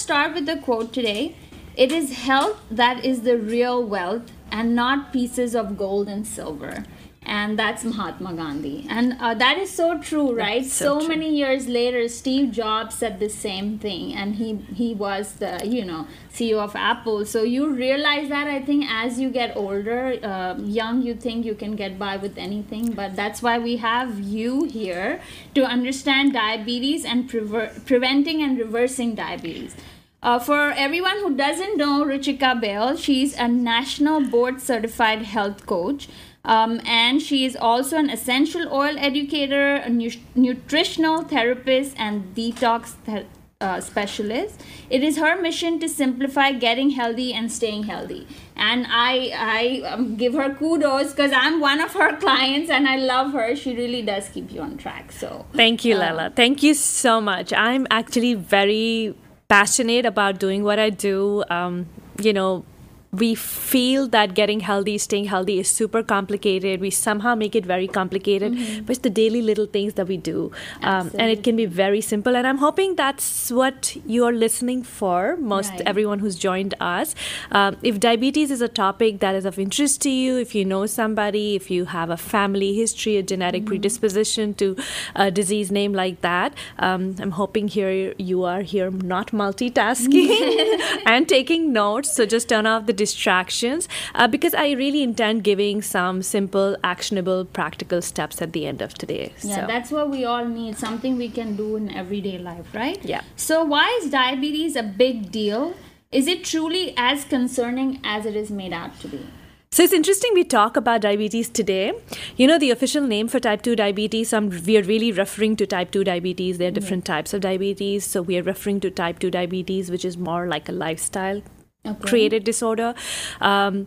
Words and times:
start 0.00 0.34
with 0.34 0.46
the 0.46 0.56
quote 0.56 0.92
today. 0.92 1.36
It 1.76 1.92
is 1.92 2.18
health 2.24 2.60
that 2.70 3.04
is 3.04 3.22
the 3.22 3.36
real 3.36 3.84
wealth 3.84 4.32
and 4.50 4.74
not 4.74 5.12
pieces 5.12 5.54
of 5.54 5.76
gold 5.76 6.08
and 6.08 6.26
silver 6.26 6.84
and 7.30 7.58
that's 7.58 7.84
Mahatma 7.84 8.34
Gandhi. 8.34 8.86
And 8.88 9.16
uh, 9.20 9.34
that 9.34 9.58
is 9.58 9.70
so 9.70 9.98
true, 9.98 10.34
right? 10.34 10.64
So, 10.64 11.00
so 11.00 11.08
many 11.08 11.34
years 11.34 11.68
later, 11.68 12.08
Steve 12.08 12.50
Jobs 12.50 12.96
said 12.96 13.20
the 13.20 13.28
same 13.28 13.78
thing, 13.78 14.14
and 14.14 14.34
he 14.36 14.56
he 14.74 14.94
was 14.94 15.34
the 15.34 15.60
you 15.64 15.84
know 15.84 16.06
CEO 16.32 16.58
of 16.58 16.74
Apple. 16.74 17.24
So 17.24 17.42
you 17.42 17.72
realize 17.72 18.28
that 18.30 18.46
I 18.46 18.60
think 18.60 18.86
as 18.90 19.20
you 19.20 19.30
get 19.30 19.56
older, 19.56 20.18
uh, 20.22 20.56
young, 20.58 21.02
you 21.02 21.14
think 21.14 21.44
you 21.44 21.54
can 21.54 21.76
get 21.76 21.98
by 21.98 22.16
with 22.16 22.38
anything, 22.38 22.92
but 22.92 23.14
that's 23.14 23.42
why 23.42 23.58
we 23.58 23.76
have 23.76 24.18
you 24.18 24.64
here 24.64 25.20
to 25.54 25.64
understand 25.64 26.32
diabetes 26.32 27.04
and 27.04 27.28
pre- 27.28 27.68
preventing 27.84 28.42
and 28.42 28.58
reversing 28.58 29.14
diabetes. 29.14 29.76
Uh, 30.22 30.38
for 30.38 30.70
everyone 30.72 31.18
who 31.20 31.34
doesn't 31.34 31.78
know 31.78 32.04
Ruchika 32.04 32.60
Behal, 32.62 32.98
she's 32.98 33.34
a 33.38 33.48
national 33.48 34.20
board 34.28 34.60
certified 34.60 35.22
health 35.22 35.66
coach. 35.66 36.08
Um, 36.44 36.80
and 36.86 37.20
she 37.20 37.44
is 37.44 37.56
also 37.56 37.96
an 37.96 38.08
essential 38.10 38.72
oil 38.72 38.96
educator, 38.98 39.74
a 39.76 39.88
nu- 39.88 40.10
nutritional 40.34 41.22
therapist, 41.22 41.94
and 41.98 42.34
detox 42.34 42.94
th- 43.04 43.26
uh, 43.60 43.78
specialist. 43.80 44.58
It 44.88 45.02
is 45.02 45.18
her 45.18 45.40
mission 45.40 45.78
to 45.80 45.88
simplify 45.88 46.52
getting 46.52 46.90
healthy 46.90 47.34
and 47.34 47.52
staying 47.52 47.82
healthy. 47.84 48.26
And 48.56 48.86
I, 48.88 49.32
I 49.36 49.88
um, 49.88 50.16
give 50.16 50.32
her 50.32 50.54
kudos 50.54 51.10
because 51.10 51.32
I'm 51.34 51.60
one 51.60 51.80
of 51.80 51.92
her 51.92 52.16
clients 52.16 52.70
and 52.70 52.88
I 52.88 52.96
love 52.96 53.32
her. 53.32 53.54
She 53.54 53.76
really 53.76 54.00
does 54.00 54.30
keep 54.30 54.50
you 54.50 54.62
on 54.62 54.78
track. 54.78 55.12
So 55.12 55.44
thank 55.52 55.84
you, 55.84 55.96
uh, 55.96 55.98
Lela. 55.98 56.32
Thank 56.34 56.62
you 56.62 56.72
so 56.72 57.20
much. 57.20 57.52
I'm 57.52 57.86
actually 57.90 58.32
very 58.32 59.14
passionate 59.50 60.06
about 60.06 60.38
doing 60.38 60.64
what 60.64 60.78
I 60.78 60.90
do. 60.90 61.44
Um, 61.50 61.88
you 62.22 62.32
know, 62.32 62.64
we 63.12 63.34
feel 63.34 64.06
that 64.08 64.34
getting 64.34 64.60
healthy, 64.60 64.96
staying 64.96 65.24
healthy 65.24 65.58
is 65.58 65.68
super 65.68 66.00
complicated. 66.02 66.80
We 66.80 66.90
somehow 66.90 67.34
make 67.34 67.56
it 67.56 67.66
very 67.66 67.88
complicated, 67.88 68.52
mm-hmm. 68.52 68.84
but 68.84 68.90
it's 68.90 69.02
the 69.02 69.10
daily 69.10 69.42
little 69.42 69.66
things 69.66 69.94
that 69.94 70.06
we 70.06 70.16
do. 70.16 70.52
Um, 70.82 71.10
and 71.18 71.28
it 71.28 71.42
can 71.42 71.56
be 71.56 71.66
very 71.66 72.00
simple. 72.00 72.36
And 72.36 72.46
I'm 72.46 72.58
hoping 72.58 72.94
that's 72.94 73.50
what 73.50 73.96
you're 74.06 74.32
listening 74.32 74.84
for, 74.84 75.36
most 75.38 75.70
right. 75.70 75.82
everyone 75.86 76.20
who's 76.20 76.36
joined 76.36 76.74
us. 76.78 77.16
Um, 77.50 77.78
if 77.82 77.98
diabetes 77.98 78.52
is 78.52 78.60
a 78.60 78.68
topic 78.68 79.18
that 79.18 79.34
is 79.34 79.44
of 79.44 79.58
interest 79.58 80.00
to 80.02 80.10
you, 80.10 80.38
if 80.38 80.54
you 80.54 80.64
know 80.64 80.86
somebody, 80.86 81.56
if 81.56 81.68
you 81.68 81.86
have 81.86 82.10
a 82.10 82.16
family 82.16 82.74
history, 82.74 83.16
a 83.16 83.24
genetic 83.24 83.62
mm-hmm. 83.62 83.70
predisposition 83.70 84.54
to 84.54 84.76
a 85.16 85.32
disease 85.32 85.72
name 85.72 85.92
like 85.92 86.20
that, 86.20 86.54
um, 86.78 87.16
I'm 87.18 87.32
hoping 87.32 87.66
here 87.66 88.14
you 88.18 88.44
are 88.44 88.62
here 88.62 88.90
not 88.92 89.32
multitasking 89.32 91.02
and 91.06 91.28
taking 91.28 91.72
notes. 91.72 92.14
So 92.14 92.24
just 92.24 92.48
turn 92.48 92.66
off 92.66 92.86
the 92.86 92.99
distractions 93.00 93.88
uh, 94.14 94.28
because 94.36 94.54
I 94.54 94.70
really 94.82 95.02
intend 95.02 95.44
giving 95.50 95.82
some 95.82 96.22
simple, 96.22 96.76
actionable, 96.84 97.44
practical 97.58 98.02
steps 98.02 98.40
at 98.42 98.52
the 98.52 98.66
end 98.66 98.82
of 98.82 98.94
today. 99.02 99.32
Yeah, 99.42 99.60
so. 99.60 99.66
that's 99.66 99.90
what 99.90 100.10
we 100.10 100.24
all 100.24 100.46
need 100.46 100.78
something 100.86 101.16
we 101.16 101.30
can 101.40 101.56
do 101.56 101.76
in 101.76 101.90
everyday 102.02 102.38
life, 102.38 102.74
right? 102.74 103.04
Yeah. 103.04 103.22
So, 103.36 103.64
why 103.64 103.86
is 104.00 104.10
diabetes 104.10 104.76
a 104.76 104.82
big 104.82 105.30
deal? 105.30 105.74
Is 106.12 106.26
it 106.26 106.44
truly 106.44 106.92
as 106.96 107.24
concerning 107.24 108.00
as 108.04 108.26
it 108.26 108.36
is 108.36 108.50
made 108.50 108.72
out 108.72 108.98
to 109.00 109.08
be? 109.08 109.26
So 109.72 109.84
it's 109.84 109.92
interesting 109.92 110.32
we 110.34 110.42
talk 110.42 110.76
about 110.76 111.02
diabetes 111.02 111.48
today. 111.48 111.92
You 112.36 112.48
know, 112.48 112.58
the 112.58 112.72
official 112.72 113.06
name 113.06 113.28
for 113.28 113.38
type 113.38 113.62
2 113.62 113.76
diabetes, 113.76 114.32
um, 114.32 114.48
we 114.66 114.76
are 114.76 114.82
really 114.82 115.12
referring 115.12 115.54
to 115.60 115.66
type 115.74 115.92
2 115.92 116.02
diabetes. 116.02 116.58
There 116.58 116.66
are 116.66 116.72
different 116.78 117.06
yeah. 117.06 117.14
types 117.14 117.32
of 117.32 117.42
diabetes. 117.42 118.04
So 118.04 118.20
we 118.20 118.36
are 118.38 118.42
referring 118.42 118.80
to 118.80 118.90
type 118.90 119.20
2 119.20 119.30
diabetes, 119.30 119.88
which 119.88 120.04
is 120.04 120.16
more 120.16 120.48
like 120.48 120.68
a 120.68 120.72
lifestyle 120.72 121.40
okay. 121.86 122.08
created 122.08 122.44
disorder. 122.44 122.94
Um, 123.40 123.86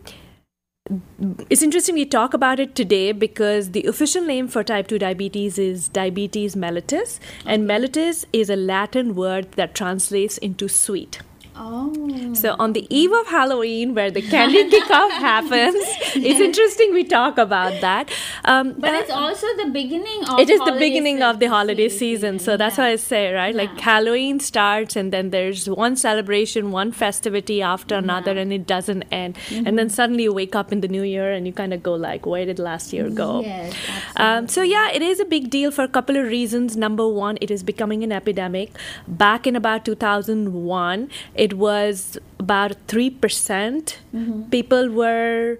it's 1.48 1.62
interesting 1.62 1.94
we 1.94 2.04
talk 2.04 2.34
about 2.34 2.60
it 2.60 2.74
today 2.74 3.12
because 3.12 3.70
the 3.70 3.84
official 3.84 4.22
name 4.22 4.48
for 4.48 4.62
type 4.62 4.86
2 4.86 4.98
diabetes 4.98 5.58
is 5.58 5.88
diabetes 5.88 6.54
mellitus, 6.54 7.18
and 7.46 7.66
mellitus 7.66 8.26
is 8.34 8.50
a 8.50 8.56
Latin 8.56 9.14
word 9.14 9.52
that 9.52 9.74
translates 9.74 10.36
into 10.38 10.68
sweet. 10.68 11.20
Oh. 11.56 12.34
So 12.34 12.56
on 12.58 12.72
the 12.72 12.86
eve 12.90 13.12
of 13.12 13.28
Halloween, 13.28 13.94
where 13.94 14.10
the 14.10 14.22
candy 14.22 14.68
kickoff 14.70 15.10
happens, 15.10 15.76
it's 16.16 16.40
interesting 16.40 16.92
we 16.92 17.04
talk 17.04 17.38
about 17.38 17.80
that. 17.80 18.10
Um, 18.44 18.74
but 18.76 18.92
uh, 18.92 18.98
it's 18.98 19.10
also 19.10 19.46
the 19.56 19.70
beginning 19.70 20.24
of. 20.28 20.40
It 20.40 20.50
is 20.50 20.60
the 20.60 20.72
beginning 20.72 21.22
of 21.22 21.38
the 21.38 21.46
holiday 21.46 21.88
season, 21.88 22.40
so 22.40 22.56
that's 22.56 22.76
yeah. 22.76 22.84
what 22.84 22.90
I 22.90 22.96
say, 22.96 23.32
right? 23.32 23.54
Yeah. 23.54 23.62
Like 23.62 23.80
Halloween 23.80 24.40
starts, 24.40 24.96
and 24.96 25.12
then 25.12 25.30
there's 25.30 25.70
one 25.70 25.94
celebration, 25.96 26.72
one 26.72 26.90
festivity 26.90 27.62
after 27.62 27.94
another, 27.94 28.34
yeah. 28.34 28.42
and 28.42 28.52
it 28.52 28.66
doesn't 28.66 29.04
end. 29.12 29.36
Mm-hmm. 29.36 29.66
And 29.66 29.78
then 29.78 29.88
suddenly 29.88 30.24
you 30.24 30.32
wake 30.32 30.56
up 30.56 30.72
in 30.72 30.80
the 30.80 30.88
new 30.88 31.02
year, 31.02 31.30
and 31.32 31.46
you 31.46 31.52
kind 31.52 31.72
of 31.72 31.82
go 31.82 31.94
like, 31.94 32.26
"Where 32.26 32.44
did 32.44 32.58
last 32.58 32.92
year 32.92 33.08
go?" 33.10 33.42
Yes, 33.42 33.74
um, 34.16 34.48
so 34.48 34.62
yeah, 34.62 34.90
it 34.90 35.02
is 35.02 35.20
a 35.20 35.24
big 35.24 35.50
deal 35.50 35.70
for 35.70 35.84
a 35.84 35.88
couple 35.88 36.16
of 36.16 36.26
reasons. 36.26 36.76
Number 36.76 37.06
one, 37.06 37.38
it 37.40 37.50
is 37.50 37.62
becoming 37.62 38.02
an 38.02 38.10
epidemic. 38.10 38.70
Back 39.06 39.46
in 39.46 39.54
about 39.54 39.84
2001 39.84 41.08
it 41.46 41.54
was 41.54 42.18
about 42.38 42.76
3% 42.88 43.96
mm 44.14 44.26
hmm 44.26 44.42
people 44.54 44.90
were 44.90 45.58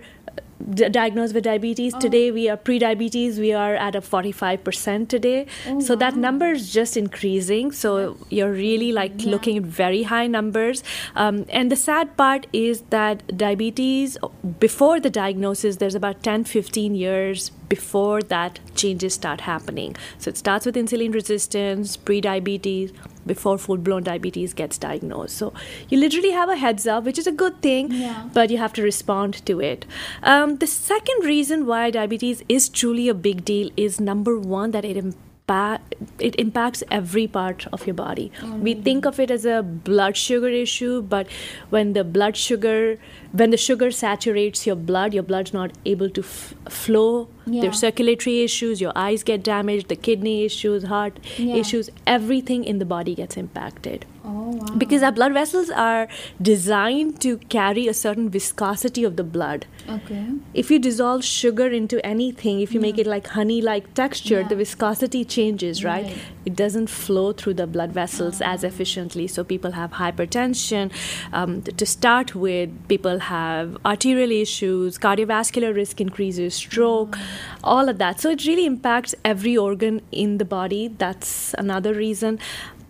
d- 0.72 0.89
diagnosed 0.89 1.34
with 1.34 1.45
diabetes. 1.45 1.95
Oh. 1.95 2.00
Today 2.00 2.31
we 2.31 2.49
are 2.49 2.56
pre-diabetes. 2.56 3.39
We 3.39 3.53
are 3.53 3.75
at 3.75 3.94
a 3.94 4.00
45% 4.00 5.09
today. 5.09 5.47
Oh, 5.69 5.81
so 5.81 5.94
wow. 5.94 6.00
that 6.00 6.17
number 6.17 6.50
is 6.53 6.73
just 6.73 6.97
increasing. 6.97 7.73
So 7.73 8.17
you're 8.31 8.53
really 8.53 8.93
like 8.93 9.12
yeah. 9.19 9.31
looking 9.31 9.56
at 9.59 9.65
very 9.65 10.03
high 10.05 10.27
numbers. 10.27 10.83
Um, 11.15 11.44
and 11.49 11.71
the 11.71 11.77
sad 11.77 12.17
part 12.17 12.47
is 12.53 12.83
that 12.91 13.37
diabetes, 13.37 14.17
before 14.59 15.00
the 15.00 15.11
diagnosis, 15.11 15.77
there's 15.77 15.94
about 15.94 16.23
10, 16.23 16.44
15 16.44 16.94
years 16.94 17.50
before 17.69 18.23
that 18.23 18.61
changes 18.75 19.15
start 19.15 19.43
happening. 19.43 19.97
So 20.19 20.28
it 20.31 20.37
starts 20.37 20.67
with 20.67 20.77
insulin 20.77 21.12
resistance, 21.12 21.97
pre-diabetes, 21.97 22.93
before 23.27 23.59
full-blown 23.59 24.03
diabetes 24.03 24.55
gets 24.55 24.79
diagnosed. 24.79 25.37
So 25.37 25.53
you 25.89 25.99
literally 25.99 26.31
have 26.31 26.49
a 26.49 26.57
heads 26.57 26.87
up, 26.87 27.05
which 27.05 27.19
is 27.19 27.27
a 27.27 27.33
good 27.33 27.61
thing, 27.61 27.91
yeah. 27.93 28.29
but 28.33 28.51
you 28.51 28.59
have 28.59 28.73
to 28.75 28.83
respond 28.83 29.45
to 29.47 29.61
it. 29.61 29.87
Um, 30.23 30.57
the 30.57 30.67
second 30.67 31.25
reason 31.25 31.67
why 31.67 31.91
diabetes 31.91 32.43
is 32.49 32.69
truly 32.69 33.09
a 33.09 33.15
big 33.15 33.45
deal 33.45 33.71
is 33.77 34.01
number 34.01 34.39
one 34.39 34.71
that 34.73 34.85
it 34.85 34.97
it 36.19 36.34
impacts 36.37 36.82
every 36.91 37.27
part 37.27 37.66
of 37.72 37.87
your 37.87 37.94
body. 37.94 38.32
Mm-hmm. 38.41 38.62
We 38.62 38.75
think 38.75 39.05
of 39.05 39.21
it 39.21 39.31
as 39.31 39.44
a 39.44 39.62
blood 39.62 40.16
sugar 40.16 40.49
issue, 40.49 41.03
but 41.03 41.27
when 41.71 41.93
the 41.93 42.03
blood 42.03 42.37
sugar 42.37 42.99
when 43.32 43.50
the 43.50 43.56
sugar 43.56 43.91
saturates 43.91 44.66
your 44.66 44.77
blood, 44.77 45.12
your 45.12 45.22
blood's 45.22 45.53
not 45.53 45.72
able 45.84 46.09
to 46.10 46.21
f- 46.21 46.55
flow. 46.69 47.28
Yeah. 47.47 47.62
There's 47.62 47.81
circulatory 47.81 48.43
issues, 48.43 48.81
your 48.81 48.93
eyes 48.94 49.22
get 49.22 49.43
damaged, 49.43 49.88
the 49.88 49.97
kidney 49.97 50.44
issues, 50.44 50.84
heart 50.84 51.19
yeah. 51.37 51.56
issues, 51.56 51.91
everything 52.06 52.65
in 52.65 52.78
the 52.78 52.84
body 52.84 53.15
gets 53.15 53.37
impacted. 53.37 54.06
Oh, 54.64 54.72
wow. 54.72 54.78
Because 54.78 55.02
our 55.02 55.12
blood 55.12 55.32
vessels 55.32 55.70
are 55.70 56.08
designed 56.41 57.20
to 57.20 57.38
carry 57.38 57.88
a 57.88 57.94
certain 57.94 58.30
viscosity 58.30 59.04
of 59.04 59.16
the 59.16 59.25
blood. 59.25 59.66
Okay. 59.88 60.26
If 60.54 60.70
you 60.70 60.78
dissolve 60.78 61.25
sugar 61.25 61.66
into 61.66 62.04
anything, 62.04 62.60
if 62.60 62.72
you 62.72 62.80
yeah. 62.80 62.86
make 62.86 62.98
it 62.98 63.06
like 63.06 63.26
honey 63.28 63.60
like 63.60 63.92
texture, 63.94 64.42
the 64.44 64.56
viscosity 64.56 65.25
changes, 65.25 65.84
right? 65.84 66.04
right? 66.06 66.19
It 66.44 66.56
doesn't 66.56 66.88
flow 66.88 67.32
through 67.32 67.54
the 67.54 67.66
blood 67.66 67.92
vessels 67.92 68.41
oh. 68.41 68.47
as 68.47 68.64
efficiently. 68.64 69.26
So 69.26 69.44
people 69.44 69.72
have 69.72 69.92
hypertension. 69.92 70.92
Um, 71.32 71.62
to 71.62 71.86
start 71.86 72.34
with, 72.34 72.70
people 72.88 73.19
have 73.19 73.76
arterial 73.84 74.31
issues, 74.31 74.98
cardiovascular 74.98 75.75
risk 75.75 76.00
increases, 76.00 76.54
stroke, 76.54 77.19
all 77.62 77.88
of 77.88 77.98
that. 77.98 78.20
So 78.20 78.31
it 78.31 78.44
really 78.46 78.66
impacts 78.66 79.14
every 79.25 79.56
organ 79.56 80.00
in 80.10 80.38
the 80.38 80.44
body. 80.44 80.88
That's 80.88 81.54
another 81.54 81.92
reason. 81.92 82.38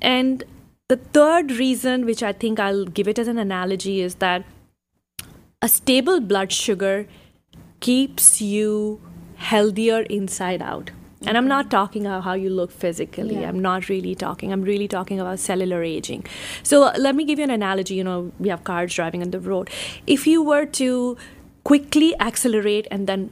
And 0.00 0.44
the 0.88 0.96
third 0.96 1.52
reason, 1.52 2.04
which 2.04 2.22
I 2.22 2.32
think 2.32 2.60
I'll 2.60 2.84
give 2.84 3.08
it 3.08 3.18
as 3.18 3.28
an 3.28 3.38
analogy, 3.38 4.00
is 4.00 4.16
that 4.16 4.44
a 5.62 5.68
stable 5.68 6.20
blood 6.20 6.52
sugar 6.52 7.06
keeps 7.80 8.40
you 8.40 9.00
healthier 9.36 10.02
inside 10.02 10.62
out. 10.62 10.90
And 11.26 11.38
I'm 11.38 11.48
not 11.48 11.70
talking 11.70 12.06
about 12.06 12.24
how 12.24 12.34
you 12.34 12.50
look 12.50 12.70
physically. 12.70 13.40
Yeah. 13.40 13.48
I'm 13.48 13.60
not 13.60 13.88
really 13.88 14.14
talking. 14.14 14.52
I'm 14.52 14.62
really 14.62 14.86
talking 14.86 15.18
about 15.20 15.38
cellular 15.38 15.82
aging. 15.82 16.26
So 16.62 16.82
uh, 16.82 16.92
let 16.98 17.14
me 17.14 17.24
give 17.24 17.38
you 17.38 17.44
an 17.44 17.50
analogy. 17.50 17.94
You 17.94 18.04
know, 18.04 18.32
we 18.38 18.50
have 18.50 18.64
cars 18.64 18.94
driving 18.94 19.22
on 19.22 19.30
the 19.30 19.40
road. 19.40 19.70
If 20.06 20.26
you 20.26 20.42
were 20.42 20.66
to 20.66 21.16
quickly 21.64 22.14
accelerate 22.20 22.86
and 22.90 23.06
then 23.06 23.30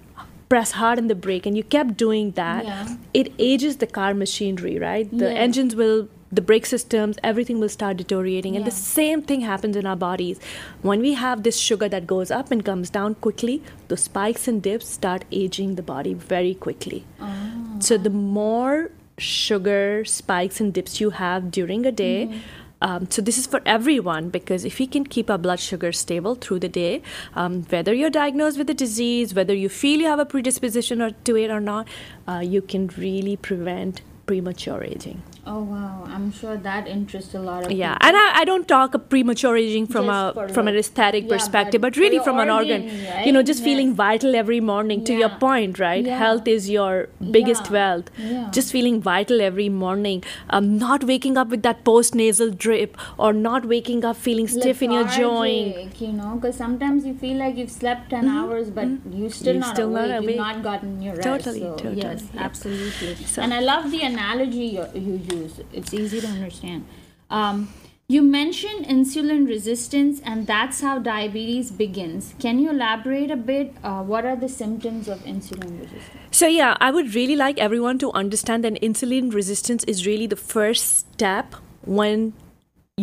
press 0.48 0.72
hard 0.72 0.98
on 0.98 1.08
the 1.08 1.14
brake 1.14 1.44
and 1.44 1.54
you 1.54 1.64
kept 1.64 1.98
doing 1.98 2.30
that, 2.32 2.64
yeah. 2.64 2.96
it 3.12 3.32
ages 3.38 3.76
the 3.76 3.86
car 3.86 4.14
machinery, 4.14 4.78
right? 4.78 5.10
The 5.10 5.30
yeah. 5.30 5.38
engines 5.46 5.76
will 5.76 6.08
the 6.32 6.40
brake 6.40 6.64
systems, 6.66 7.18
everything 7.22 7.60
will 7.60 7.68
start 7.68 7.98
deteriorating. 7.98 8.54
Yeah. 8.54 8.60
And 8.60 8.66
the 8.66 8.72
same 8.72 9.22
thing 9.22 9.42
happens 9.42 9.76
in 9.76 9.86
our 9.86 9.96
bodies. 9.96 10.40
When 10.80 11.00
we 11.00 11.14
have 11.14 11.42
this 11.42 11.58
sugar 11.58 11.88
that 11.90 12.06
goes 12.06 12.30
up 12.30 12.50
and 12.50 12.64
comes 12.64 12.88
down 12.90 13.16
quickly, 13.16 13.62
the 13.88 13.96
spikes 13.96 14.48
and 14.48 14.62
dips 14.62 14.88
start 14.88 15.24
aging 15.30 15.74
the 15.74 15.82
body 15.82 16.14
very 16.14 16.54
quickly. 16.54 17.04
Oh. 17.20 17.76
So 17.80 17.98
the 17.98 18.10
more 18.10 18.90
sugar 19.18 20.04
spikes 20.06 20.60
and 20.60 20.72
dips 20.72 21.00
you 21.00 21.10
have 21.10 21.50
during 21.50 21.84
a 21.86 21.92
day, 21.92 22.26
mm-hmm. 22.26 22.38
Um, 22.82 23.08
so 23.10 23.22
this 23.22 23.38
is 23.38 23.46
for 23.46 23.62
everyone 23.64 24.28
because 24.28 24.64
if 24.64 24.80
we 24.80 24.88
can 24.88 25.04
keep 25.04 25.30
our 25.30 25.38
blood 25.38 25.60
sugar 25.60 25.92
stable 25.92 26.34
through 26.34 26.58
the 26.58 26.68
day, 26.68 27.00
um, 27.34 27.62
whether 27.70 27.94
you're 27.94 28.10
diagnosed 28.10 28.58
with 28.58 28.68
a 28.70 28.74
disease, 28.74 29.34
whether 29.34 29.54
you 29.54 29.68
feel 29.68 30.00
you 30.00 30.08
have 30.08 30.18
a 30.18 30.26
predisposition 30.26 31.00
or, 31.00 31.12
to 31.12 31.36
it 31.36 31.48
or 31.48 31.60
not, 31.60 31.86
uh, 32.26 32.40
you 32.40 32.60
can 32.60 32.88
really 32.98 33.36
prevent 33.36 34.02
premature 34.26 34.82
aging. 34.82 35.22
Oh 35.44 35.60
wow! 35.64 36.04
I'm 36.06 36.30
sure 36.30 36.56
that 36.56 36.86
interests 36.86 37.34
a 37.34 37.40
lot 37.40 37.62
of 37.62 37.68
people. 37.68 37.76
yeah, 37.78 37.94
people. 37.94 38.06
and 38.08 38.16
I, 38.16 38.40
I 38.40 38.44
don't 38.44 38.68
talk 38.68 38.94
of 38.94 39.08
premature 39.08 39.56
aging 39.56 39.88
from 39.88 40.06
Just 40.06 40.36
a 40.36 40.48
from 40.54 40.68
an 40.68 40.76
aesthetic 40.76 41.24
yeah, 41.24 41.30
perspective, 41.30 41.80
but 41.80 41.94
but, 41.94 42.00
really 42.00 42.20
from 42.20 42.36
your 42.36 42.44
an 42.44 42.50
organ. 42.50 42.82
organ, 42.84 43.24
You 43.26 43.32
know, 43.32 43.40
right? 43.40 43.46
just 43.46 43.64
feeling 43.64 43.92
vital 43.92 44.36
every 44.36 44.60
morning. 44.60 45.02
To 45.08 45.12
your 45.12 45.30
point, 45.30 45.80
right? 45.80 46.04
Yeah. 46.04 46.16
Health 46.18 46.46
is 46.46 46.70
your 46.70 47.08
biggest 47.38 47.66
Yeah. 47.66 47.72
wealth. 47.78 48.10
Yeah. 48.18 48.50
Just 48.52 48.70
feeling 48.70 49.00
vital 49.02 49.40
every 49.40 49.68
morning. 49.68 50.22
Um, 50.50 50.78
not 50.78 51.02
waking 51.02 51.36
up 51.36 51.48
with 51.48 51.64
that 51.64 51.82
post 51.84 52.14
nasal 52.14 52.50
drip, 52.66 52.96
or 53.18 53.32
not 53.32 53.66
waking 53.66 54.04
up 54.04 54.16
feeling 54.28 54.46
stiff 54.46 54.80
in 54.80 54.92
your 54.92 55.04
joint. 55.08 56.00
You 56.00 56.12
know, 56.12 56.36
because 56.36 56.54
sometimes 56.56 57.04
you 57.04 57.14
feel 57.24 57.36
like 57.38 57.56
you've 57.56 57.72
slept 57.72 58.10
10 58.10 58.28
hours, 58.28 58.70
but 58.70 58.86
you're 59.10 59.28
still 59.30 59.54
You're 59.54 59.60
not 59.66 59.74
still 59.74 59.90
not 59.90 60.04
awake. 60.04 60.18
awake. 60.20 60.28
You've 60.28 60.36
not 60.46 60.62
gotten 60.62 61.02
your 61.02 61.14
rest. 61.16 61.24
Totally, 61.32 61.60
so, 61.66 61.74
totally, 61.74 62.02
Yes, 62.02 62.24
yeah. 62.32 62.42
absolutely. 62.44 63.14
So- 63.24 63.42
And 63.42 63.52
I 63.52 63.60
love 63.60 63.90
the 63.90 64.02
analogy 64.02 64.66
you, 64.78 64.86
you 64.94 65.20
use. 65.32 65.60
It's 65.72 65.94
easy 65.94 66.20
to 66.20 66.26
understand. 66.26 66.86
Um, 67.30 67.72
you 68.08 68.20
mentioned 68.20 68.84
insulin 68.86 69.46
resistance, 69.48 70.20
and 70.24 70.46
that's 70.46 70.82
how 70.82 70.98
diabetes 70.98 71.70
begins. 71.70 72.34
Can 72.38 72.58
you 72.58 72.70
elaborate 72.70 73.30
a 73.30 73.36
bit? 73.36 73.74
Uh, 73.82 74.02
what 74.02 74.26
are 74.26 74.36
the 74.36 74.48
symptoms 74.48 75.08
of 75.08 75.20
insulin 75.20 75.80
resistance? 75.80 76.20
So, 76.30 76.46
yeah, 76.46 76.76
I 76.80 76.90
would 76.90 77.14
really 77.14 77.36
like 77.36 77.58
everyone 77.58 77.98
to 78.00 78.12
understand 78.12 78.64
that 78.64 78.74
insulin 78.82 79.32
resistance 79.32 79.84
is 79.84 80.06
really 80.06 80.26
the 80.26 80.36
first 80.36 81.12
step 81.14 81.54
when 81.86 82.34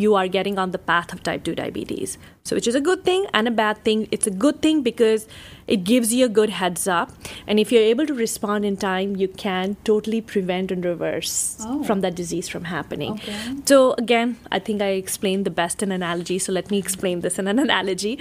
you 0.04 0.16
are 0.16 0.28
getting 0.36 0.58
on 0.64 0.72
the 0.76 0.80
path 0.90 1.14
of 1.14 1.22
type 1.24 1.44
2 1.44 1.56
diabetes. 1.60 2.18
So, 2.50 2.56
which 2.58 2.68
is 2.72 2.76
a 2.80 2.82
good 2.82 3.04
thing 3.08 3.26
and 3.34 3.48
a 3.48 3.52
bad 3.52 3.84
thing. 3.88 4.08
It's 4.12 4.26
a 4.26 4.32
good 4.44 4.62
thing 4.62 4.82
because 4.82 5.28
it 5.76 5.84
gives 5.90 6.14
you 6.20 6.26
a 6.26 6.30
good 6.38 6.50
heads 6.60 6.88
up. 6.88 7.12
And 7.46 7.60
if 7.64 7.72
you're 7.72 7.84
able 7.90 8.08
to 8.12 8.14
respond 8.22 8.66
in 8.70 8.78
time, 8.84 9.16
you 9.24 9.28
can 9.44 9.76
totally 9.90 10.22
prevent 10.22 10.72
and 10.72 10.84
reverse 10.92 11.34
Oh. 11.68 11.84
from 11.84 12.02
that 12.06 12.16
disease 12.22 12.48
from 12.56 12.64
happening. 12.72 13.12
Okay. 13.20 13.36
So, 13.66 13.94
again, 14.06 14.38
I 14.52 14.60
think 14.70 14.82
I 14.82 14.90
explained 15.04 15.46
the 15.52 15.56
best 15.62 15.84
in 15.84 15.92
analogy. 16.00 16.40
So, 16.40 16.52
let 16.60 16.72
me 16.72 16.80
explain 16.80 17.22
this 17.28 17.38
in 17.38 17.48
an 17.48 17.60
analogy. 17.68 18.18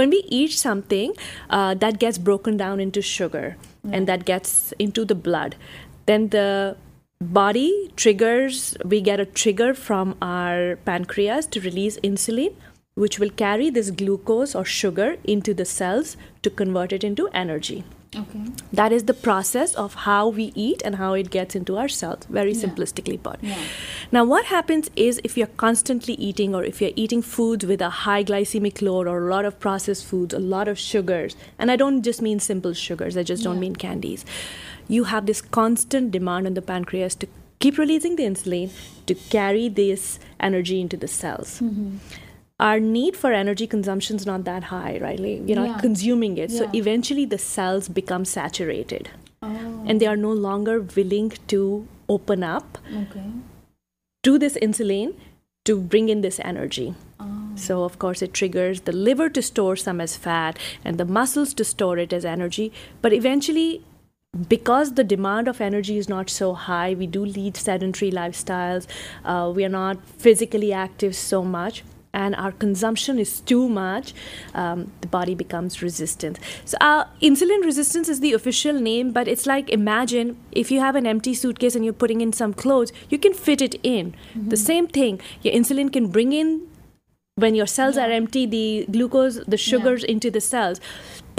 When 0.00 0.10
we 0.10 0.24
eat 0.40 0.52
something 0.64 1.14
uh, 1.50 1.74
that 1.74 1.98
gets 2.06 2.18
broken 2.18 2.56
down 2.56 2.80
into 2.88 3.02
sugar 3.02 3.56
and 3.92 4.06
that 4.08 4.24
gets 4.24 4.72
into 4.78 5.04
the 5.04 5.14
blood, 5.14 5.54
then 6.06 6.28
the 6.30 6.76
body 7.20 7.90
triggers, 7.96 8.76
we 8.84 9.00
get 9.00 9.20
a 9.20 9.26
trigger 9.26 9.74
from 9.74 10.16
our 10.22 10.76
pancreas 10.84 11.46
to 11.46 11.60
release 11.60 11.98
insulin, 11.98 12.54
which 12.94 13.18
will 13.18 13.30
carry 13.30 13.70
this 13.70 13.90
glucose 13.90 14.54
or 14.54 14.64
sugar 14.64 15.16
into 15.24 15.54
the 15.54 15.64
cells 15.64 16.16
to 16.42 16.50
convert 16.50 16.92
it 16.92 17.04
into 17.04 17.28
energy. 17.28 17.84
Okay. 18.16 18.40
That 18.72 18.90
is 18.90 19.04
the 19.04 19.12
process 19.12 19.74
of 19.74 19.92
how 19.94 20.28
we 20.28 20.50
eat 20.54 20.80
and 20.82 20.96
how 20.96 21.12
it 21.12 21.30
gets 21.30 21.54
into 21.54 21.76
our 21.76 21.88
cells, 21.88 22.24
very 22.30 22.52
Yeah. 22.52 22.62
simplistically 22.64 23.22
put. 23.22 23.36
Yeah. 23.42 23.58
Now, 24.10 24.24
what 24.24 24.46
happens 24.46 24.90
is 24.96 25.20
if 25.22 25.36
you're 25.36 25.54
constantly 25.58 26.14
eating 26.14 26.54
or 26.54 26.64
if 26.64 26.80
you're 26.80 26.96
eating 26.96 27.20
foods 27.20 27.66
with 27.66 27.82
a 27.82 27.90
high 27.90 28.24
glycemic 28.24 28.80
load 28.80 29.06
or 29.06 29.26
a 29.28 29.30
lot 29.30 29.44
of 29.44 29.60
processed 29.60 30.06
foods, 30.06 30.32
a 30.32 30.38
lot 30.38 30.68
of 30.68 30.78
sugars, 30.78 31.36
and 31.58 31.70
I 31.70 31.76
don't 31.76 32.02
just 32.02 32.22
mean 32.22 32.40
simple 32.40 32.72
sugars, 32.72 33.16
I 33.18 33.24
just 33.24 33.44
don't 33.44 33.60
mean 33.60 33.76
candies, 33.76 34.24
you 34.88 35.04
have 35.04 35.26
this 35.26 35.40
constant 35.40 36.10
demand 36.10 36.46
on 36.46 36.54
the 36.54 36.62
pancreas 36.62 37.14
to 37.16 37.26
keep 37.60 37.78
releasing 37.78 38.16
the 38.16 38.22
insulin 38.24 38.70
to 39.06 39.14
carry 39.14 39.68
this 39.68 40.18
energy 40.40 40.80
into 40.80 40.96
the 40.96 41.08
cells. 41.08 41.60
Mm-hmm. 41.60 41.96
Our 42.60 42.80
need 42.80 43.16
for 43.16 43.32
energy 43.32 43.66
consumption 43.66 44.16
is 44.16 44.26
not 44.26 44.44
that 44.44 44.64
high, 44.64 44.98
right? 45.00 45.18
Like, 45.20 45.48
You're 45.48 45.56
not 45.58 45.68
Yeah. 45.68 45.78
consuming 45.80 46.38
it. 46.38 46.50
So 46.50 46.68
eventually 46.72 47.24
the 47.24 47.38
cells 47.38 47.88
become 47.88 48.24
saturated 48.24 49.10
Oh. 49.42 49.84
and 49.86 50.00
they 50.00 50.06
are 50.06 50.16
no 50.16 50.32
longer 50.32 50.80
willing 50.96 51.32
to 51.48 51.86
open 52.08 52.42
up 52.42 52.78
Okay. 53.02 53.26
to 54.24 54.38
this 54.38 54.56
insulin 54.60 55.14
to 55.64 55.78
bring 55.80 56.08
in 56.08 56.20
this 56.22 56.40
energy. 56.40 56.94
Oh. 57.20 57.26
So, 57.54 57.84
of 57.84 57.98
course, 57.98 58.22
it 58.22 58.32
triggers 58.34 58.80
the 58.82 58.92
liver 58.92 59.28
to 59.28 59.42
store 59.42 59.76
some 59.76 60.00
as 60.00 60.16
fat 60.16 60.58
and 60.84 60.98
the 60.98 61.04
muscles 61.04 61.54
to 61.54 61.64
store 61.64 61.98
it 61.98 62.12
as 62.12 62.24
energy. 62.24 62.72
But 63.02 63.12
eventually, 63.12 63.82
because 64.46 64.94
the 64.94 65.04
demand 65.04 65.48
of 65.48 65.60
energy 65.60 65.96
is 65.96 66.08
not 66.08 66.28
so 66.30 66.54
high, 66.54 66.94
we 66.94 67.06
do 67.06 67.24
lead 67.24 67.56
sedentary 67.56 68.10
lifestyles, 68.10 68.86
uh, 69.24 69.50
we 69.54 69.64
are 69.64 69.70
not 69.70 70.04
physically 70.18 70.72
active 70.72 71.16
so 71.16 71.42
much. 71.42 71.82
And 72.14 72.34
our 72.36 72.52
consumption 72.52 73.18
is 73.18 73.40
too 73.40 73.68
much, 73.68 74.14
um, 74.54 74.90
the 75.02 75.08
body 75.08 75.34
becomes 75.34 75.82
resistant. 75.82 76.38
So, 76.64 76.76
uh, 76.80 77.04
insulin 77.20 77.62
resistance 77.62 78.08
is 78.08 78.20
the 78.20 78.32
official 78.32 78.72
name, 78.72 79.12
but 79.12 79.28
it's 79.28 79.46
like 79.46 79.68
imagine 79.68 80.36
if 80.50 80.70
you 80.70 80.80
have 80.80 80.96
an 80.96 81.06
empty 81.06 81.34
suitcase 81.34 81.76
and 81.76 81.84
you're 81.84 81.92
putting 81.92 82.22
in 82.22 82.32
some 82.32 82.54
clothes, 82.54 82.92
you 83.10 83.18
can 83.18 83.34
fit 83.34 83.60
it 83.60 83.74
in. 83.82 84.14
The 84.34 84.56
same 84.56 84.88
thing, 84.88 85.20
your 85.42 85.54
insulin 85.54 85.92
can 85.92 86.08
bring 86.08 86.32
in 86.32 86.66
when 87.36 87.54
your 87.54 87.66
cells 87.66 87.96
are 87.96 88.10
empty 88.10 88.46
the 88.46 88.86
glucose 88.90 89.36
the 89.46 89.56
sugars 89.56 90.02
into 90.02 90.30
the 90.30 90.40
cells 90.40 90.80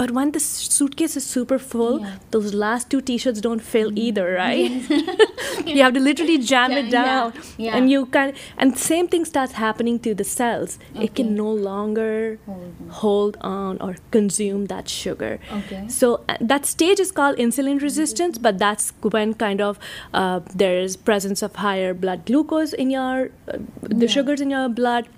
but 0.00 0.10
when 0.16 0.30
the 0.34 0.40
suitcase 0.40 1.14
is 1.20 1.24
super 1.36 1.58
full 1.70 1.96
Yeah. 2.00 2.12
those 2.34 2.52
last 2.64 2.90
two 2.92 3.00
t-shirts 3.10 3.40
don't 3.46 3.64
fill 3.72 3.90
either 4.06 4.26
right? 4.34 4.70
You 5.70 5.82
have 5.84 5.94
to 5.94 6.00
literally 6.04 6.36
jam 6.50 6.72
Yeah, 6.72 6.78
it 6.82 6.90
down. 6.90 7.32
yeah, 7.64 7.76
and 7.76 7.90
you 7.94 8.06
can 8.14 8.32
and 8.56 8.78
same 8.84 9.08
thing 9.14 9.24
starts 9.30 9.52
happening 9.62 9.98
to 10.06 10.14
the 10.20 10.24
cells. 10.24 10.78
It 11.06 11.14
can 11.18 11.34
no 11.40 11.50
longer 11.66 12.38
Hold 12.46 12.62
on. 12.80 12.88
hold 13.00 13.36
on 13.50 13.80
or 13.88 13.92
consume 14.16 14.66
that 14.72 14.88
sugar. 14.88 15.32
Okay. 15.58 15.82
so 15.98 16.12
uh, 16.28 16.36
that 16.52 16.66
stage 16.72 16.98
is 17.06 17.12
called 17.20 17.36
insulin 17.46 17.82
resistance 17.88 18.38
but 18.48 18.58
that's 18.64 18.92
when 19.16 19.34
kind 19.44 19.60
of 19.68 19.78
uh, 20.14 20.40
there 20.64 20.78
is 20.86 20.96
presence 21.10 21.42
of 21.48 21.56
higher 21.66 21.92
blood 22.06 22.24
glucose 22.32 22.72
in 22.86 22.90
your 22.96 23.16
uh, 23.52 23.58
the 24.02 24.08
sugars 24.16 24.40
in 24.48 24.50
your 24.58 24.68
blood. 24.82 25.08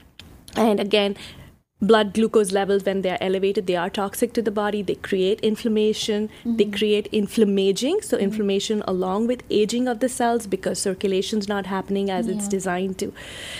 And 0.56 0.80
again 0.88 1.16
blood 1.90 2.14
glucose 2.14 2.52
levels 2.52 2.84
when 2.84 3.02
they 3.02 3.10
are 3.10 3.18
elevated 3.20 3.66
they 3.66 3.74
are 3.74 3.90
toxic 3.90 4.32
to 4.32 4.42
the 4.48 4.50
body 4.50 4.82
they 4.82 4.94
create 4.94 5.40
inflammation 5.40 6.28
they 6.44 6.64
create 6.64 7.08
inflammaging. 7.12 8.00
So 8.02 8.16
inflammation 8.18 8.82
along 8.86 9.26
with 9.26 9.42
aging 9.50 9.88
of 9.88 9.98
the 10.00 10.08
cells 10.08 10.46
because 10.46 10.78
circulation's 10.78 11.48
not 11.48 11.66
happening 11.66 12.10
as 12.10 12.28
it's 12.28 12.46
designed 12.48 12.98
to. 12.98 13.12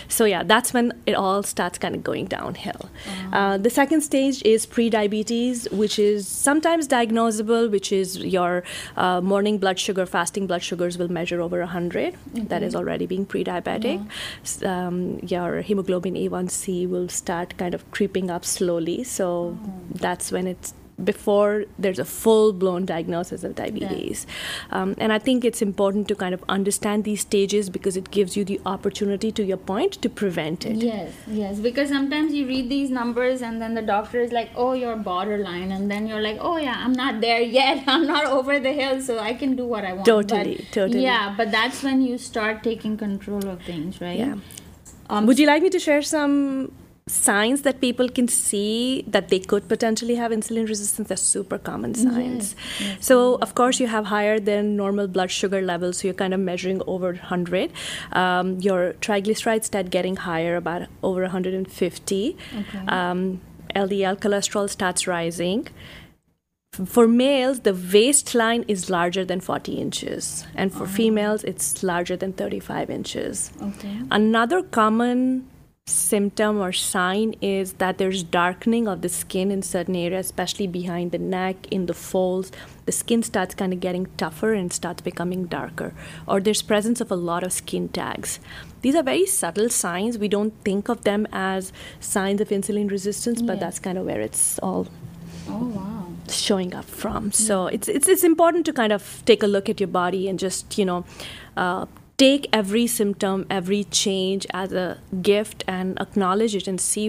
So 0.09 0.25
yeah 0.25 0.43
that's 0.53 0.73
when 0.73 0.93
it 1.07 1.15
all 1.15 1.43
starts 1.43 1.79
kind 1.79 1.95
of 1.95 2.05
going 2.05 2.27
downhill. 2.27 2.89
Uh, 3.33 3.57
the 3.67 3.71
second 3.71 4.03
stage 4.03 4.43
is 4.45 4.67
pre-diabetes 4.67 5.69
which 5.71 5.99
is 5.99 6.29
sometimes 6.29 6.87
diagnosable 6.87 7.71
which 7.71 7.91
is 7.93 8.19
your 8.19 8.63
uh, 8.97 9.21
morning 9.21 9.59
blood 9.59 9.79
sugar 9.79 10.07
fasting 10.07 10.47
blood 10.47 10.63
sugars 10.63 10.97
will 10.99 11.11
measure 11.11 11.41
over 11.41 11.59
100 11.61 12.15
that 12.49 12.63
is 12.63 12.75
already 12.75 13.07
being 13.07 13.27
pre-diabetic. 13.27 13.99
S- 14.45 14.63
um, 14.63 15.19
your 15.35 15.63
hemoglobin 15.63 16.15
a1c 16.15 16.89
will 16.89 17.09
start 17.09 17.57
kind 17.57 17.75
of 17.75 17.91
creeping 17.91 18.12
up 18.31 18.45
slowly 18.45 19.03
so 19.05 19.57
that's 19.95 20.31
when 20.33 20.47
it's 20.47 20.75
before 21.05 21.65
there's 21.79 21.99
a 21.99 22.05
full 22.05 22.53
blown 22.53 22.85
diagnosis 22.85 23.45
of 23.45 23.55
diabetes. 23.55 24.27
Um, 24.71 24.95
and 24.99 25.13
I 25.13 25.19
think 25.19 25.45
it's 25.45 25.63
important 25.63 26.09
to 26.09 26.15
kind 26.15 26.35
of 26.35 26.45
understand 26.49 27.05
these 27.05 27.21
stages 27.21 27.71
because 27.71 27.97
it 27.97 28.11
gives 28.11 28.37
you 28.37 28.45
the 28.45 28.61
opportunity, 28.67 29.33
to 29.33 29.45
your 29.45 29.57
point, 29.57 29.95
to 30.03 30.09
prevent 30.09 30.65
it. 30.67 30.77
Yes, 30.77 31.13
yes. 31.27 31.59
Because 31.59 31.89
sometimes 31.89 32.33
you 32.33 32.47
read 32.47 32.69
these 32.69 32.91
numbers 32.91 33.43
and 33.43 33.61
then 33.61 33.75
the 33.75 33.83
doctor 33.83 34.21
is 34.21 34.33
like, 34.33 34.51
oh, 34.55 34.73
you're 34.73 34.97
borderline. 34.97 35.73
And 35.73 35.91
then 35.91 36.07
you're 36.07 36.21
like, 36.21 36.39
oh, 36.41 36.57
yeah, 36.57 36.77
I'm 36.79 36.93
not 36.93 37.21
there 37.21 37.41
yet. 37.41 37.85
I'm 37.87 38.07
not 38.07 38.27
over 38.27 38.59
the 38.61 38.73
hill, 38.73 39.01
so 39.01 39.19
I 39.19 39.35
can 39.35 39.57
do 39.57 39.65
what 39.65 39.85
I 39.85 39.93
want. 39.95 40.07
Totally, 40.07 40.57
But- 40.57 40.73
totally. 40.73 41.03
Yeah, 41.03 41.35
but 41.37 41.51
that's 41.51 41.83
when 41.83 42.03
you 42.03 42.19
start 42.19 42.63
taking 42.63 42.97
control 42.97 43.47
of 43.49 43.63
things, 43.63 44.01
right? 44.01 44.19
Yeah. 44.19 44.37
Um, 45.11 45.27
Would 45.27 45.39
you 45.39 45.47
like 45.47 45.63
me 45.63 45.71
to 45.71 45.79
share 45.79 46.01
some 46.03 46.73
signs 47.13 47.63
that 47.63 47.81
people 47.81 48.09
can 48.09 48.27
see 48.29 49.05
that 49.07 49.29
they 49.29 49.39
could 49.39 49.69
potentially 49.69 50.15
have 50.17 50.33
insulin 50.33 50.69
resistance? 50.69 51.09
They're 51.09 51.17
super 51.17 51.59
common 51.59 51.95
signs. 51.95 52.57
yes, 52.81 53.07
so, 53.07 53.37
of 53.37 53.55
course, 53.55 53.79
you 53.81 53.87
have 53.87 54.07
higher 54.07 54.41
than 54.41 54.77
normal 54.77 55.07
blood 55.09 55.31
sugar 55.31 55.63
levels, 55.63 55.99
so 55.99 56.09
you're 56.09 56.15
kind 56.15 56.35
of 56.35 56.41
measuring 56.41 56.83
over 56.87 57.09
100. 57.13 57.73
Um, 58.13 58.59
your 58.61 58.95
triglycerides 58.95 59.65
start 59.65 59.91
getting 59.91 60.17
higher, 60.17 60.57
about 60.57 60.89
over 61.03 61.23
150. 61.23 62.37
Okay. 62.59 62.79
Um, 62.89 63.41
LDL 63.75 64.19
cholesterol 64.19 64.69
starts 64.69 65.07
rising. 65.07 65.69
For 66.87 67.07
males, 67.07 67.61
the 67.61 67.75
waistline 67.75 68.65
is 68.67 68.89
larger 68.89 69.27
than 69.27 69.41
40 69.41 69.75
inches, 69.75 70.47
and 70.55 70.73
for 70.73 70.87
females, 70.87 71.45
it's 71.45 71.83
larger 71.83 72.17
than 72.17 72.33
35 72.33 72.89
inches. 72.89 73.51
okay. 73.61 74.01
Another 74.11 74.63
common 74.63 75.47
symptom 75.87 76.61
or 76.61 76.73
sign 76.73 77.35
is 77.41 77.75
that 77.75 77.99
there's 77.99 78.23
darkening 78.23 78.87
of 78.87 79.03
the 79.03 79.09
skin 79.09 79.51
in 79.51 79.63
certain 79.63 79.97
areas, 79.97 80.27
especially 80.27 80.69
behind 80.69 81.11
the 81.11 81.19
neck, 81.19 81.57
in 81.73 81.87
the 81.87 81.95
folds. 81.95 82.53
The 82.87 82.93
skin 82.93 83.23
starts 83.25 83.55
kind 83.57 83.73
of 83.73 83.81
getting 83.81 84.07
tougher 84.17 84.53
and 84.55 84.73
starts 84.73 85.01
becoming 85.03 85.47
darker, 85.47 85.93
or 86.27 86.41
there's 86.41 86.63
presence 86.63 87.01
of 87.01 87.11
a 87.11 87.17
lot 87.17 87.43
of 87.43 87.53
skin 87.53 87.89
tags. 87.89 88.39
These 88.83 88.95
are 88.95 89.03
very 89.03 89.27
subtle 89.27 89.69
signs. 89.69 90.19
We 90.19 90.29
don't 90.29 90.55
think 90.65 90.89
of 90.89 91.03
them 91.03 91.27
as 91.33 91.73
signs 92.01 92.41
of 92.41 92.49
insulin 92.51 92.89
resistance, 92.91 93.43
but 93.43 93.59
that's 93.59 93.79
kind 93.81 93.99
of 93.99 94.07
where 94.07 94.21
it's 94.21 94.59
all 94.61 94.87
Oh 95.49 95.67
wow. 95.67 96.07
showing 96.29 96.75
up 96.75 96.85
from. 96.85 97.33
So 97.33 97.67
it's 97.67 97.89
it's 97.89 98.07
it's 98.07 98.23
important 98.23 98.65
to 98.67 98.73
kind 98.73 98.93
of 98.93 99.23
take 99.27 99.43
a 99.43 99.49
look 99.49 99.69
at 99.69 99.81
your 99.81 99.89
body 99.89 100.29
and 100.29 100.39
just 100.39 100.79
you 100.79 100.85
know. 100.85 101.05
Uh, 101.57 101.87
Take 102.23 102.49
every 102.53 102.87
symptom, 102.87 103.47
every 103.59 103.83
change 103.85 104.47
as 104.63 104.73
a 104.73 104.99
gift 105.31 105.65
and 105.67 105.99
acknowledge 106.01 106.55
it 106.61 106.69
and 106.73 106.81
see, 106.81 107.07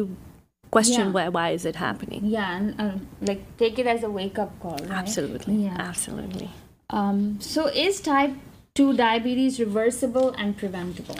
question 0.72 1.08
Yeah. 1.08 1.12
why, 1.18 1.26
why 1.36 1.48
is 1.58 1.66
it 1.72 1.76
happening? 1.76 2.22
Yeah, 2.38 2.56
and 2.58 2.82
uh, 2.82 2.94
like 3.22 3.42
take 3.58 3.78
it 3.84 3.88
as 3.96 4.02
a 4.04 4.10
wake 4.10 4.40
up 4.44 4.52
call. 4.60 4.78
Right? 4.78 4.92
Absolutely. 5.02 5.56
Yeah. 5.66 5.76
Absolutely. 5.90 6.50
Um, 6.90 7.20
so 7.40 7.68
is 7.68 8.02
type 8.02 8.34
two 8.74 8.94
diabetes 8.94 9.60
reversible 9.60 10.34
and 10.38 10.58
preventable? 10.58 11.18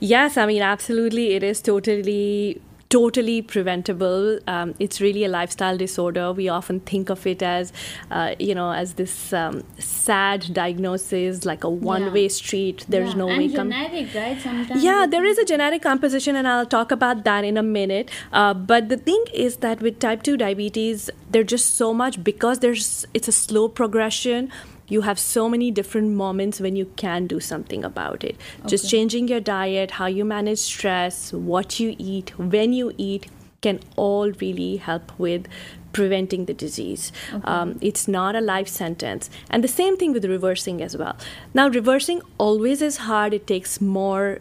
Yes, 0.00 0.36
I 0.36 0.46
mean, 0.46 0.62
absolutely. 0.62 1.26
It 1.36 1.44
is 1.44 1.60
totally, 1.62 2.60
totally 2.90 3.40
preventable. 3.40 4.38
Um, 4.46 4.74
it's 4.78 5.00
really 5.00 5.24
a 5.24 5.28
lifestyle 5.28 5.76
disorder. 5.78 6.32
We 6.32 6.48
often 6.48 6.80
think 6.80 7.08
of 7.08 7.26
it 7.26 7.42
as, 7.42 7.72
uh, 8.10 8.34
you 8.38 8.54
know, 8.54 8.72
as 8.72 8.94
this 8.94 9.32
um, 9.32 9.62
sad 9.78 10.52
diagnosis, 10.52 11.44
like 11.44 11.64
a 11.64 11.70
one-way 11.70 12.28
street. 12.28 12.84
There's 12.88 13.10
Yeah, 13.10 13.16
no 13.22 13.28
and 13.28 13.38
way. 13.38 13.48
com- 13.48 13.70
genetic, 13.70 14.14
right? 14.14 14.40
Sometimes. 14.40 14.82
yeah, 14.82 15.06
there 15.08 15.24
is 15.24 15.38
a 15.38 15.44
genetic 15.44 15.82
composition, 15.82 16.34
and 16.36 16.46
I'll 16.48 16.66
talk 16.66 16.90
about 16.90 17.24
that 17.24 17.44
in 17.44 17.56
a 17.56 17.62
minute. 17.62 18.10
Uh, 18.32 18.54
but 18.54 18.88
the 18.88 18.96
thing 18.96 19.24
is 19.32 19.56
that 19.58 19.80
with 19.80 19.98
type 20.00 20.22
2 20.24 20.36
diabetes, 20.36 21.08
there's 21.30 21.46
just 21.46 21.76
so 21.76 21.94
much 21.94 22.22
because 22.24 22.58
there's 22.58 23.06
it's 23.14 23.28
a 23.28 23.32
slow 23.32 23.68
progression. 23.68 24.50
You 24.90 25.00
have 25.02 25.18
so 25.18 25.48
many 25.48 25.70
different 25.70 26.10
moments 26.10 26.60
when 26.60 26.76
you 26.76 26.86
can 26.96 27.26
do 27.26 27.40
something 27.40 27.84
about 27.84 28.24
it. 28.24 28.36
Just 28.66 28.90
changing 28.90 29.28
your 29.28 29.40
diet, 29.40 29.92
how 29.92 30.06
you 30.06 30.24
manage 30.24 30.58
stress, 30.58 31.32
what 31.32 31.80
you 31.80 31.94
eat, 31.98 32.38
when 32.38 32.74
you 32.74 32.92
eat 32.98 33.28
can 33.62 33.80
all 33.96 34.32
really 34.40 34.76
help 34.76 35.12
with 35.18 35.46
preventing 35.92 36.44
the 36.46 36.54
disease. 36.54 37.12
Um, 37.44 37.78
it's 37.80 38.06
not 38.08 38.34
a 38.36 38.40
life 38.40 38.68
sentence. 38.68 39.28
And 39.50 39.62
the 39.64 39.68
same 39.68 39.96
thing 39.96 40.12
with 40.12 40.24
reversing 40.24 40.80
as 40.82 40.96
well. 40.96 41.16
Now, 41.54 41.68
reversing 41.68 42.22
always 42.38 42.80
is 42.82 42.98
hard, 43.08 43.34
it 43.34 43.46
takes 43.46 43.80
more 43.80 44.40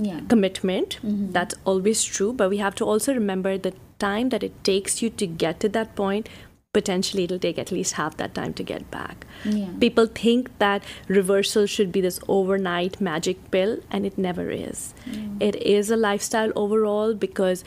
Yeah. 0.00 0.20
commitment. 0.28 0.98
That's 1.02 1.54
always 1.64 2.04
true. 2.04 2.32
But 2.32 2.48
we 2.48 2.58
have 2.58 2.74
to 2.76 2.84
also 2.84 3.12
remember 3.12 3.58
the 3.58 3.72
time 3.98 4.28
that 4.28 4.42
it 4.42 4.62
takes 4.62 5.02
you 5.02 5.10
to 5.10 5.26
get 5.26 5.58
to 5.60 5.68
that 5.70 5.96
point. 5.96 6.28
Potentially, 6.72 7.24
it'll 7.24 7.38
take 7.38 7.58
at 7.58 7.72
least 7.72 7.94
half 7.94 8.16
that 8.16 8.32
time 8.32 8.52
to 8.54 8.62
get 8.62 8.90
back. 8.90 9.26
Yeah. 9.44 9.70
People 9.80 10.06
think 10.06 10.56
that 10.58 10.84
reversal 11.08 11.66
should 11.66 11.90
be 11.90 12.00
this 12.00 12.20
overnight 12.28 13.00
magic 13.00 13.50
pill, 13.50 13.78
and 13.90 14.06
it 14.06 14.16
never 14.16 14.50
is. 14.50 14.94
It 15.40 15.56
is 15.56 15.90
a 15.90 15.96
lifestyle 15.96 16.52
overall 16.54 17.14
because 17.14 17.64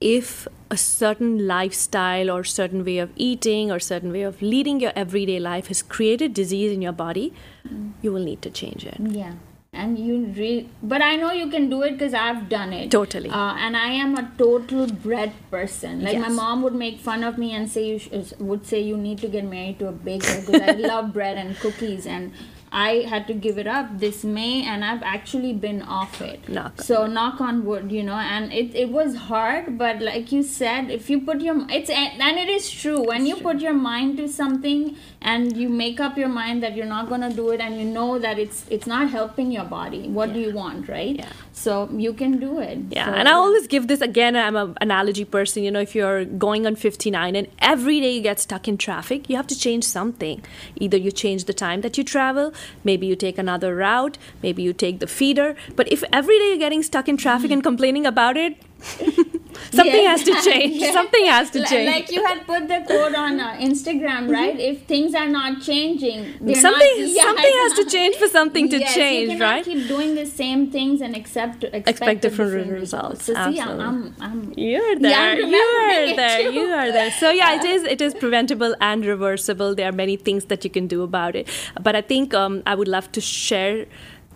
if 0.00 0.46
a 0.70 0.76
certain 0.76 1.46
lifestyle 1.46 2.30
or 2.30 2.44
certain 2.44 2.84
way 2.84 2.98
of 2.98 3.10
eating 3.16 3.72
or 3.72 3.80
certain 3.80 4.12
way 4.12 4.22
of 4.22 4.40
leading 4.42 4.78
your 4.78 4.92
everyday 4.94 5.40
life 5.40 5.68
has 5.68 5.82
created 5.82 6.34
disease 6.34 6.70
in 6.70 6.82
your 6.82 6.92
body, 6.92 7.32
mm. 7.66 7.92
you 8.02 8.12
will 8.12 8.22
need 8.22 8.42
to 8.42 8.50
change 8.50 8.84
it. 8.84 8.96
Yeah. 9.00 9.34
And 9.74 9.98
you 9.98 10.16
re- 10.36 10.68
but 10.82 11.02
I 11.02 11.16
know 11.16 11.32
you 11.32 11.48
can 11.50 11.68
do 11.68 11.82
it 11.82 11.92
because 11.92 12.14
I've 12.14 12.48
done 12.48 12.72
it. 12.72 12.90
Totally. 12.90 13.28
Uh, 13.30 13.54
and 13.66 13.76
I 13.76 13.88
am 13.88 14.16
a 14.16 14.30
total 14.38 14.86
bread 14.86 15.32
person. 15.50 16.02
Like 16.02 16.18
my 16.18 16.28
mom 16.28 16.62
would 16.62 16.74
make 16.74 16.98
fun 17.00 17.24
of 17.24 17.38
me 17.38 17.52
and 17.52 17.68
say 17.70 17.86
you 17.88 17.98
sh- 17.98 18.32
would 18.38 18.66
say 18.66 18.80
you 18.80 18.96
need 18.96 19.18
to 19.18 19.28
get 19.28 19.44
married 19.44 19.78
to 19.80 19.88
a 19.88 19.92
baker 19.92 20.40
because 20.46 20.60
I 20.60 20.72
love 20.92 21.12
bread 21.12 21.36
and 21.36 21.56
cookies 21.58 22.06
and 22.06 22.32
I 22.74 23.04
had 23.08 23.28
to 23.28 23.34
give 23.34 23.56
it 23.56 23.68
up 23.68 24.00
this 24.00 24.24
May 24.24 24.64
and 24.64 24.84
I've 24.84 25.02
actually 25.04 25.52
been 25.52 25.80
off 25.82 26.20
it. 26.20 26.48
Knock 26.48 26.82
so 26.82 27.06
knock 27.06 27.40
on 27.40 27.64
wood, 27.64 27.92
you 27.92 28.02
know, 28.02 28.14
and 28.14 28.52
it, 28.52 28.74
it 28.74 28.88
was 28.88 29.14
hard, 29.14 29.78
but 29.78 30.02
like 30.02 30.32
you 30.32 30.42
said, 30.42 30.90
if 30.90 31.08
you 31.08 31.20
put 31.20 31.40
your 31.40 31.64
it's 31.70 31.88
eh, 31.88 32.10
and 32.20 32.36
it 32.36 32.48
is 32.48 32.68
true 32.68 33.00
when 33.06 33.26
you 33.26 33.36
put 33.36 33.60
your 33.60 33.74
mind 33.74 34.16
to 34.16 34.26
something 34.28 34.96
and 35.22 35.56
you 35.56 35.68
make 35.68 36.00
up 36.00 36.18
your 36.18 36.28
mind 36.28 36.64
that 36.64 36.74
you're 36.74 36.92
not 36.94 37.08
gonna 37.08 37.32
do 37.32 37.50
it 37.50 37.60
and 37.60 37.78
you 37.78 37.84
know 37.84 38.18
that 38.18 38.40
it's 38.40 38.64
it's 38.70 38.88
not 38.88 39.08
helping 39.08 39.52
your 39.52 39.64
body. 39.64 40.08
What 40.08 40.32
do 40.32 40.40
you 40.40 40.52
want, 40.52 40.88
right? 40.88 41.16
Yeah. 41.16 41.32
So 41.52 41.88
you 41.92 42.12
can 42.12 42.38
do 42.40 42.58
it. 42.58 42.78
Yeah, 42.90 43.06
So, 43.06 43.12
and 43.12 43.28
I 43.28 43.32
always 43.32 43.68
give 43.68 43.86
this 43.86 44.00
again. 44.00 44.36
I'm 44.36 44.56
an 44.56 44.76
analogy 44.80 45.24
person. 45.24 45.62
You 45.62 45.70
know, 45.70 45.80
if 45.80 45.94
you're 45.94 46.24
going 46.24 46.66
on 46.66 46.74
59 46.74 47.36
and 47.36 47.46
every 47.60 48.00
day 48.00 48.10
you 48.16 48.22
get 48.22 48.40
stuck 48.40 48.66
in 48.66 48.76
traffic, 48.76 49.30
you 49.30 49.36
have 49.36 49.46
to 49.46 49.58
change 49.58 49.84
something. 49.84 50.42
Either 50.76 50.96
you 50.96 51.12
change 51.12 51.44
the 51.44 51.54
time 51.54 51.80
that 51.82 51.96
you 51.96 52.04
travel, 52.04 52.52
maybe 52.82 53.06
you 53.06 53.16
take 53.16 53.38
another 53.38 53.74
route, 53.74 54.18
maybe 54.42 54.62
you 54.62 54.72
take 54.72 55.00
the 55.00 55.06
feeder. 55.06 55.56
But 55.76 55.90
if 55.92 56.04
every 56.12 56.38
day 56.38 56.48
you're 56.48 56.58
getting 56.58 56.82
stuck 56.82 57.08
in 57.08 57.16
traffic 57.16 57.50
and 57.50 57.62
complaining 57.62 58.06
about 58.06 58.36
it, 58.36 58.56
something 58.84 60.02
Yeah. 60.02 60.10
has 60.10 60.22
to 60.24 60.34
change. 60.42 60.76
Yeah. 60.76 60.92
Something 60.92 61.26
has 61.26 61.50
to 61.50 61.64
change. 61.70 61.90
Like 61.90 62.10
you 62.10 62.24
had 62.24 62.46
put 62.46 62.68
the 62.68 62.80
quote 62.86 63.14
on 63.14 63.40
uh, 63.40 63.52
Instagram, 63.68 64.30
right? 64.30 64.58
If 64.58 64.82
things 64.86 65.14
are 65.14 65.28
not 65.28 65.62
changing, 65.62 66.24
something 66.54 66.62
not, 66.62 66.82
yeah, 67.18 67.22
something 67.22 67.54
has 67.64 67.72
to 67.74 67.84
change 67.96 68.16
for 68.16 68.28
something 68.28 68.68
to 68.70 68.78
Yes, 68.78 68.94
change, 68.94 69.32
you 69.32 69.40
right? 69.40 69.64
keep 69.64 69.88
doing 69.88 70.14
the 70.14 70.26
same 70.26 70.70
things 70.70 71.00
and 71.00 71.16
accept 71.16 71.64
expect, 71.64 71.88
Expect 71.88 72.22
different 72.22 72.52
different 72.52 72.72
results. 72.80 73.24
So 73.24 73.34
see, 73.34 73.60
I'm. 73.60 73.80
I'm, 73.80 74.14
I'm 74.20 74.52
You're 74.56 74.92
Yeah, 74.98 74.98
there. 74.98 75.44
I'm 75.44 75.50
you 75.50 75.56
are 75.56 76.16
there. 76.16 76.40
You 76.50 76.66
are 76.80 76.92
there. 76.92 77.10
So 77.12 77.30
yeah, 77.30 77.54
it 77.58 77.64
is. 77.64 77.84
It 77.84 78.00
is 78.00 78.14
preventable 78.14 78.74
and 78.80 79.04
reversible. 79.04 79.74
There 79.74 79.88
are 79.88 79.92
many 80.04 80.16
things 80.16 80.46
that 80.46 80.64
you 80.64 80.70
can 80.70 80.86
do 80.86 81.02
about 81.02 81.34
it. 81.36 81.48
But 81.80 81.96
I 81.96 82.00
think 82.02 82.34
um, 82.34 82.62
I 82.66 82.74
would 82.74 82.88
love 82.88 83.10
to 83.12 83.20
share 83.20 83.86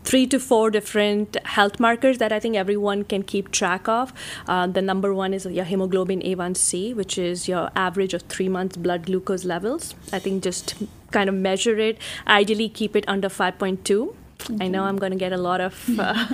three 0.05 0.27
to 0.27 0.39
four 0.39 0.71
different 0.71 1.37
health 1.45 1.79
markers 1.79 2.19
that 2.19 2.33
I 2.33 2.41
think 2.41 2.57
everyone 2.57 3.05
can 3.05 3.23
keep 3.23 3.51
track 3.51 3.89
of. 3.89 4.13
Uh, 4.47 4.67
the 4.67 4.83
number 4.83 5.13
one 5.15 5.35
is 5.35 5.47
your 5.47 5.65
hemoglobin 5.65 6.21
A1C, 6.21 6.95
which 6.95 7.19
is 7.19 7.49
your 7.49 7.71
average 7.77 8.15
of 8.15 8.23
three 8.23 8.49
months 8.49 8.77
blood 8.77 9.07
glucose 9.07 9.45
levels. 9.45 9.95
I 10.13 10.19
think 10.19 10.43
just 10.43 10.75
kind 11.11 11.29
of 11.29 11.35
measure 11.35 11.79
it. 11.79 11.99
Ideally, 12.27 12.69
keep 12.69 12.97
it 12.97 13.05
under 13.09 13.29
5.2. 13.29 14.15
I 14.61 14.69
know 14.69 14.85
I'm 14.85 14.97
going 14.97 15.13
to 15.13 15.19
get 15.19 15.33
a 15.33 15.37
lot 15.37 15.61
of 15.61 15.99
uh, 15.99 16.27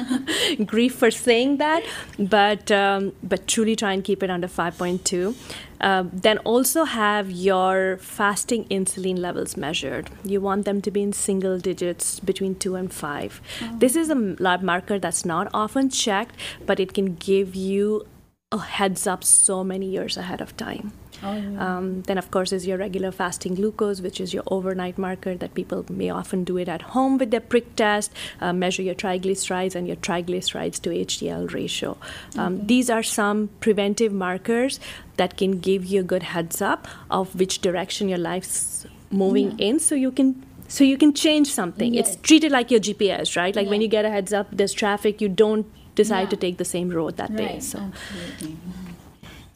grief 0.65 0.95
for 0.95 1.11
saying 1.11 1.57
that, 1.59 1.85
but 2.19 2.71
um, 2.71 3.13
but 3.23 3.47
truly 3.47 3.77
try 3.77 3.93
and 3.93 4.05
keep 4.05 4.23
it 4.23 4.31
under 4.31 4.49
5.2. 4.49 5.35
Uh, 5.81 6.05
then 6.13 6.39
also 6.39 6.85
have 6.85 7.31
your 7.31 7.99
fasting 8.01 8.65
insulin 8.67 9.19
levels 9.19 9.57
measured. 9.57 10.09
You 10.25 10.41
want 10.41 10.65
them 10.65 10.81
to 10.83 10.91
be 10.91 11.03
in 11.03 11.13
single 11.13 11.59
digits 11.59 12.21
between 12.21 12.55
two 12.55 12.77
and 12.77 12.93
five. 12.93 13.41
This 13.79 13.97
is 13.97 14.09
a 14.09 14.15
lab 14.15 14.63
marker 14.63 14.99
that's 14.99 15.25
not 15.25 15.49
often 15.53 15.91
checked, 15.91 16.37
but 16.65 16.81
it 16.81 16.95
can 16.95 17.17
give 17.17 17.55
you 17.55 18.07
a 18.53 18.59
heads 18.59 19.07
up 19.07 19.25
so 19.25 19.65
many 19.65 19.87
years 19.87 20.17
ahead 20.17 20.41
of 20.41 20.57
time. 20.57 20.93
Oh, 21.25 21.35
yeah. 21.35 21.77
Um, 21.77 22.03
then, 22.03 22.19
of 22.19 22.31
course, 22.31 22.53
is 22.53 22.67
your 22.67 22.77
regular 22.79 23.11
fasting 23.11 23.55
glucose, 23.55 24.01
which 24.01 24.21
is 24.21 24.35
your 24.35 24.43
overnight 24.49 24.99
marker 24.99 25.35
that 25.37 25.55
people 25.55 25.85
may 25.89 26.11
often 26.11 26.45
do 26.45 26.57
it 26.59 26.69
at 26.69 26.83
home 26.83 27.19
with 27.19 27.31
their 27.31 27.41
prick 27.41 27.75
test, 27.77 28.13
uh, 28.41 28.53
measure 28.53 28.83
your 28.83 28.95
triglycerides 28.95 29.75
and 29.75 29.87
your 29.87 29.97
triglycerides 29.97 30.81
to 30.83 30.91
HDL 30.91 31.53
ratio. 31.53 31.97
Um, 32.37 32.67
These 32.67 32.91
are 32.91 33.03
some 33.03 33.49
preventive 33.61 34.13
markers 34.13 34.79
that 35.17 35.37
can 35.37 35.59
give 35.61 35.85
you 35.85 36.01
a 36.01 36.03
good 36.03 36.25
heads 36.25 36.61
up 36.61 36.87
of 37.11 37.35
which 37.35 37.61
direction 37.61 38.09
your 38.09 38.19
life's 38.19 38.87
moving 39.11 39.59
in, 39.59 39.79
so 39.81 39.95
you 39.95 40.11
can. 40.11 40.45
So 40.67 40.83
you 40.83 40.97
can 40.99 41.13
change 41.13 41.49
something. 41.49 41.95
It's 41.95 42.17
treated 42.17 42.51
like 42.51 42.71
your 42.71 42.81
GPS, 42.81 43.37
right? 43.37 43.55
Like 43.55 43.69
when 43.69 43.81
you 43.81 43.87
get 43.87 44.05
a 44.05 44.11
heads 44.11 44.33
up, 44.33 44.49
there's 44.51 44.73
traffic, 44.73 45.21
you 45.21 45.29
don't 45.29 45.67
decide 45.95 46.23
Yeah. 46.23 46.29
to 46.31 46.37
take 46.37 46.57
the 46.57 46.65
same 46.65 46.89
road 46.91 47.17
that 47.19 47.37
day. 47.37 47.61
So 47.61 47.79
Absolutely. 47.79 48.57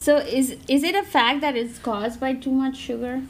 So 0.01 0.17
is 0.17 0.57
is 0.69 0.83
it 0.83 0.95
a 0.95 1.03
fact 1.03 1.41
that 1.41 1.57
it's 1.57 1.79
caused 1.79 2.21
by 2.21 2.35
too 2.35 2.53
much 2.53 2.77
sugar? 2.77 3.23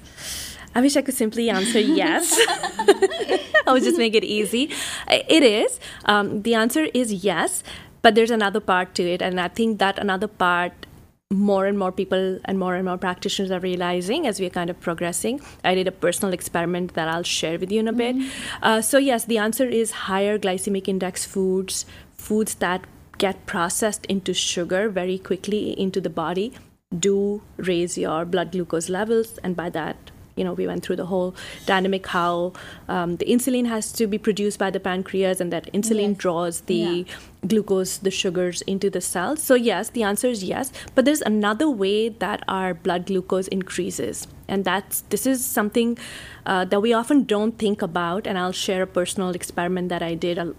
I 0.74 0.80
wish 0.80 0.96
I 0.96 1.02
could 1.02 1.14
simply 1.14 1.48
answer 1.50 1.80
yes. 2.00 2.32
I 3.66 3.72
would 3.72 3.82
just 3.82 3.98
make 3.98 4.14
it 4.14 4.24
easy. 4.24 4.70
It 5.08 5.42
is. 5.42 5.80
Um, 6.04 6.42
the 6.42 6.54
answer 6.54 6.84
is 6.94 7.12
yes, 7.12 7.62
but 8.02 8.14
there's 8.14 8.30
another 8.30 8.60
part 8.60 8.94
to 8.96 9.02
it, 9.02 9.22
and 9.22 9.40
I 9.40 9.48
think 9.48 9.78
that 9.78 9.98
another 9.98 10.28
part 10.28 10.86
more 11.30 11.66
and 11.66 11.78
more 11.78 11.92
people 11.92 12.38
and 12.46 12.58
more 12.58 12.74
and 12.74 12.86
more 12.86 12.96
practitioners 12.96 13.50
are 13.50 13.60
realizing 13.60 14.26
as 14.26 14.40
we're 14.40 14.48
kind 14.48 14.70
of 14.70 14.80
progressing. 14.80 15.40
I 15.62 15.74
did 15.74 15.86
a 15.86 15.92
personal 15.92 16.32
experiment 16.32 16.94
that 16.94 17.06
I'll 17.06 17.22
share 17.22 17.58
with 17.58 17.70
you 17.70 17.80
in 17.80 17.88
a 17.88 17.92
bit. 17.92 18.16
Uh, 18.62 18.80
so, 18.80 18.96
yes, 18.96 19.26
the 19.26 19.36
answer 19.36 19.66
is 19.66 19.90
higher 19.90 20.38
glycemic 20.38 20.88
index 20.88 21.26
foods, 21.26 21.84
foods 22.16 22.54
that 22.56 22.86
get 23.18 23.44
processed 23.46 24.06
into 24.06 24.32
sugar 24.34 24.88
very 24.88 25.18
quickly 25.18 25.78
into 25.78 26.00
the 26.00 26.10
body 26.10 26.52
do 26.98 27.42
raise 27.56 27.98
your 27.98 28.24
blood 28.24 28.52
glucose 28.52 28.88
levels. 28.88 29.38
And 29.42 29.54
by 29.56 29.68
that 29.70 29.96
you 30.36 30.44
know 30.44 30.52
we 30.52 30.66
went 30.68 30.84
through 30.84 30.94
the 30.96 31.06
whole 31.06 31.34
dynamic 31.66 32.06
how 32.06 32.52
um, 32.88 33.16
the 33.16 33.24
insulin 33.26 33.66
has 33.66 33.90
to 33.92 34.06
be 34.06 34.18
produced 34.18 34.56
by 34.58 34.70
the 34.70 34.78
pancreas 34.78 35.40
and 35.40 35.52
that 35.52 35.66
insulin 35.72 36.10
Yes. 36.10 36.16
draws 36.18 36.60
the 36.62 36.76
Yeah. 36.76 37.16
glucose 37.46 37.98
the 37.98 38.10
sugars 38.12 38.62
into 38.62 38.88
the 38.88 39.00
cells. 39.00 39.42
So 39.42 39.54
yes 39.56 39.90
the 39.90 40.04
answer 40.04 40.28
is 40.28 40.44
yes. 40.44 40.72
But 40.94 41.04
there's 41.04 41.20
another 41.22 41.68
way 41.68 42.08
that 42.08 42.42
our 42.48 42.72
blood 42.72 43.06
glucose 43.06 43.48
increases. 43.48 44.26
And 44.46 44.64
that's 44.64 45.02
this 45.10 45.26
is 45.26 45.44
something 45.44 45.98
uh, 46.46 46.64
that 46.66 46.80
we 46.80 46.92
often 47.02 47.24
don't 47.24 47.58
think 47.58 47.82
about. 47.82 48.26
And 48.26 48.38
i'll 48.38 48.52
share 48.64 48.82
a 48.82 48.86
personal 48.86 49.30
experiment 49.42 49.88
that 49.88 50.02
i 50.02 50.14
did 50.14 50.38
uh, 50.38 50.52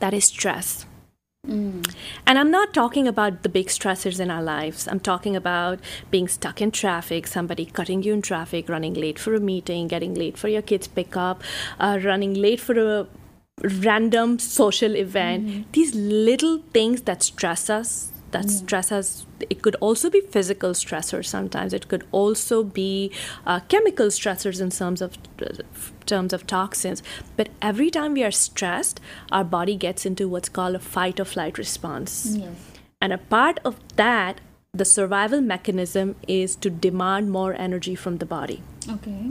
that 0.00 0.14
is 0.14 0.26
stress 0.26 0.86
and 2.26 2.38
I'm 2.38 2.50
not 2.50 2.72
talking 2.72 3.08
about 3.08 3.42
the 3.42 3.48
big 3.48 3.66
stressors 3.66 4.20
in 4.20 4.30
our 4.30 4.42
lives. 4.42 4.86
I'm 4.86 5.00
talking 5.00 5.34
about 5.34 5.80
being 6.10 6.28
stuck 6.28 6.62
in 6.62 6.70
traffic, 6.70 7.26
somebody 7.26 7.66
cutting 7.66 8.02
you 8.04 8.12
in 8.12 8.22
traffic, 8.22 8.68
running 8.68 8.94
late 8.94 9.18
for 9.18 9.34
a 9.34 9.40
meeting, 9.40 9.88
getting 9.88 10.14
late 10.14 10.38
for 10.38 10.48
your 10.48 10.62
kids' 10.62 10.86
pickup, 10.86 11.42
uh, 11.80 11.98
running 12.02 12.34
late 12.34 12.60
for 12.60 12.78
a 12.78 13.06
random 13.80 14.38
social 14.38 14.94
event. 14.96 15.72
These 15.72 15.94
little 15.94 16.62
things 16.72 17.02
that 17.02 17.22
stress 17.22 17.68
us, 17.68 18.12
that 18.30 18.48
stress 18.48 18.92
us. 18.92 19.26
It 19.50 19.62
could 19.62 19.74
also 19.80 20.10
be 20.10 20.20
physical 20.20 20.70
stressors 20.70 21.26
sometimes. 21.26 21.72
It 21.74 21.88
could 21.88 22.06
also 22.12 22.62
be 22.62 23.10
uh, 23.46 23.60
chemical 23.68 24.06
stressors 24.06 24.60
in 24.60 24.70
terms 24.70 25.02
of 25.02 25.18
terms 26.06 26.32
of 26.32 26.46
toxins. 26.46 27.02
But 27.36 27.48
every 27.60 27.90
time 27.90 28.14
we 28.14 28.24
are 28.24 28.30
stressed, 28.30 29.00
our 29.30 29.44
body 29.44 29.76
gets 29.76 30.06
into 30.06 30.28
what's 30.28 30.48
called 30.48 30.74
a 30.74 30.78
fight 30.78 31.20
or 31.20 31.24
flight 31.24 31.58
response. 31.58 32.36
Yes. 32.36 32.54
And 33.00 33.12
a 33.12 33.18
part 33.18 33.58
of 33.64 33.76
that, 33.96 34.40
the 34.72 34.84
survival 34.84 35.40
mechanism 35.40 36.14
is 36.26 36.56
to 36.56 36.70
demand 36.70 37.30
more 37.30 37.54
energy 37.54 37.94
from 37.94 38.18
the 38.18 38.26
body. 38.26 38.62
Okay. 38.88 39.30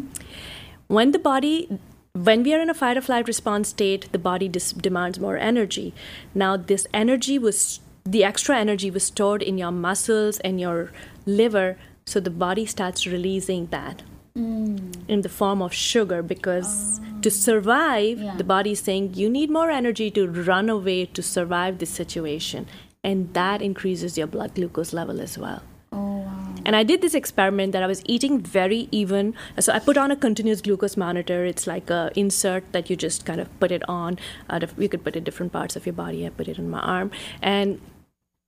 When 0.88 1.12
the 1.12 1.20
body 1.20 1.80
when 2.14 2.44
we 2.44 2.54
are 2.54 2.60
in 2.60 2.70
a 2.70 2.74
fight 2.74 2.98
or 2.98 3.02
flight 3.02 3.28
response 3.28 3.70
state, 3.70 4.12
the 4.12 4.20
body 4.20 4.50
dis- 4.50 4.74
demands 4.74 5.18
more 5.18 5.38
energy. 5.38 5.94
Now, 6.36 6.58
this 6.58 6.86
energy 6.94 7.40
was 7.40 7.80
the 8.04 8.24
extra 8.24 8.58
energy 8.58 8.92
was 8.92 9.04
stored 9.04 9.42
in 9.42 9.58
your 9.58 9.72
muscles 9.72 10.40
and 10.40 10.60
your 10.60 10.92
liver, 11.26 11.78
so 12.06 12.20
the 12.20 12.30
body 12.30 12.66
starts 12.66 13.08
releasing 13.08 13.68
that 13.68 14.02
in 14.36 15.22
the 15.22 15.30
form 15.30 15.62
of 15.62 15.74
sugar 15.74 16.22
because 16.22 17.00
to 17.22 17.30
survive, 17.30 18.20
Yeah. 18.20 18.36
the 18.38 18.44
body 18.44 18.72
is 18.72 18.80
saying 18.80 19.14
you 19.16 19.30
need 19.30 19.50
more 19.50 19.70
energy 19.70 20.10
to 20.12 20.28
run 20.28 20.70
away 20.70 21.06
to 21.06 21.22
survive 21.22 21.78
this 21.80 21.90
situation, 21.90 22.66
and 23.04 23.34
that 23.34 23.62
increases 23.62 24.18
your 24.18 24.28
blood 24.28 24.56
glucose 24.56 24.94
level 24.94 25.20
as 25.22 25.38
well. 25.38 25.62
Oh 25.92 26.18
wow. 26.20 26.56
And 26.66 26.76
I 26.76 26.84
did 26.84 27.02
this 27.02 27.14
experiment 27.14 27.74
that 27.74 27.84
I 27.84 27.88
was 27.88 28.02
eating 28.06 28.40
very 28.40 28.88
even. 28.92 29.34
So 29.60 29.74
I 29.74 29.80
put 29.80 29.98
on 29.98 30.12
a 30.12 30.16
continuous 30.16 30.62
glucose 30.62 30.96
monitor. 30.96 31.44
It's 31.44 31.66
like 31.68 31.90
a 31.90 32.12
insert 32.16 32.64
that 32.72 32.90
you 32.90 32.96
just 32.96 33.26
kind 33.26 33.42
of 33.42 33.48
put 33.60 33.72
it 33.72 33.84
on. 33.90 34.18
Uh, 34.50 34.60
you 34.78 34.88
could 34.88 35.04
put 35.04 35.16
it 35.16 35.20
in 35.20 35.24
different 35.24 35.52
parts 35.52 35.76
of 35.76 35.86
your 35.86 35.94
body. 35.94 36.26
I 36.26 36.30
put 36.30 36.48
it 36.48 36.60
on 36.60 36.70
my 36.70 36.80
arm, 36.80 37.12
and 37.42 37.82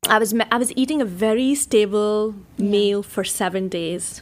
I 0.07 0.19
was 0.19 0.33
I 0.51 0.57
was 0.57 0.71
eating 0.75 1.01
a 1.01 1.05
very 1.05 1.55
stable 1.55 2.35
meal 2.57 3.03
for 3.03 3.23
seven 3.23 3.67
days. 3.67 4.21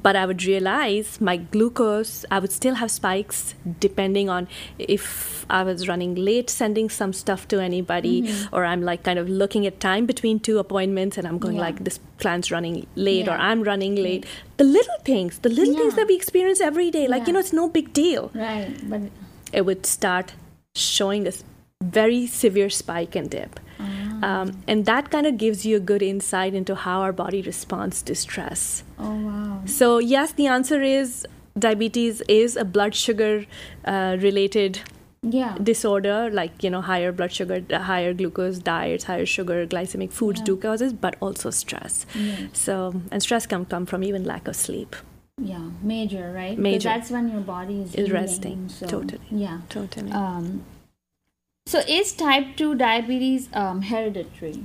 But 0.00 0.16
I 0.16 0.24
would 0.24 0.42
realize 0.44 1.20
my 1.20 1.36
glucose, 1.36 2.24
I 2.30 2.38
would 2.38 2.50
still 2.50 2.76
have 2.76 2.90
spikes 2.90 3.54
depending 3.78 4.30
on 4.30 4.48
if 4.78 5.44
I 5.50 5.62
was 5.62 5.86
running 5.86 6.14
late, 6.14 6.48
sending 6.48 6.88
some 6.88 7.12
stuff 7.12 7.46
to 7.48 7.60
anybody, 7.60 8.22
mm-hmm. 8.22 8.54
or 8.54 8.64
I'm 8.64 8.82
like 8.82 9.02
kind 9.02 9.18
of 9.18 9.28
looking 9.28 9.66
at 9.66 9.80
time 9.80 10.06
between 10.06 10.40
two 10.40 10.58
appointments 10.58 11.18
and 11.18 11.26
I'm 11.26 11.38
going 11.38 11.56
Yeah. 11.56 11.62
like, 11.62 11.84
this 11.84 12.00
client's 12.18 12.50
running 12.50 12.86
late 12.96 13.28
or 13.28 13.32
I'm 13.32 13.62
running 13.62 13.94
late. 13.96 14.24
The 14.56 14.64
little 14.64 14.96
things, 15.04 15.38
the 15.40 15.50
little 15.50 15.76
things 15.76 15.94
that 15.94 16.06
we 16.06 16.16
experience 16.16 16.60
every 16.60 16.90
day, 16.90 17.06
like, 17.06 17.26
you 17.26 17.34
know, 17.34 17.40
it's 17.40 17.52
no 17.52 17.68
big 17.68 17.92
deal. 17.92 18.30
Right. 18.34 18.74
But 18.88 19.02
It 19.52 19.66
would 19.66 19.84
start 19.84 20.32
showing 20.74 21.26
a 21.28 21.32
very 21.82 22.26
severe 22.26 22.70
spike 22.70 23.14
and 23.14 23.28
dip. 23.28 23.60
Um, 24.22 24.52
and 24.68 24.86
that 24.86 25.10
kind 25.10 25.26
of 25.26 25.36
gives 25.38 25.64
you 25.66 25.76
a 25.76 25.80
good 25.80 26.02
insight 26.02 26.54
into 26.54 26.74
how 26.74 27.00
our 27.00 27.12
body 27.12 27.42
responds 27.42 28.02
to 28.02 28.14
stress. 28.14 28.84
oh 28.98 29.14
wow. 29.26 29.62
So, 29.66 29.98
yes, 29.98 30.32
the 30.32 30.46
answer 30.46 30.80
is 30.82 31.26
diabetes 31.58 32.20
is 32.28 32.56
a 32.56 32.64
blood 32.64 32.94
sugar 32.94 33.46
uh, 33.84 34.16
related 34.20 34.80
Yeah. 35.24 35.56
disorder, 35.62 36.30
like, 36.36 36.64
you 36.64 36.70
know, 36.70 36.80
higher 36.80 37.12
blood 37.12 37.32
sugar, 37.32 37.58
uh, 37.70 37.78
higher 37.88 38.12
glucose 38.12 38.58
diets, 38.58 39.04
higher 39.04 39.26
sugar, 39.26 39.66
glycemic 39.66 40.12
foods 40.12 40.40
do 40.40 40.56
causes, 40.56 40.92
but 40.92 41.14
also 41.20 41.50
stress. 41.50 42.06
Yes. 42.14 42.48
So, 42.52 42.76
and 43.12 43.22
stress 43.22 43.46
can 43.46 43.64
come 43.66 43.86
from 43.86 44.02
even 44.02 44.24
lack 44.24 44.48
of 44.48 44.56
sleep. 44.56 44.96
Yeah. 45.40 45.70
Major, 45.82 46.32
right? 46.32 46.58
Major. 46.58 46.78
Because 46.78 46.84
that's 46.84 47.10
when 47.10 47.28
your 47.30 47.40
body 47.40 47.80
is 47.82 47.88
Is 47.90 47.94
healing, 47.94 48.12
resting. 48.12 48.68
So, 48.68 48.86
Totally. 48.86 49.20
Yeah. 49.30 49.58
Totally. 49.68 50.10
Um, 50.12 50.64
so 51.72 51.80
is 51.88 52.12
type 52.12 52.56
2 52.56 52.74
diabetes 52.74 53.48
um, 53.54 53.80
hereditary? 53.80 54.64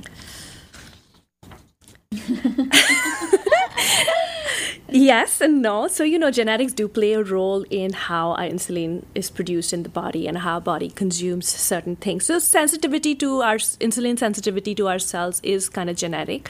Yes 4.90 5.42
and 5.42 5.62
no. 5.62 5.88
So, 5.88 6.04
you 6.06 6.18
know, 6.18 6.32
genetics 6.32 6.74
do 6.74 6.88
play 6.88 7.14
a 7.14 7.22
role 7.22 7.64
in 7.70 7.92
how 7.92 8.32
our 8.32 8.48
insulin 8.48 9.04
is 9.14 9.30
produced 9.30 9.74
in 9.74 9.84
the 9.84 9.90
body 9.90 10.28
and 10.28 10.40
how 10.40 10.62
body 10.62 10.90
consumes 10.90 11.48
certain 11.48 11.98
things. 11.98 12.26
So, 12.26 12.40
sensitivity 12.40 13.14
to 13.16 13.42
our 13.42 13.58
insulin 13.58 14.18
sensitivity 14.18 14.74
to 14.76 14.88
our 14.88 15.00
cells 15.00 15.42
is 15.44 15.70
kind 15.70 15.90
of 15.90 15.98
genetic. 15.98 16.50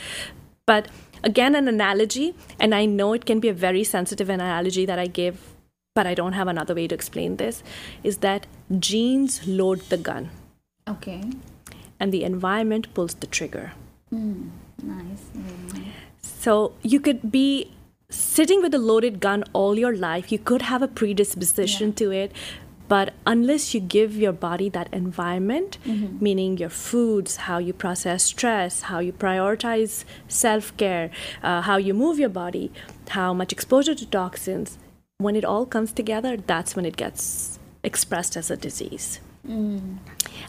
But 0.67 0.87
again, 1.23 1.55
an 1.55 1.67
analogy, 1.67 2.35
and 2.59 2.75
I 2.75 2.85
know 2.85 3.13
it 3.13 3.25
can 3.25 3.39
be 3.39 3.49
a 3.49 3.53
very 3.53 3.83
sensitive 3.83 4.29
analogy 4.29 4.85
that 4.85 4.99
I 4.99 5.07
give, 5.07 5.55
but 5.95 6.05
I 6.05 6.13
don't 6.13 6.33
have 6.33 6.47
another 6.47 6.75
way 6.75 6.87
to 6.87 6.95
explain 6.95 7.37
this, 7.37 7.63
is 8.03 8.19
that 8.19 8.45
genes 8.79 9.47
load 9.47 9.81
the 9.89 9.97
gun 9.97 10.29
Okay. 10.87 11.21
and 11.99 12.11
the 12.13 12.23
environment 12.23 12.93
pulls 12.93 13.15
the 13.15 13.27
trigger. 13.27 13.71
Mm, 14.13 14.49
nice. 14.83 15.23
Nice. 15.73 15.83
So 16.21 16.73
you 16.83 16.99
could 16.99 17.31
be 17.31 17.71
sitting 18.09 18.61
with 18.61 18.73
a 18.73 18.77
loaded 18.77 19.19
gun 19.19 19.43
all 19.53 19.77
your 19.77 19.95
life. 19.95 20.31
You 20.31 20.37
could 20.39 20.61
have 20.61 20.81
a 20.81 20.87
predisposition 20.87 21.87
Yeah. 21.89 21.95
to 21.95 22.11
it, 22.11 22.31
but 22.87 23.13
unless 23.25 23.73
you 23.73 23.81
give 23.81 24.15
your 24.15 24.31
body 24.31 24.69
that 24.69 24.87
environment, 24.93 25.77
Mm-hmm. 25.85 26.23
meaning 26.23 26.57
your 26.57 26.69
foods, 26.69 27.35
how 27.49 27.57
you 27.57 27.73
process 27.73 28.23
stress, 28.23 28.81
how 28.83 28.99
you 28.99 29.11
prioritize 29.11 30.05
self 30.27 30.71
care, 30.77 31.09
uh, 31.43 31.61
how 31.61 31.77
you 31.77 31.93
move 31.93 32.19
your 32.19 32.29
body, 32.43 32.71
how 33.09 33.33
much 33.33 33.51
exposure 33.51 33.95
to 33.95 34.05
toxins, 34.05 34.77
when 35.17 35.35
it 35.35 35.43
all 35.43 35.65
comes 35.65 35.91
together, 35.91 36.37
that's 36.37 36.75
when 36.75 36.85
it 36.85 36.95
gets 36.95 37.57
expressed 37.83 38.37
as 38.37 38.51
a 38.51 38.55
disease. 38.55 39.19
Mm. 39.47 39.97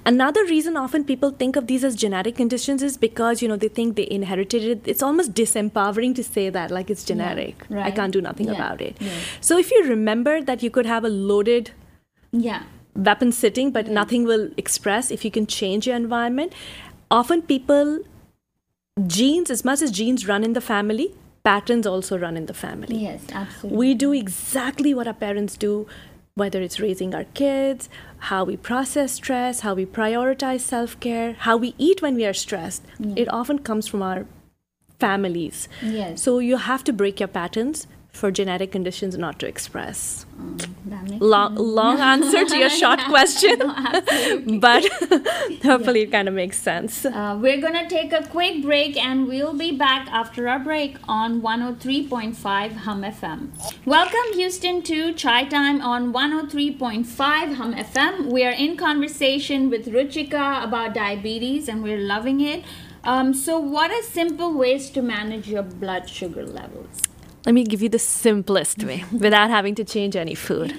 Another 0.06 0.44
reason 0.44 0.76
often 0.76 1.04
people 1.04 1.30
think 1.30 1.56
of 1.56 1.66
these 1.66 1.84
as 1.84 1.94
genetic 1.96 2.36
conditions 2.36 2.82
is 2.82 2.96
because 2.96 3.42
you 3.42 3.48
know 3.48 3.56
they 3.56 3.68
think 3.68 3.96
they 3.96 4.06
inherited 4.10 4.64
it. 4.64 4.82
It's 4.86 5.02
almost 5.02 5.34
disempowering 5.34 6.14
to 6.16 6.24
say 6.24 6.48
that 6.50 6.70
like 6.70 6.90
it's 6.90 7.04
genetic. 7.04 7.64
I 7.70 7.74
right. 7.74 7.94
can't 7.94 8.12
do 8.12 8.20
nothing 8.20 8.46
Yeah, 8.46 8.54
about 8.54 8.80
it. 8.80 8.96
yeah. 9.00 9.12
So 9.40 9.58
if 9.58 9.70
you 9.70 9.84
remember 9.88 10.40
that 10.42 10.62
you 10.62 10.70
could 10.70 10.86
have 10.86 11.04
a 11.04 11.08
loaded 11.08 11.70
Yeah. 12.32 12.62
weapon 12.94 13.30
sitting 13.32 13.70
but 13.70 13.88
nothing 13.88 14.24
will 14.24 14.50
express 14.56 15.10
if 15.10 15.24
you 15.24 15.30
can 15.30 15.46
change 15.46 15.86
your 15.86 15.96
environment, 15.96 16.52
often 17.10 17.42
people 17.42 17.98
genes 19.06 19.50
as 19.50 19.64
much 19.64 19.80
as 19.82 19.90
genes 19.92 20.26
run 20.26 20.42
in 20.44 20.52
the 20.54 20.60
family, 20.60 21.14
patterns 21.44 21.86
also 21.86 22.18
run 22.18 22.36
in 22.36 22.46
the 22.46 22.54
family 22.54 22.96
Yes, 22.96 23.20
absolutely. 23.32 23.78
we 23.78 23.94
do 23.94 24.12
exactly 24.12 24.92
what 24.92 25.06
our 25.06 25.14
parents 25.14 25.56
do 25.56 25.86
whether 26.38 26.62
it's 26.62 26.80
raising 26.80 27.14
our 27.14 27.24
kids 27.42 27.88
how 28.30 28.44
we 28.44 28.56
process 28.56 29.12
stress 29.12 29.60
how 29.60 29.74
we 29.74 29.84
prioritize 29.84 30.60
self-care 30.60 31.32
how 31.46 31.56
we 31.56 31.74
eat 31.78 32.00
when 32.00 32.14
we 32.14 32.24
are 32.24 32.32
stressed 32.32 32.82
mm. 32.98 33.16
it 33.18 33.28
often 33.32 33.58
comes 33.58 33.86
from 33.86 34.02
our 34.02 34.26
families 34.98 35.68
yes. 35.82 36.22
so 36.22 36.38
you 36.38 36.56
have 36.56 36.82
to 36.82 36.92
break 36.92 37.20
your 37.20 37.28
patterns 37.28 37.86
for 38.20 38.30
genetic 38.38 38.70
conditions 38.76 39.16
not 39.24 39.38
to 39.42 39.46
express 39.54 39.98
Um, 40.38 41.06
long, 41.32 41.54
long 41.78 41.96
answer 42.00 42.44
to 42.50 42.56
your 42.62 42.70
short 42.82 43.00
question 43.14 43.58
but 44.66 44.84
hopefully 45.70 46.02
it 46.06 46.10
kind 46.16 46.28
of 46.30 46.34
makes 46.34 46.58
sense 46.70 46.94
Uh, 47.04 47.36
we're 47.44 47.60
going 47.64 47.78
to 47.82 47.86
take 47.94 48.12
a 48.20 48.22
quick 48.36 48.56
break 48.68 48.96
and 49.08 49.26
we'll 49.32 49.54
be 49.64 49.70
back 49.84 50.08
after 50.20 50.48
our 50.52 50.58
break 50.68 50.96
on 51.18 51.40
103.5 51.42 52.72
Hum 52.86 53.02
FM. 53.02 53.40
Welcome, 53.96 54.28
Houston, 54.34 54.82
to 54.90 54.98
Chai 55.22 55.44
Time 55.56 55.80
on 55.80 56.12
103.5 56.12 57.54
Hum 57.60 57.74
FM. 57.74 58.26
We 58.36 58.44
are 58.44 58.56
in 58.66 58.76
conversation 58.76 59.70
with 59.70 59.86
Ruchika 59.98 60.46
about 60.64 60.94
diabetes 60.94 61.68
and 61.68 61.82
we're 61.82 62.04
loving 62.14 62.40
it. 62.40 62.64
Um, 63.04 63.32
so, 63.32 63.58
what 63.58 63.90
are 63.90 64.02
simple 64.02 64.52
ways 64.62 64.90
to 64.90 65.02
manage 65.02 65.48
your 65.48 65.62
blood 65.62 66.08
sugar 66.10 66.44
levels? 66.44 67.07
Let 67.48 67.54
me 67.56 67.64
give 67.64 67.82
you 67.84 67.88
the 67.88 67.98
simplest 67.98 68.82
way 68.84 68.96
without 69.26 69.48
having 69.50 69.74
to 69.74 69.84
change 69.92 70.16
any 70.22 70.34
food 70.34 70.74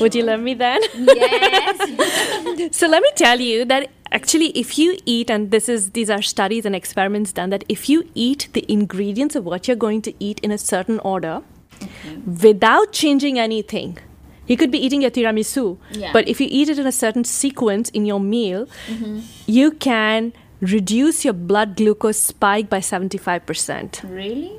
would 0.00 0.14
you 0.14 0.22
love 0.28 0.40
me 0.40 0.54
then 0.54 0.80
Yes. 0.94 2.70
So 2.80 2.86
let 2.88 3.02
me 3.02 3.10
tell 3.16 3.40
you 3.40 3.64
that 3.66 3.90
actually 4.18 4.46
if 4.60 4.78
you 4.78 4.96
eat 5.04 5.30
and 5.30 5.50
this 5.50 5.68
is 5.68 5.90
these 5.98 6.10
are 6.16 6.22
studies 6.22 6.64
and 6.70 6.74
experiments 6.78 7.32
done 7.40 7.50
that 7.50 7.64
if 7.68 7.88
you 7.90 8.08
eat 8.14 8.48
the 8.54 8.64
ingredients 8.76 9.36
of 9.40 9.44
what 9.44 9.68
you're 9.68 9.82
going 9.84 10.00
to 10.08 10.14
eat 10.28 10.40
in 10.40 10.50
a 10.50 10.58
certain 10.58 10.98
order 11.00 11.42
Okay. 11.82 12.16
without 12.46 12.92
changing 12.92 13.38
anything. 13.38 13.98
You 14.46 14.56
could 14.56 14.70
be 14.70 14.78
eating 14.78 15.02
your 15.02 15.10
tiramisu, 15.10 15.78
Yeah. 15.90 16.12
but 16.12 16.28
if 16.28 16.40
you 16.40 16.46
eat 16.50 16.68
it 16.68 16.78
in 16.78 16.86
a 16.86 16.92
certain 16.92 17.24
sequence 17.24 17.88
in 17.90 18.06
your 18.06 18.20
meal, 18.20 18.66
mm-hmm. 18.86 19.20
you 19.46 19.70
can 19.72 20.32
reduce 20.60 21.24
your 21.24 21.34
blood 21.34 21.76
glucose 21.76 22.20
spike 22.20 22.68
by 22.70 22.78
75%. 22.78 24.02
Really? 24.08 24.52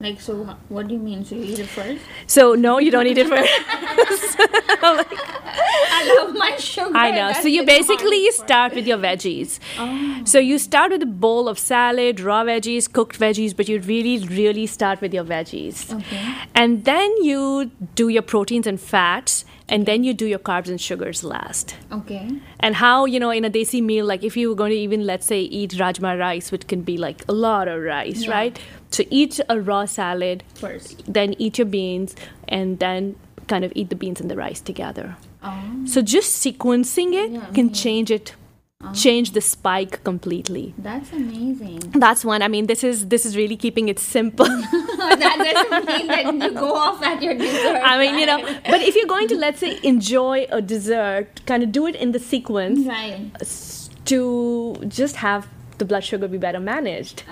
Like, 0.00 0.20
so 0.20 0.44
what 0.68 0.86
do 0.86 0.94
you 0.94 1.00
mean? 1.00 1.24
So 1.24 1.34
you 1.34 1.42
eat 1.42 1.58
it 1.58 1.66
first? 1.66 2.00
So, 2.28 2.54
no, 2.54 2.78
you 2.78 2.92
don't 2.92 3.08
eat 3.08 3.18
it 3.18 3.26
first. 3.26 3.50
I 4.80 6.14
love 6.16 6.36
my 6.36 6.54
sugar. 6.56 6.96
I 6.96 7.10
know. 7.10 7.16
That's 7.16 7.42
So 7.42 7.48
you 7.48 7.66
basically 7.66 8.30
start 8.30 8.76
with 8.76 8.86
your 8.86 8.96
veggies. 8.98 9.58
Oh. 9.76 10.20
So 10.24 10.38
you 10.38 10.60
start 10.60 10.92
with 10.92 11.02
a 11.02 11.06
bowl 11.06 11.48
of 11.48 11.58
salad, 11.58 12.20
raw 12.20 12.44
veggies, 12.44 12.88
cooked 12.92 13.18
veggies, 13.18 13.56
but 13.56 13.68
you 13.68 13.80
really, 13.80 14.24
really 14.28 14.66
start 14.68 15.00
with 15.00 15.12
your 15.12 15.24
veggies. 15.24 15.92
Okay. 15.92 16.32
And 16.54 16.84
then 16.84 17.10
you 17.24 17.72
do 17.96 18.08
your 18.08 18.22
proteins 18.22 18.68
and 18.68 18.80
fats, 18.80 19.44
and 19.68 19.84
then 19.84 20.04
you 20.04 20.14
do 20.14 20.26
your 20.26 20.38
carbs 20.38 20.68
and 20.68 20.80
sugars 20.80 21.24
last. 21.24 21.74
Okay. 21.90 22.30
And 22.60 22.76
how, 22.76 23.04
you 23.04 23.18
know, 23.18 23.30
in 23.30 23.44
a 23.44 23.50
desi 23.50 23.82
meal, 23.82 24.06
like 24.06 24.22
if 24.22 24.36
you 24.36 24.48
were 24.48 24.54
going 24.54 24.70
to 24.70 24.76
even, 24.78 25.04
let's 25.06 25.26
say, 25.26 25.40
eat 25.40 25.72
rajma 25.72 26.18
rice, 26.18 26.52
which 26.52 26.68
can 26.68 26.82
be 26.82 26.96
like 26.96 27.24
a 27.28 27.32
lot 27.32 27.66
of 27.68 27.82
rice, 27.82 28.22
Yeah. 28.22 28.30
right? 28.30 28.58
So 28.90 29.04
eat 29.10 29.40
a 29.48 29.60
raw 29.60 29.84
salad, 29.84 30.42
First. 30.54 31.02
then 31.12 31.34
eat 31.38 31.58
your 31.58 31.66
beans, 31.66 32.14
and 32.48 32.78
then 32.78 33.16
kind 33.46 33.64
of 33.64 33.72
eat 33.74 33.88
the 33.90 33.96
beans 33.96 34.20
and 34.20 34.30
the 34.30 34.36
rice 34.36 34.60
together. 34.60 35.16
Oh. 35.42 35.84
So 35.86 36.02
just 36.02 36.42
sequencing 36.44 37.12
it 37.14 37.30
Yeah, 37.32 37.44
can 37.54 37.68
yeah. 37.68 37.72
change 37.74 38.10
it, 38.10 38.34
change 38.94 39.32
the 39.32 39.40
spike 39.40 40.02
completely. 40.04 40.74
That's 40.78 41.12
amazing. 41.12 41.78
That's 41.94 42.24
one. 42.24 42.42
I 42.42 42.48
mean, 42.48 42.66
this 42.66 42.82
is 42.82 43.08
this 43.08 43.24
is 43.26 43.36
really 43.36 43.56
keeping 43.56 43.88
it 43.88 43.98
simple. 43.98 44.46
that 44.98 45.38
doesn't 45.70 45.86
mean 45.86 46.06
that 46.08 46.32
you 46.34 46.50
go 46.54 46.74
off 46.74 47.02
at 47.02 47.22
your 47.22 47.34
dessert. 47.34 47.80
I 47.84 47.98
mean, 47.98 48.18
you 48.18 48.26
know, 48.26 48.38
but 48.70 48.80
if 48.82 48.94
you're 48.96 49.06
going 49.06 49.28
to 49.28 49.36
let's 49.36 49.60
say 49.60 49.78
enjoy 49.82 50.46
a 50.50 50.60
dessert, 50.62 51.40
kind 51.46 51.62
of 51.62 51.72
do 51.72 51.86
it 51.86 51.94
in 51.96 52.12
the 52.12 52.18
sequence 52.18 52.80
Right. 52.86 53.30
to 54.06 54.76
just 54.88 55.16
have 55.16 55.46
the 55.78 55.84
blood 55.84 56.04
sugar 56.04 56.28
be 56.28 56.38
better 56.38 56.60
managed. 56.60 57.22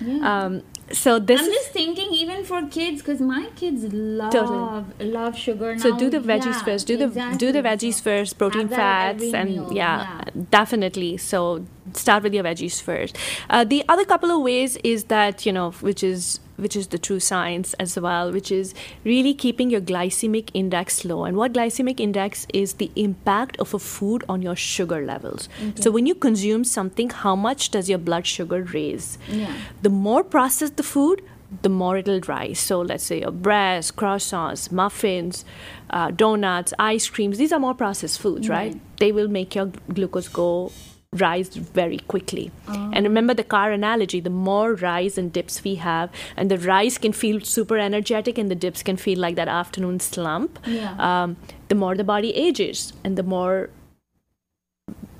Yeah. 0.00 0.44
Um, 0.44 0.62
so 0.92 1.18
this 1.18 1.40
I'm 1.40 1.46
just 1.50 1.70
thinking, 1.72 2.12
even 2.12 2.44
for 2.44 2.62
kids, 2.68 3.02
because 3.02 3.20
my 3.20 3.46
kids 3.56 3.82
love 3.92 4.32
Totally. 4.32 5.10
love 5.10 5.36
sugar. 5.36 5.74
Now. 5.74 5.82
so 5.82 5.96
do 5.96 6.08
the 6.08 6.20
veggies 6.20 6.46
Yeah, 6.46 6.62
first. 6.64 6.86
Do 6.86 6.96
the 6.96 7.08
do 7.36 7.50
the 7.50 7.60
veggies 7.62 8.00
first. 8.00 8.38
Protein, 8.38 8.68
have 8.68 8.70
that 8.70 9.14
at 9.16 9.20
fats, 9.20 9.34
and 9.34 9.74
yeah, 9.74 10.20
yeah. 10.24 10.42
definitely. 10.50 11.16
So 11.16 11.66
start 11.92 12.22
with 12.22 12.34
your 12.34 12.44
veggies 12.44 12.80
first. 12.80 13.18
Uh, 13.50 13.64
the 13.64 13.84
other 13.88 14.04
couple 14.04 14.30
of 14.30 14.42
ways 14.42 14.76
is 14.84 15.04
that 15.04 15.44
you 15.44 15.52
know, 15.52 15.72
which 15.72 16.04
is 16.04 16.38
which 16.56 16.76
is 16.76 16.88
the 16.88 16.98
true 16.98 17.20
science 17.20 17.74
as 17.74 17.98
well, 17.98 18.32
which 18.32 18.50
is 18.50 18.74
really 19.04 19.34
keeping 19.34 19.70
your 19.70 19.80
glycemic 19.80 20.50
index 20.54 21.04
low. 21.04 21.24
And 21.24 21.36
what 21.36 21.52
glycemic 21.52 22.00
index 22.00 22.46
is 22.52 22.74
the 22.74 22.90
impact 22.96 23.58
of 23.58 23.74
a 23.74 23.78
food 23.78 24.24
on 24.28 24.42
your 24.42 24.56
sugar 24.56 25.04
levels. 25.04 25.48
So 25.76 25.90
when 25.90 26.06
you 26.06 26.14
consume 26.14 26.64
something, 26.64 27.10
how 27.10 27.36
much 27.36 27.70
does 27.70 27.88
your 27.88 27.98
blood 27.98 28.26
sugar 28.26 28.62
raise? 28.62 29.18
Yeah. 29.28 29.54
The 29.82 29.90
more 29.90 30.24
processed 30.24 30.76
the 30.76 30.82
food, 30.82 31.22
the 31.62 31.68
more 31.68 31.96
it'll 31.96 32.20
rise. 32.20 32.58
So 32.58 32.80
let's 32.80 33.04
say 33.04 33.20
your 33.20 33.30
breads, 33.30 33.92
croissants, 33.92 34.72
muffins, 34.72 35.44
uh, 35.90 36.10
donuts, 36.10 36.74
ice 36.78 37.08
creams. 37.08 37.38
These 37.38 37.52
are 37.52 37.60
more 37.60 37.74
processed 37.74 38.20
foods, 38.20 38.48
right? 38.48 38.72
Right. 38.72 38.98
They 38.98 39.12
will 39.12 39.28
make 39.28 39.54
your 39.54 39.66
glucose 39.92 40.28
go 40.28 40.72
rise 41.20 41.48
very 41.48 41.98
quickly. 41.98 42.50
And 42.68 43.04
remember 43.04 43.34
the 43.34 43.44
car 43.44 43.70
analogy: 43.72 44.20
the 44.20 44.30
more 44.30 44.74
rise 44.74 45.18
and 45.18 45.32
dips 45.32 45.62
we 45.64 45.76
have, 45.76 46.10
and 46.36 46.50
the 46.50 46.58
rise 46.58 46.98
can 46.98 47.12
feel 47.12 47.40
super 47.40 47.78
energetic, 47.78 48.38
and 48.38 48.50
the 48.50 48.54
dips 48.54 48.82
can 48.82 48.96
feel 48.96 49.18
like 49.18 49.36
that 49.36 49.48
afternoon 49.48 50.00
slump. 50.00 50.58
Yeah. 50.66 50.94
Um, 50.98 51.36
the 51.68 51.74
more 51.74 51.94
the 51.96 52.04
body 52.04 52.34
ages, 52.34 52.92
and 53.04 53.18
the 53.18 53.22
more 53.22 53.70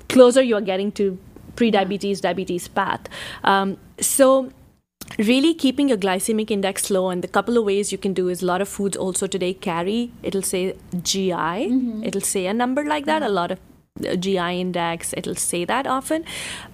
closer 0.09 0.41
you 0.41 0.55
are 0.55 0.61
getting 0.61 0.91
to 0.91 1.17
pre-diabetes 1.55 2.21
diabetes 2.21 2.67
path 2.67 3.09
um, 3.43 3.77
so 3.99 4.51
really 5.17 5.53
keeping 5.53 5.89
your 5.89 5.97
glycemic 5.97 6.51
index 6.51 6.89
low 6.89 7.09
and 7.09 7.23
the 7.23 7.27
couple 7.27 7.57
of 7.57 7.63
ways 7.65 7.91
you 7.91 7.97
can 7.97 8.13
do 8.13 8.27
is 8.29 8.41
a 8.41 8.45
lot 8.45 8.61
of 8.61 8.69
foods 8.69 8.97
also 8.97 9.27
today 9.27 9.53
carry 9.53 10.11
it'll 10.23 10.41
say 10.41 10.75
gi 11.01 11.31
it'll 12.03 12.21
say 12.21 12.45
a 12.45 12.53
number 12.53 12.83
like 12.83 13.05
that 13.05 13.23
a 13.23 13.29
lot 13.29 13.51
of 13.51 13.59
gi 14.19 14.37
index 14.37 15.13
it'll 15.17 15.35
say 15.35 15.65
that 15.65 15.87
often. 15.87 16.23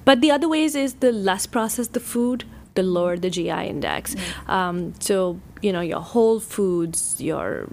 But 0.06 0.22
the 0.22 0.32
other 0.32 0.50
ways 0.50 0.76
is 0.76 0.96
the 0.96 1.12
less 1.12 1.46
processed 1.46 1.94
the 1.94 2.00
food 2.00 2.46
the 2.76 2.84
lower 2.84 3.18
the 3.18 3.30
gi 3.30 3.50
index. 3.50 4.16
Um, 4.48 4.94
so 5.00 5.40
you 5.62 5.72
know 5.72 5.82
your 5.82 6.02
whole 6.02 6.40
foods 6.40 7.22
your 7.22 7.68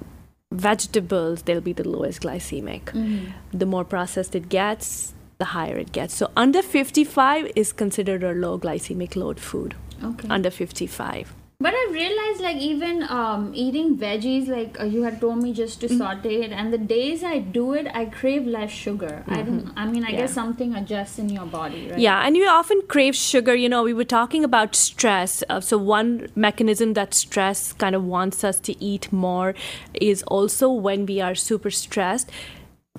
vegetables 0.52 1.42
they'll 1.42 1.60
be 1.60 1.72
the 1.72 1.88
lowest 1.88 2.22
glycemic. 2.22 2.84
Mm-hmm. 2.84 3.58
the 3.58 3.66
more 3.66 3.84
processed 3.84 4.34
it 4.34 4.48
gets 4.48 5.14
the 5.38 5.46
higher 5.46 5.78
it 5.78 5.92
gets. 5.92 6.14
So 6.14 6.30
under 6.36 6.60
55 6.60 7.52
is 7.56 7.72
considered 7.72 8.22
a 8.22 8.32
low 8.32 8.58
glycemic 8.58 9.16
load 9.16 9.40
food. 9.40 9.74
Okay. 10.02 10.28
under 10.30 10.50
55 10.50 11.34
But 11.62 11.74
I've 11.74 11.92
realized, 11.92 12.40
like, 12.40 12.56
even 12.56 13.02
um, 13.02 13.52
eating 13.54 13.98
veggies, 13.98 14.48
like 14.48 14.80
uh, 14.80 14.84
you 14.84 15.02
had 15.02 15.20
told 15.20 15.38
me 15.42 15.52
just 15.52 15.78
to 15.82 15.88
Mm-hmm. 15.88 15.98
saute 15.98 16.36
it, 16.44 16.52
and 16.52 16.72
the 16.72 16.78
days 16.78 17.22
I 17.22 17.38
do 17.38 17.74
it, 17.74 17.86
I 17.94 18.06
crave 18.06 18.46
less 18.46 18.70
sugar. 18.70 19.24
I 19.28 19.42
don't. 19.42 19.70
I 19.76 19.84
mean, 19.84 20.02
I 20.04 20.08
Mm-hmm. 20.08 20.14
Yeah. 20.14 20.20
guess 20.22 20.32
something 20.32 20.74
adjusts 20.74 21.18
in 21.18 21.28
your 21.28 21.44
body, 21.44 21.82
right? 21.90 21.98
Yeah, 21.98 22.24
and 22.26 22.34
you 22.34 22.48
often 22.48 22.80
crave 22.88 23.14
sugar. 23.14 23.54
You 23.54 23.68
know, 23.68 23.82
we 23.82 23.92
were 23.92 24.04
talking 24.06 24.42
about 24.42 24.74
stress. 24.74 25.44
Uh, 25.50 25.60
so, 25.60 25.76
one 25.76 26.30
mechanism 26.34 26.94
that 26.94 27.12
stress 27.12 27.74
kind 27.74 27.94
of 27.94 28.04
wants 28.04 28.42
us 28.42 28.58
to 28.60 28.82
eat 28.82 29.12
more 29.12 29.54
is 29.92 30.22
also 30.38 30.70
when 30.70 31.04
we 31.04 31.20
are 31.20 31.34
super 31.34 31.70
stressed. 31.70 32.30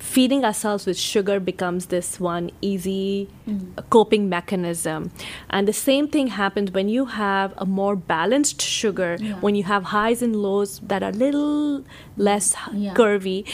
Feeding 0.00 0.42
ourselves 0.42 0.86
with 0.86 0.96
sugar 0.96 1.38
becomes 1.38 1.86
this 1.86 2.18
one 2.18 2.50
easy 2.62 3.28
mm-hmm. 3.46 3.78
coping 3.90 4.26
mechanism. 4.28 5.10
And 5.50 5.68
the 5.68 5.72
same 5.74 6.08
thing 6.08 6.28
happens 6.28 6.70
when 6.70 6.88
you 6.88 7.04
have 7.04 7.52
a 7.58 7.66
more 7.66 7.94
balanced 7.94 8.62
sugar, 8.62 9.18
Yeah. 9.20 9.34
when 9.40 9.54
you 9.54 9.64
have 9.64 9.84
highs 9.84 10.22
and 10.22 10.34
lows 10.34 10.80
that 10.80 11.02
are 11.02 11.12
little 11.12 11.84
less 12.16 12.54
Yeah. 12.72 12.94
curvy 12.94 13.44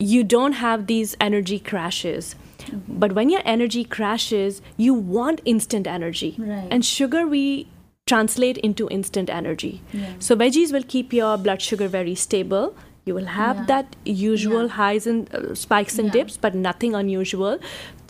you 0.00 0.24
don't 0.24 0.54
have 0.54 0.86
these 0.86 1.14
energy 1.20 1.58
crashes. 1.58 2.34
Mm-hmm. 2.58 2.98
But 2.98 3.12
when 3.12 3.28
your 3.28 3.42
energy 3.44 3.84
crashes, 3.84 4.62
you 4.76 4.94
want 4.94 5.42
instant 5.44 5.86
energy. 5.86 6.34
Right. 6.38 6.66
And 6.70 6.84
sugar 6.84 7.26
we 7.26 7.68
translate 8.06 8.56
into 8.58 8.88
instant 8.88 9.30
energy. 9.30 9.82
Yeah. 9.92 10.14
So 10.18 10.34
veggies 10.34 10.72
will 10.72 10.82
keep 10.82 11.12
your 11.12 11.36
blood 11.36 11.60
sugar 11.62 11.86
very 11.86 12.14
stable. 12.14 12.74
You 13.10 13.16
will 13.18 13.30
have 13.34 13.60
Yeah. 13.62 13.66
that 13.72 13.96
usual 14.16 14.66
Yeah. 14.68 14.76
highs 14.78 15.06
and 15.12 15.34
uh, 15.40 15.54
spikes 15.64 15.98
and 16.04 16.12
dips, 16.16 16.36
but 16.46 16.58
nothing 16.68 16.94
unusual. 17.02 17.58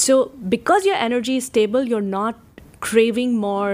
So 0.06 0.18
because 0.56 0.88
your 0.90 0.98
energy 1.08 1.36
is 1.42 1.48
stable, 1.52 1.88
you're 1.94 2.08
not 2.12 2.40
craving 2.88 3.36
more 3.44 3.72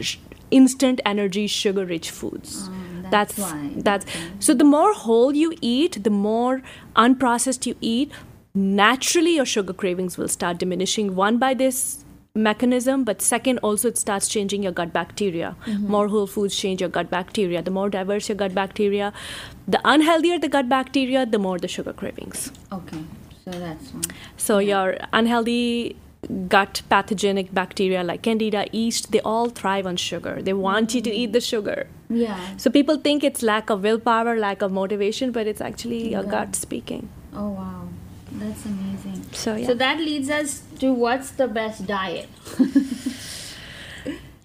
sh- 0.00 0.16
instant 0.58 1.00
energy 1.10 1.42
sugar 1.52 1.84
rich 1.90 2.08
foods 2.16 2.50
Um, 2.68 3.04
that's 3.12 3.36
that's 3.36 3.84
that's 3.86 4.06
Okay. 4.08 4.24
so 4.46 4.54
the 4.62 4.66
more 4.72 4.90
whole 5.04 5.38
you 5.42 5.48
eat 5.68 5.96
the 6.08 6.12
more 6.16 6.52
unprocessed 7.04 7.66
you 7.70 7.74
eat 7.92 8.12
naturally 8.54 9.32
your 9.38 9.46
sugar 9.54 9.74
cravings 9.82 10.18
will 10.22 10.28
start 10.34 10.58
diminishing 10.64 11.10
one 11.22 11.38
by 11.44 11.50
this 11.62 11.80
mechanism 12.34 13.04
but 13.04 13.20
second 13.20 13.58
also 13.58 13.88
it 13.88 13.98
starts 13.98 14.28
changing 14.28 14.62
your 14.62 14.72
gut 14.72 14.92
bacteria 14.92 15.54
Mm-hmm. 15.66 15.90
more 15.90 16.08
whole 16.08 16.26
foods 16.26 16.56
change 16.56 16.80
your 16.80 16.88
gut 16.88 17.10
bacteria 17.10 17.60
the 17.62 17.70
more 17.70 17.90
diverse 17.90 18.28
your 18.28 18.36
gut 18.36 18.54
bacteria 18.54 19.12
the 19.68 19.78
unhealthier 19.84 20.40
the 20.40 20.48
gut 20.48 20.68
bacteria 20.68 21.26
the 21.26 21.38
more 21.38 21.58
the 21.58 21.68
sugar 21.68 21.92
cravings 21.92 22.50
Okay. 22.72 23.02
So 23.44 23.50
that's 23.50 23.92
one. 23.92 24.02
so 24.36 24.58
your 24.58 24.96
unhealthy 25.12 25.96
gut 26.48 26.80
pathogenic 26.88 27.52
bacteria 27.52 28.02
like 28.02 28.22
candida 28.22 28.66
yeast 28.72 29.12
they 29.12 29.20
all 29.20 29.48
thrive 29.50 29.86
on 29.86 29.96
sugar 29.96 30.40
they 30.40 30.52
want 30.54 30.94
you 30.94 31.02
to 31.02 31.10
eat 31.12 31.32
the 31.32 31.40
sugar 31.40 31.86
Yeah. 32.08 32.40
so 32.56 32.70
people 32.70 32.96
think 32.96 33.24
it's 33.24 33.42
lack 33.42 33.68
of 33.70 33.82
willpower 33.82 34.38
lack 34.38 34.62
of 34.62 34.72
motivation 34.72 35.32
but 35.32 35.46
it's 35.46 35.60
actually 35.60 36.12
your 36.12 36.22
gut 36.24 36.56
speaking 36.56 37.08
Oh 37.34 37.48
wow. 37.50 37.88
That's 38.40 38.64
amazing. 38.64 39.24
so 39.32 39.56
yeah 39.56 39.66
So 39.66 39.74
that 39.74 39.98
leads 39.98 40.30
us 40.30 40.62
what's 40.90 41.30
the 41.30 41.46
best 41.46 41.86
diet? 41.86 42.28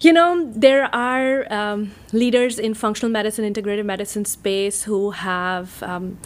You 0.00 0.12
know, 0.12 0.48
there 0.54 0.94
are 0.94 1.52
um, 1.52 1.90
leaders 2.12 2.60
in 2.60 2.74
functional 2.74 3.10
medicine, 3.10 3.52
integrative 3.52 3.84
medicine 3.84 4.24
space 4.24 4.84
who 4.84 5.10
have 5.10 5.82
um, 5.82 6.18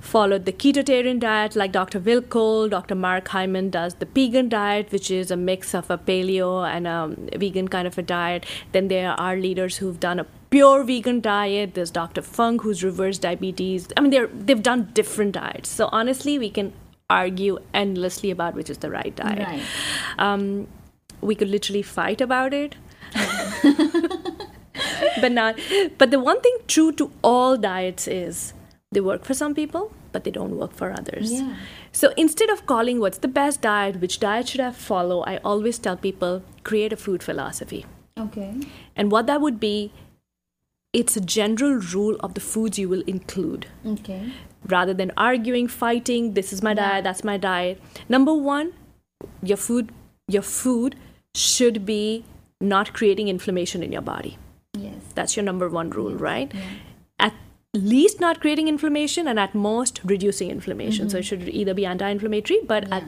followed 0.00 0.46
the 0.46 0.52
ketotarian 0.52 1.20
diet, 1.20 1.54
like 1.54 1.70
Dr. 1.70 2.00
Will 2.00 2.68
Dr. 2.68 2.96
Mark 2.96 3.28
Hyman 3.28 3.70
does 3.70 3.94
the 3.94 4.06
pegan 4.06 4.48
diet, 4.48 4.90
which 4.90 5.12
is 5.12 5.30
a 5.30 5.36
mix 5.36 5.76
of 5.76 5.88
a 5.90 5.96
paleo 5.96 6.68
and 6.68 6.88
a 6.88 7.38
vegan 7.38 7.68
kind 7.68 7.86
of 7.86 7.96
a 7.98 8.02
diet. 8.02 8.44
Then 8.72 8.88
there 8.88 9.12
are 9.12 9.36
leaders 9.36 9.76
who've 9.76 10.00
done 10.00 10.18
a 10.18 10.26
pure 10.50 10.82
vegan 10.82 11.20
diet. 11.20 11.74
There's 11.74 11.92
Dr. 11.92 12.22
Funk, 12.22 12.62
who's 12.62 12.82
reversed 12.82 13.22
diabetes. 13.22 13.86
I 13.96 14.00
mean, 14.00 14.10
they're, 14.10 14.26
they've 14.26 14.60
done 14.60 14.90
different 14.92 15.32
diets. 15.32 15.68
So 15.68 15.88
honestly, 15.92 16.36
we 16.36 16.50
can 16.50 16.72
argue 17.10 17.58
endlessly 17.74 18.30
about 18.30 18.54
which 18.54 18.70
is 18.70 18.78
the 18.78 18.90
right 18.90 19.14
diet. 19.14 19.46
Right. 19.46 19.62
Um, 20.18 20.68
we 21.20 21.34
could 21.34 21.48
literally 21.48 21.82
fight 21.82 22.20
about 22.20 22.54
it. 22.54 22.76
but 25.20 25.32
not. 25.32 25.58
But 25.98 26.10
the 26.10 26.20
one 26.20 26.40
thing 26.40 26.56
true 26.68 26.92
to 26.92 27.10
all 27.22 27.56
diets 27.56 28.08
is 28.08 28.54
they 28.92 29.00
work 29.00 29.24
for 29.24 29.34
some 29.34 29.54
people, 29.54 29.92
but 30.12 30.24
they 30.24 30.30
don't 30.30 30.56
work 30.56 30.72
for 30.72 30.92
others. 30.92 31.32
Yeah. 31.32 31.56
So 31.92 32.12
instead 32.16 32.50
of 32.50 32.66
calling 32.66 33.00
what's 33.00 33.18
the 33.18 33.28
best 33.28 33.60
diet, 33.60 34.00
which 34.00 34.20
diet 34.20 34.48
should 34.48 34.60
I 34.60 34.70
follow, 34.70 35.22
I 35.22 35.38
always 35.38 35.78
tell 35.78 35.96
people 35.96 36.42
create 36.62 36.92
a 36.92 36.96
food 36.96 37.22
philosophy. 37.22 37.84
Okay. 38.18 38.54
And 38.96 39.10
what 39.10 39.26
that 39.26 39.40
would 39.40 39.58
be, 39.58 39.92
it's 40.92 41.16
a 41.16 41.20
general 41.20 41.74
rule 41.94 42.16
of 42.20 42.34
the 42.34 42.40
foods 42.40 42.78
you 42.78 42.88
will 42.88 43.02
include 43.06 43.66
Okay. 43.86 44.32
rather 44.66 44.92
than 44.92 45.12
arguing, 45.16 45.68
fighting, 45.68 46.34
this 46.34 46.52
is 46.52 46.62
my 46.62 46.70
Yeah. 46.70 46.88
diet, 46.88 47.04
that's 47.04 47.24
my 47.24 47.36
diet. 47.36 47.80
Number 48.08 48.34
one, 48.34 48.72
your 49.42 49.56
food 49.56 49.92
your 50.28 50.42
food 50.42 50.94
should 51.34 51.84
be 51.84 52.24
not 52.60 52.92
creating 52.92 53.26
inflammation 53.28 53.82
in 53.82 53.90
your 53.90 54.02
body. 54.02 54.38
Yes. 54.78 54.94
That's 55.14 55.36
your 55.36 55.44
number 55.44 55.68
one 55.68 55.90
rule, 55.90 56.14
right? 56.14 56.52
Yeah. 56.54 56.60
At 57.18 57.34
least 57.74 58.20
not 58.20 58.40
creating 58.40 58.68
inflammation 58.68 59.26
and 59.26 59.40
at 59.40 59.54
most 59.54 60.00
reducing 60.04 60.50
inflammation. 60.50 61.10
So 61.10 61.16
mm-hmm. 61.16 61.20
it 61.20 61.24
should 61.24 61.48
either 61.48 61.74
be 61.74 61.84
anti-inflammatory, 61.84 62.60
but 62.66 62.86
Yeah. 62.88 62.96
at 62.98 63.04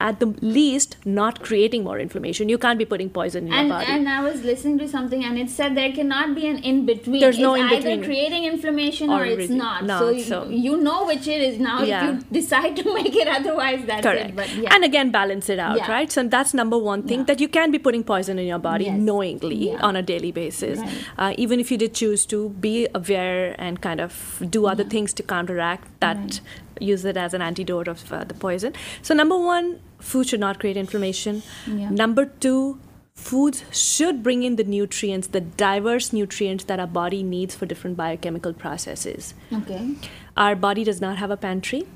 the 0.00 0.26
least 0.40 0.96
not 1.04 1.42
creating 1.42 1.82
more 1.82 1.98
inflammation. 1.98 2.48
You 2.48 2.56
can't 2.56 2.78
be 2.78 2.84
putting 2.84 3.10
poison 3.10 3.48
in 3.48 3.52
And, 3.52 3.66
your 3.68 3.78
body. 3.78 3.90
and 3.90 4.08
I 4.08 4.22
was 4.22 4.44
listening 4.44 4.78
to 4.78 4.86
something 4.88 5.24
and 5.24 5.36
it 5.36 5.50
said 5.50 5.74
there 5.76 5.90
cannot 5.92 6.36
be 6.36 6.46
an 6.46 6.58
in 6.58 6.86
between. 6.86 7.18
There's 7.20 7.36
no 7.38 7.54
in-between. 7.56 7.92
either 7.94 8.04
creating 8.04 8.44
inflammation 8.44 9.10
or, 9.10 9.22
Or 9.22 9.24
it's 9.24 9.50
not. 9.50 9.84
not, 9.86 9.98
so, 9.98 10.10
you- 10.10 10.22
so- 10.22 10.46
you 10.48 10.76
know 10.76 11.04
which 11.06 11.26
it 11.26 11.40
is. 11.42 11.58
Now 11.58 11.82
Yeah. 11.82 12.10
if 12.10 12.14
you 12.14 12.24
decide 12.40 12.76
to 12.76 12.94
make 12.98 13.16
it 13.16 13.26
otherwise, 13.26 13.84
that's 13.86 14.02
Correct. 14.06 14.30
it. 14.30 14.36
But 14.36 14.54
yeah. 14.54 14.72
And 14.72 14.84
again, 14.84 15.10
balance 15.10 15.48
it 15.48 15.58
out, 15.58 15.76
Yeah. 15.78 15.90
right? 15.90 16.12
So 16.12 16.22
that's 16.22 16.54
number 16.54 16.78
one 16.78 17.02
thing 17.02 17.18
Yeah. 17.20 17.24
that 17.24 17.40
you 17.40 17.48
can 17.48 17.72
be 17.72 17.80
putting 17.80 18.04
poison 18.04 18.38
in 18.38 18.46
your 18.46 18.60
body 18.60 18.84
Yes. 18.84 19.00
knowingly 19.00 19.74
on 19.74 19.96
a 19.96 20.02
daily 20.02 20.30
basis. 20.30 20.78
Right. 20.78 20.90
Uh, 21.18 21.34
even 21.36 21.58
if 21.58 21.72
you 21.72 21.76
did 21.76 21.92
choose 21.94 22.24
to 22.26 22.50
be 22.50 22.86
aware 22.94 23.56
and 23.58 23.80
kind 23.80 24.00
of 24.00 24.40
do 24.48 24.66
other 24.66 24.84
things 24.84 25.12
to 25.14 25.24
counteract 25.24 25.88
that, 25.98 26.16
Right. 26.16 26.40
Use 26.80 27.04
it 27.04 27.16
as 27.16 27.34
an 27.34 27.42
antidote 27.42 27.88
of 27.88 28.12
uh, 28.12 28.24
the 28.24 28.34
poison. 28.34 28.74
So, 29.02 29.14
number 29.14 29.38
one, 29.38 29.80
food 29.98 30.28
should 30.28 30.40
not 30.40 30.58
create 30.58 30.76
inflammation. 30.76 31.42
Yeah. 31.66 31.90
Number 31.90 32.26
two, 32.26 32.80
foods 33.14 33.64
should 33.72 34.22
bring 34.22 34.42
in 34.42 34.56
the 34.56 34.64
nutrients, 34.64 35.28
the 35.28 35.40
diverse 35.40 36.12
nutrients 36.12 36.64
that 36.64 36.78
our 36.80 36.86
body 36.86 37.22
needs 37.22 37.54
for 37.54 37.66
different 37.66 37.96
biochemical 37.96 38.52
processes. 38.52 39.34
okay. 39.52 39.94
Our 40.36 40.54
body 40.54 40.84
does 40.84 41.00
not 41.00 41.18
have 41.18 41.32
a 41.32 41.36
pantry. 41.36 41.86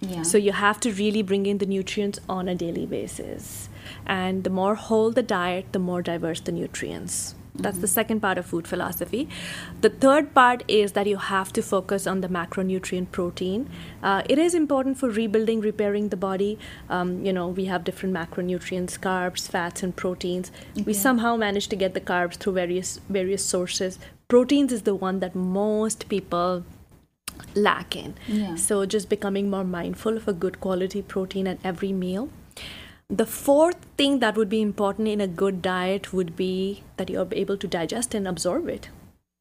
Yeah. 0.00 0.22
So 0.22 0.38
you 0.38 0.52
have 0.52 0.80
to 0.80 0.92
really 0.92 1.22
bring 1.22 1.46
in 1.46 1.58
the 1.58 1.66
nutrients 1.66 2.18
on 2.28 2.48
a 2.48 2.54
daily 2.54 2.86
basis. 2.86 3.68
And 4.06 4.44
the 4.44 4.50
more 4.50 4.74
whole 4.74 5.10
the 5.12 5.22
diet, 5.22 5.72
the 5.72 5.78
more 5.78 6.02
diverse 6.02 6.40
the 6.40 6.52
nutrients. 6.52 7.34
That's 7.54 7.78
the 7.78 7.86
second 7.86 8.20
part 8.20 8.38
of 8.38 8.46
food 8.46 8.66
philosophy. 8.66 9.28
The 9.82 9.90
third 9.90 10.32
part 10.34 10.62
is 10.68 10.92
that 10.92 11.06
you 11.06 11.18
have 11.18 11.52
to 11.52 11.62
focus 11.62 12.06
on 12.06 12.22
the 12.22 12.28
macronutrient 12.28 13.12
protein. 13.12 13.68
Uh, 14.02 14.22
it 14.28 14.38
is 14.38 14.54
important 14.54 14.96
for 14.96 15.10
rebuilding, 15.10 15.60
repairing 15.60 16.08
the 16.08 16.16
body. 16.16 16.58
Um, 16.88 17.24
you 17.26 17.32
know, 17.32 17.48
we 17.48 17.66
have 17.66 17.84
different 17.84 18.14
macronutrients, 18.14 18.98
carbs, 18.98 19.46
fats, 19.48 19.82
and 19.82 19.94
proteins. 19.94 20.50
We 20.86 20.94
somehow 20.94 21.36
manage 21.36 21.68
to 21.68 21.76
get 21.76 21.92
the 21.92 22.00
carbs 22.00 22.36
through 22.36 22.54
various 22.54 23.00
various 23.10 23.44
sources. 23.44 23.98
Proteins 24.28 24.72
is 24.72 24.82
the 24.82 24.94
one 24.94 25.20
that 25.20 25.34
most 25.34 26.08
people 26.08 26.64
lack 27.54 27.94
in. 27.96 28.14
Yeah. 28.26 28.54
So 28.54 28.86
just 28.86 29.10
becoming 29.10 29.50
more 29.50 29.64
mindful 29.64 30.16
of 30.16 30.26
a 30.26 30.32
good 30.32 30.58
quality 30.60 31.02
protein 31.02 31.46
at 31.46 31.58
every 31.62 31.92
meal. 31.92 32.30
The 33.12 33.26
fourth 33.26 33.76
thing 33.98 34.20
that 34.20 34.36
would 34.36 34.48
be 34.48 34.62
important 34.62 35.06
in 35.06 35.20
a 35.20 35.26
good 35.26 35.60
diet 35.60 36.14
would 36.14 36.34
be 36.34 36.82
that 36.96 37.10
you're 37.10 37.28
able 37.30 37.58
to 37.58 37.68
digest 37.68 38.14
and 38.14 38.26
absorb 38.26 38.68
it. 38.68 38.88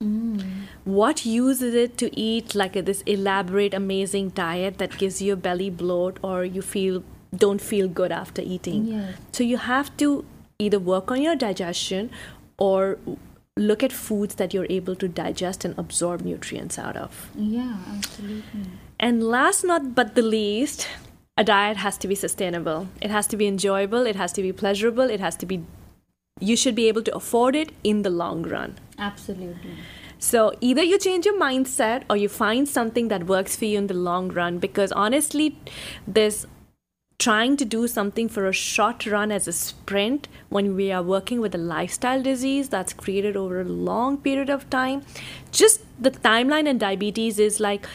Mm. 0.03 0.43
What 0.83 1.25
use 1.25 1.61
is 1.61 1.73
it 1.73 1.97
to 1.99 2.19
eat 2.19 2.53
like 2.53 2.75
a, 2.75 2.81
this 2.81 3.01
elaborate, 3.03 3.73
amazing 3.73 4.29
diet 4.29 4.77
that 4.79 4.97
gives 4.97 5.21
you 5.21 5.33
a 5.33 5.35
belly 5.37 5.69
bloat 5.69 6.19
or 6.21 6.43
you 6.43 6.61
feel 6.61 7.03
don't 7.33 7.61
feel 7.61 7.87
good 7.87 8.11
after 8.11 8.41
eating? 8.41 8.87
Yes. 8.87 9.15
So 9.31 9.43
you 9.45 9.57
have 9.57 9.95
to 9.97 10.25
either 10.59 10.79
work 10.79 11.09
on 11.09 11.21
your 11.21 11.37
digestion 11.37 12.09
or 12.57 12.97
look 13.55 13.83
at 13.83 13.93
foods 13.93 14.35
that 14.35 14.53
you're 14.53 14.67
able 14.69 14.95
to 14.95 15.07
digest 15.07 15.63
and 15.63 15.77
absorb 15.77 16.21
nutrients 16.21 16.77
out 16.77 16.97
of. 16.97 17.29
Yeah, 17.35 17.77
absolutely. 17.95 18.65
And 18.99 19.23
last 19.23 19.63
not 19.63 19.95
but 19.95 20.15
the 20.15 20.21
least, 20.21 20.89
a 21.37 21.43
diet 21.43 21.77
has 21.77 21.97
to 21.99 22.07
be 22.07 22.15
sustainable. 22.15 22.87
It 23.01 23.09
has 23.09 23.27
to 23.27 23.37
be 23.37 23.47
enjoyable, 23.47 24.05
it 24.05 24.15
has 24.15 24.31
to 24.33 24.41
be 24.41 24.51
pleasurable, 24.51 25.09
it 25.09 25.19
has 25.19 25.35
to 25.37 25.45
be 25.45 25.63
you 26.39 26.55
should 26.55 26.75
be 26.75 26.87
able 26.87 27.03
to 27.03 27.15
afford 27.15 27.55
it 27.55 27.71
in 27.83 28.01
the 28.01 28.09
long 28.09 28.43
run. 28.43 28.77
Absolutely. 28.97 29.75
So 30.17 30.53
either 30.61 30.83
you 30.83 30.97
change 30.99 31.25
your 31.25 31.39
mindset 31.39 32.03
or 32.09 32.15
you 32.15 32.29
find 32.29 32.67
something 32.67 33.07
that 33.09 33.25
works 33.25 33.55
for 33.55 33.65
you 33.65 33.77
in 33.77 33.87
the 33.87 33.93
long 33.93 34.29
run 34.29 34.59
because 34.59 34.91
honestly 34.91 35.57
this 36.07 36.45
trying 37.17 37.55
to 37.55 37.65
do 37.65 37.87
something 37.87 38.27
for 38.27 38.47
a 38.47 38.53
short 38.53 39.05
run 39.05 39.31
as 39.31 39.47
a 39.47 39.51
sprint 39.51 40.27
when 40.49 40.75
we 40.75 40.91
are 40.91 41.03
working 41.03 41.39
with 41.39 41.53
a 41.53 41.57
lifestyle 41.57 42.21
disease 42.21 42.69
that's 42.69 42.93
created 42.93 43.37
over 43.37 43.61
a 43.61 43.63
long 43.63 44.17
period 44.17 44.49
of 44.49 44.67
time 44.71 45.03
just 45.51 45.81
the 45.99 46.09
timeline 46.09 46.67
in 46.67 46.79
diabetes 46.79 47.37
is 47.37 47.59
like 47.59 47.85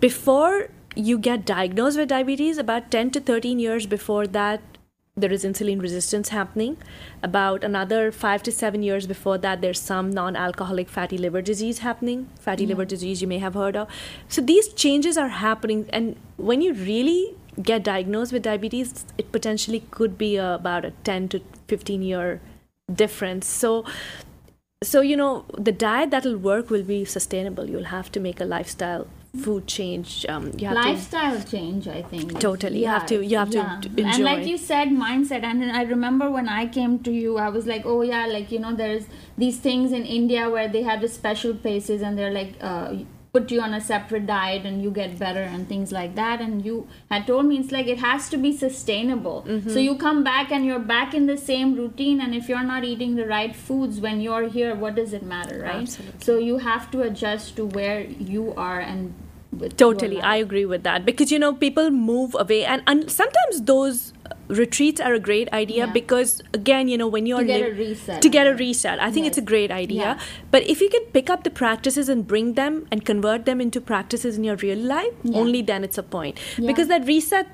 before 0.00 0.68
you 0.94 1.18
get 1.18 1.44
diagnosed 1.44 1.98
with 1.98 2.08
diabetes 2.08 2.58
about 2.58 2.90
10 2.90 3.10
to 3.12 3.20
13 3.20 3.58
years 3.58 3.86
before 3.86 4.26
that 4.28 4.60
there 5.16 5.32
is 5.32 5.44
insulin 5.44 5.80
resistance 5.80 6.30
happening. 6.30 6.76
About 7.22 7.62
another 7.62 8.10
5 8.10 8.42
to 8.42 8.52
7 8.52 8.82
years 8.82 9.06
before 9.06 9.38
that 9.38 9.60
there's 9.60 9.80
some 9.80 10.10
non-alcoholic 10.10 10.88
fatty 10.88 11.16
liver 11.16 11.40
disease 11.40 11.78
happening. 11.78 12.28
Fatty 12.40 12.64
mm-hmm. 12.64 12.70
liver 12.70 12.84
disease 12.84 13.22
you 13.22 13.28
may 13.28 13.38
have 13.38 13.54
heard 13.54 13.76
of. 13.76 13.88
So 14.28 14.42
these 14.42 14.68
changes 14.72 15.16
are 15.16 15.28
happening 15.28 15.86
and 15.90 16.16
when 16.36 16.62
you 16.62 16.72
really 16.74 17.36
get 17.62 17.84
diagnosed 17.84 18.32
with 18.32 18.42
diabetes 18.42 19.04
it 19.16 19.30
potentially 19.30 19.84
could 19.92 20.18
be 20.18 20.34
a, 20.36 20.54
about 20.54 20.84
a 20.84 20.90
10 20.90 21.28
to 21.28 21.40
15 21.68 22.02
year 22.02 22.40
difference. 22.92 23.46
So 23.46 23.84
so 24.82 25.00
you 25.00 25.16
know 25.16 25.44
the 25.56 25.72
diet 25.72 26.10
that'll 26.10 26.36
work 26.36 26.70
will 26.70 26.82
be 26.82 27.04
sustainable. 27.04 27.70
You'll 27.70 27.92
have 27.98 28.10
to 28.12 28.20
make 28.20 28.40
a 28.40 28.44
lifestyle 28.44 29.06
food 29.42 29.66
change 29.66 30.24
um, 30.28 30.52
you 30.58 30.66
have 30.68 30.76
lifestyle 30.76 31.40
change 31.42 31.88
i 31.88 32.02
think. 32.02 32.38
Totally. 32.40 32.80
You 32.80 32.86
have 32.86 33.06
to- 33.06 33.24
you 33.24 33.36
have 33.36 33.50
to 33.50 33.88
d- 33.88 34.02
and 34.02 34.22
like 34.24 34.46
you 34.46 34.56
said 34.56 34.88
mindset. 34.88 35.42
And 35.42 35.64
i 35.72 35.82
remember 35.82 36.30
when 36.30 36.48
i 36.48 36.66
came 36.66 36.98
to 37.00 37.10
you 37.12 37.36
i 37.38 37.48
was 37.48 37.66
like 37.66 37.84
oh 37.84 38.02
yeah 38.02 38.26
like 38.26 38.52
you 38.52 38.58
know 38.60 38.74
there's 38.74 39.06
these 39.36 39.58
things 39.58 39.92
in 39.92 40.04
india 40.04 40.48
where 40.48 40.68
they 40.68 40.82
have 40.82 41.00
the 41.00 41.08
special 41.08 41.52
places 41.54 42.00
and 42.02 42.16
they're 42.18 42.30
like 42.30 42.54
uh, 42.60 42.94
put 43.32 43.50
you 43.50 43.60
on 43.60 43.74
a 43.74 43.80
separate 43.80 44.26
diet 44.26 44.64
and 44.64 44.80
you 44.80 44.90
get 44.92 45.18
better 45.18 45.40
and 45.42 45.68
things 45.68 45.90
like 45.90 46.14
that. 46.14 46.40
And 46.40 46.64
you 46.64 46.86
had 47.10 47.26
told 47.26 47.46
me 47.46 47.58
it's 47.58 47.72
like 47.72 47.88
it 47.88 47.98
has 47.98 48.28
to 48.28 48.36
be 48.36 48.56
sustainable. 48.56 49.44
Mm-hmm. 49.48 49.70
so 49.70 49.80
you 49.80 49.96
come 49.96 50.22
back 50.22 50.52
and 50.52 50.64
you're 50.64 50.78
back 50.78 51.14
in 51.14 51.26
the 51.26 51.36
same 51.36 51.74
routine. 51.74 52.20
And 52.20 52.32
if 52.32 52.48
you're 52.48 52.62
not 52.62 52.84
eating 52.84 53.16
the 53.16 53.26
right 53.26 53.56
foods 53.56 53.98
when 54.00 54.20
you're 54.20 54.46
here 54.48 54.76
what 54.76 54.94
does 54.94 55.12
it 55.12 55.24
matter 55.24 55.58
right? 55.62 55.82
Absolutely. 55.82 56.20
so 56.28 56.38
you 56.38 56.58
have 56.58 56.88
to 56.92 57.02
adjust 57.02 57.56
to 57.56 57.66
where 57.66 58.02
you 58.02 58.54
are 58.56 58.78
and 58.78 59.12
Totally, 59.76 60.20
I 60.20 60.36
agree 60.36 60.64
with 60.66 60.82
that 60.84 61.04
because 61.04 61.30
you 61.32 61.38
know 61.38 61.52
people 61.54 61.90
move 61.90 62.36
away, 62.38 62.64
and, 62.64 62.82
and 62.86 63.10
sometimes 63.10 63.62
those 63.62 64.12
uh, 64.30 64.34
retreats 64.48 65.00
are 65.00 65.14
a 65.14 65.18
great 65.20 65.52
idea 65.52 65.86
Yeah. 65.86 65.92
because 65.92 66.42
again, 66.52 66.88
you 66.88 66.98
know, 66.98 67.08
when 67.08 67.26
you're 67.26 67.40
To 67.40 67.44
get 67.46 67.62
a 67.70 67.72
reset, 67.74 68.22
to 68.22 68.28
get 68.28 68.46
I 68.46 68.50
a 68.50 68.52
think. 68.52 68.60
reset, 68.60 68.98
I 69.00 69.10
think 69.10 69.26
it's 69.26 69.38
a 69.38 69.42
great 69.42 69.70
idea. 69.70 70.00
Yeah. 70.02 70.18
But 70.50 70.62
if 70.68 70.80
you 70.80 70.88
can 70.90 71.02
pick 71.18 71.28
up 71.30 71.44
the 71.44 71.50
practices 71.50 72.08
and 72.08 72.26
bring 72.26 72.54
them 72.54 72.86
and 72.90 73.04
convert 73.04 73.44
them 73.46 73.60
into 73.60 73.80
practices 73.80 74.36
in 74.38 74.44
your 74.44 74.56
real 74.56 74.78
life, 74.78 75.12
Yeah. 75.22 75.38
only 75.38 75.62
then 75.62 75.84
it's 75.84 75.98
a 75.98 76.02
point 76.02 76.38
because 76.56 76.88
that 76.88 77.06
reset 77.06 77.46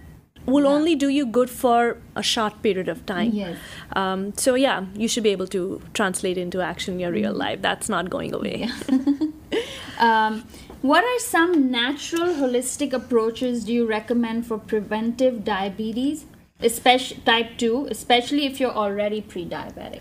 will 0.46 0.66
only 0.66 0.94
do 0.96 1.08
you 1.08 1.26
good 1.26 1.50
for 1.50 1.98
a 2.16 2.22
short 2.22 2.62
period 2.62 2.88
of 2.88 3.04
time. 3.06 3.30
Yes. 3.32 3.56
Um, 3.94 4.32
so 4.36 4.54
yeah, 4.54 4.86
you 4.94 5.06
should 5.06 5.22
be 5.22 5.30
able 5.30 5.46
to 5.48 5.80
translate 5.94 6.38
into 6.38 6.60
action 6.62 6.94
in 6.94 7.00
your 7.00 7.12
real 7.12 7.32
life. 7.34 7.60
That's 7.62 7.88
not 7.90 8.08
going 8.10 8.34
away. 8.34 8.68
Um, 10.00 10.44
what 10.82 11.04
are 11.04 11.18
some 11.18 11.70
natural 11.70 12.34
holistic 12.34 12.94
approaches 12.94 13.64
do 13.64 13.72
you 13.72 13.86
recommend 13.86 14.46
for 14.46 14.56
preventive 14.56 15.44
diabetes, 15.44 16.24
especially 16.60 17.18
type 17.18 17.58
2, 17.58 17.88
especially 17.90 18.46
if 18.46 18.58
you're 18.58 18.72
already 18.72 19.20
pre-diabetic? 19.20 20.00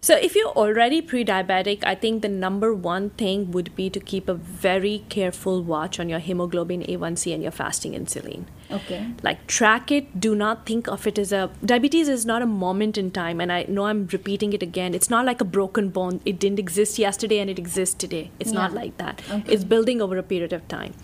So, 0.00 0.14
if 0.14 0.36
you're 0.36 0.48
already 0.48 1.00
pre 1.00 1.24
diabetic, 1.24 1.84
I 1.84 1.94
think 1.94 2.22
the 2.22 2.28
number 2.28 2.72
one 2.74 3.10
thing 3.10 3.50
would 3.50 3.74
be 3.74 3.88
to 3.90 3.98
keep 3.98 4.28
a 4.28 4.34
very 4.34 5.04
careful 5.08 5.62
watch 5.62 5.98
on 5.98 6.08
your 6.08 6.18
hemoglobin 6.18 6.82
A1C 6.82 7.34
and 7.34 7.42
your 7.42 7.52
fasting 7.52 7.92
insulin. 7.92 8.44
Okay. 8.70 9.08
Like, 9.22 9.46
track 9.46 9.90
it. 9.90 10.20
Do 10.20 10.34
not 10.34 10.66
think 10.66 10.88
of 10.88 11.06
it 11.06 11.18
as 11.18 11.32
a. 11.32 11.50
Diabetes 11.64 12.08
is 12.08 12.26
not 12.26 12.42
a 12.42 12.46
moment 12.46 12.98
in 12.98 13.10
time, 13.10 13.40
and 13.40 13.50
I 13.52 13.64
know 13.68 13.86
I'm 13.86 14.06
repeating 14.12 14.52
it 14.52 14.62
again. 14.62 14.94
It's 14.94 15.10
not 15.10 15.24
like 15.24 15.40
a 15.40 15.44
broken 15.44 15.88
bone. 15.88 16.20
It 16.24 16.38
didn't 16.38 16.58
exist 16.58 16.98
yesterday 16.98 17.38
and 17.38 17.50
it 17.50 17.58
exists 17.58 17.94
today. 17.94 18.30
It's 18.38 18.52
not 18.52 18.72
like 18.74 18.96
that. 18.98 19.22
Okay. 19.30 19.52
It's 19.52 19.64
building 19.64 20.00
over 20.00 20.16
a 20.18 20.22
period 20.22 20.52
of 20.52 20.66
time. 20.68 20.94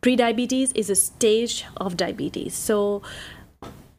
Pre 0.00 0.14
diabetes 0.14 0.72
is 0.72 0.88
a 0.88 0.94
stage 0.94 1.64
of 1.78 1.96
diabetes. 1.96 2.54
So, 2.54 3.02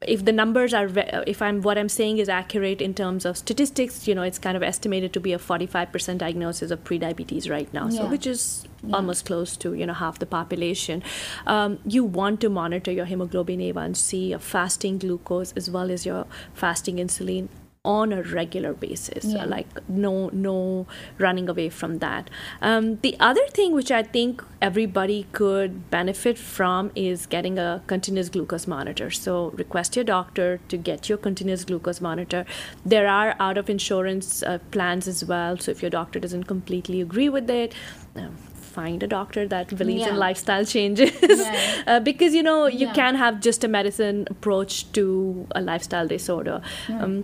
if 0.01 0.23
the 0.25 0.31
numbers 0.31 0.73
are 0.73 0.89
if 1.25 1.41
i'm 1.41 1.62
what 1.62 1.77
i'm 1.77 1.89
saying 1.89 2.19
is 2.19 2.29
accurate 2.29 2.81
in 2.81 2.93
terms 2.93 3.25
of 3.25 3.36
statistics 3.36 4.07
you 4.07 4.13
know 4.13 4.21
it's 4.21 4.38
kind 4.38 4.55
of 4.55 4.62
estimated 4.62 5.12
to 5.12 5.19
be 5.19 5.33
a 5.33 5.39
45% 5.39 6.17
diagnosis 6.19 6.69
of 6.69 6.83
prediabetes 6.83 7.49
right 7.49 7.73
now 7.73 7.88
yeah. 7.88 8.01
so 8.01 8.05
which 8.07 8.27
is 8.27 8.65
yeah. 8.83 8.95
almost 8.95 9.25
close 9.25 9.57
to 9.57 9.73
you 9.73 9.86
know 9.86 9.93
half 9.93 10.19
the 10.19 10.25
population 10.25 11.01
um, 11.47 11.79
you 11.83 12.03
want 12.03 12.39
to 12.41 12.49
monitor 12.49 12.91
your 12.91 13.05
hemoglobin 13.05 13.60
a1c 13.60 14.29
your 14.29 14.39
fasting 14.39 14.99
glucose 14.99 15.51
as 15.53 15.69
well 15.69 15.89
as 15.89 16.05
your 16.05 16.27
fasting 16.53 16.97
insulin 16.97 17.47
on 17.88 18.12
a 18.12 18.21
regular 18.21 18.73
basis 18.73 19.26
yeah. 19.26 19.45
like 19.45 19.67
no 19.88 20.30
no 20.34 20.86
running 21.17 21.47
away 21.47 21.69
from 21.69 22.00
that 22.00 22.30
um, 22.62 22.97
the 22.97 23.15
other 23.19 23.45
thing 23.58 23.73
which 23.73 23.91
i 23.91 24.02
think 24.04 24.43
everybody 24.62 25.26
could 25.32 25.89
benefit 25.89 26.38
from 26.38 26.91
is 26.95 27.26
getting 27.26 27.58
a 27.58 27.82
continuous 27.88 28.28
glucose 28.28 28.67
monitor 28.67 29.10
so 29.10 29.52
request 29.52 29.95
your 29.95 30.04
doctor 30.04 30.60
to 30.67 30.76
get 30.76 31.08
your 31.08 31.17
continuous 31.17 31.63
glucose 31.63 32.02
monitor 32.02 32.43
there 32.86 33.08
are 33.08 33.36
out 33.39 33.58
of 33.58 33.69
insurance 33.69 34.43
uh, 34.43 34.58
plans 34.71 35.08
as 35.08 35.23
well 35.23 35.58
so 35.58 35.71
if 35.71 35.82
your 35.82 35.89
doctor 35.89 36.19
doesn't 36.19 36.43
completely 36.43 37.00
agree 37.00 37.30
with 37.30 37.50
it 37.50 37.73
um, 38.17 38.36
find 38.78 39.02
a 39.02 39.08
doctor 39.08 39.47
that 39.47 39.76
believes 39.76 40.02
yeah. 40.02 40.10
in 40.10 40.17
lifestyle 40.17 40.65
changes 40.65 41.12
yeah. 41.21 41.84
uh, 41.88 42.00
because 42.00 42.36
you 42.36 42.43
know 42.43 42.67
you 42.67 42.88
yeah. 42.88 42.93
can 42.93 43.15
have 43.15 43.39
just 43.39 43.63
a 43.63 43.67
medicine 43.67 44.28
approach 44.30 44.91
to 44.91 45.47
a 45.56 45.62
lifestyle 45.62 46.08
disorder 46.08 46.62
um, 46.89 47.23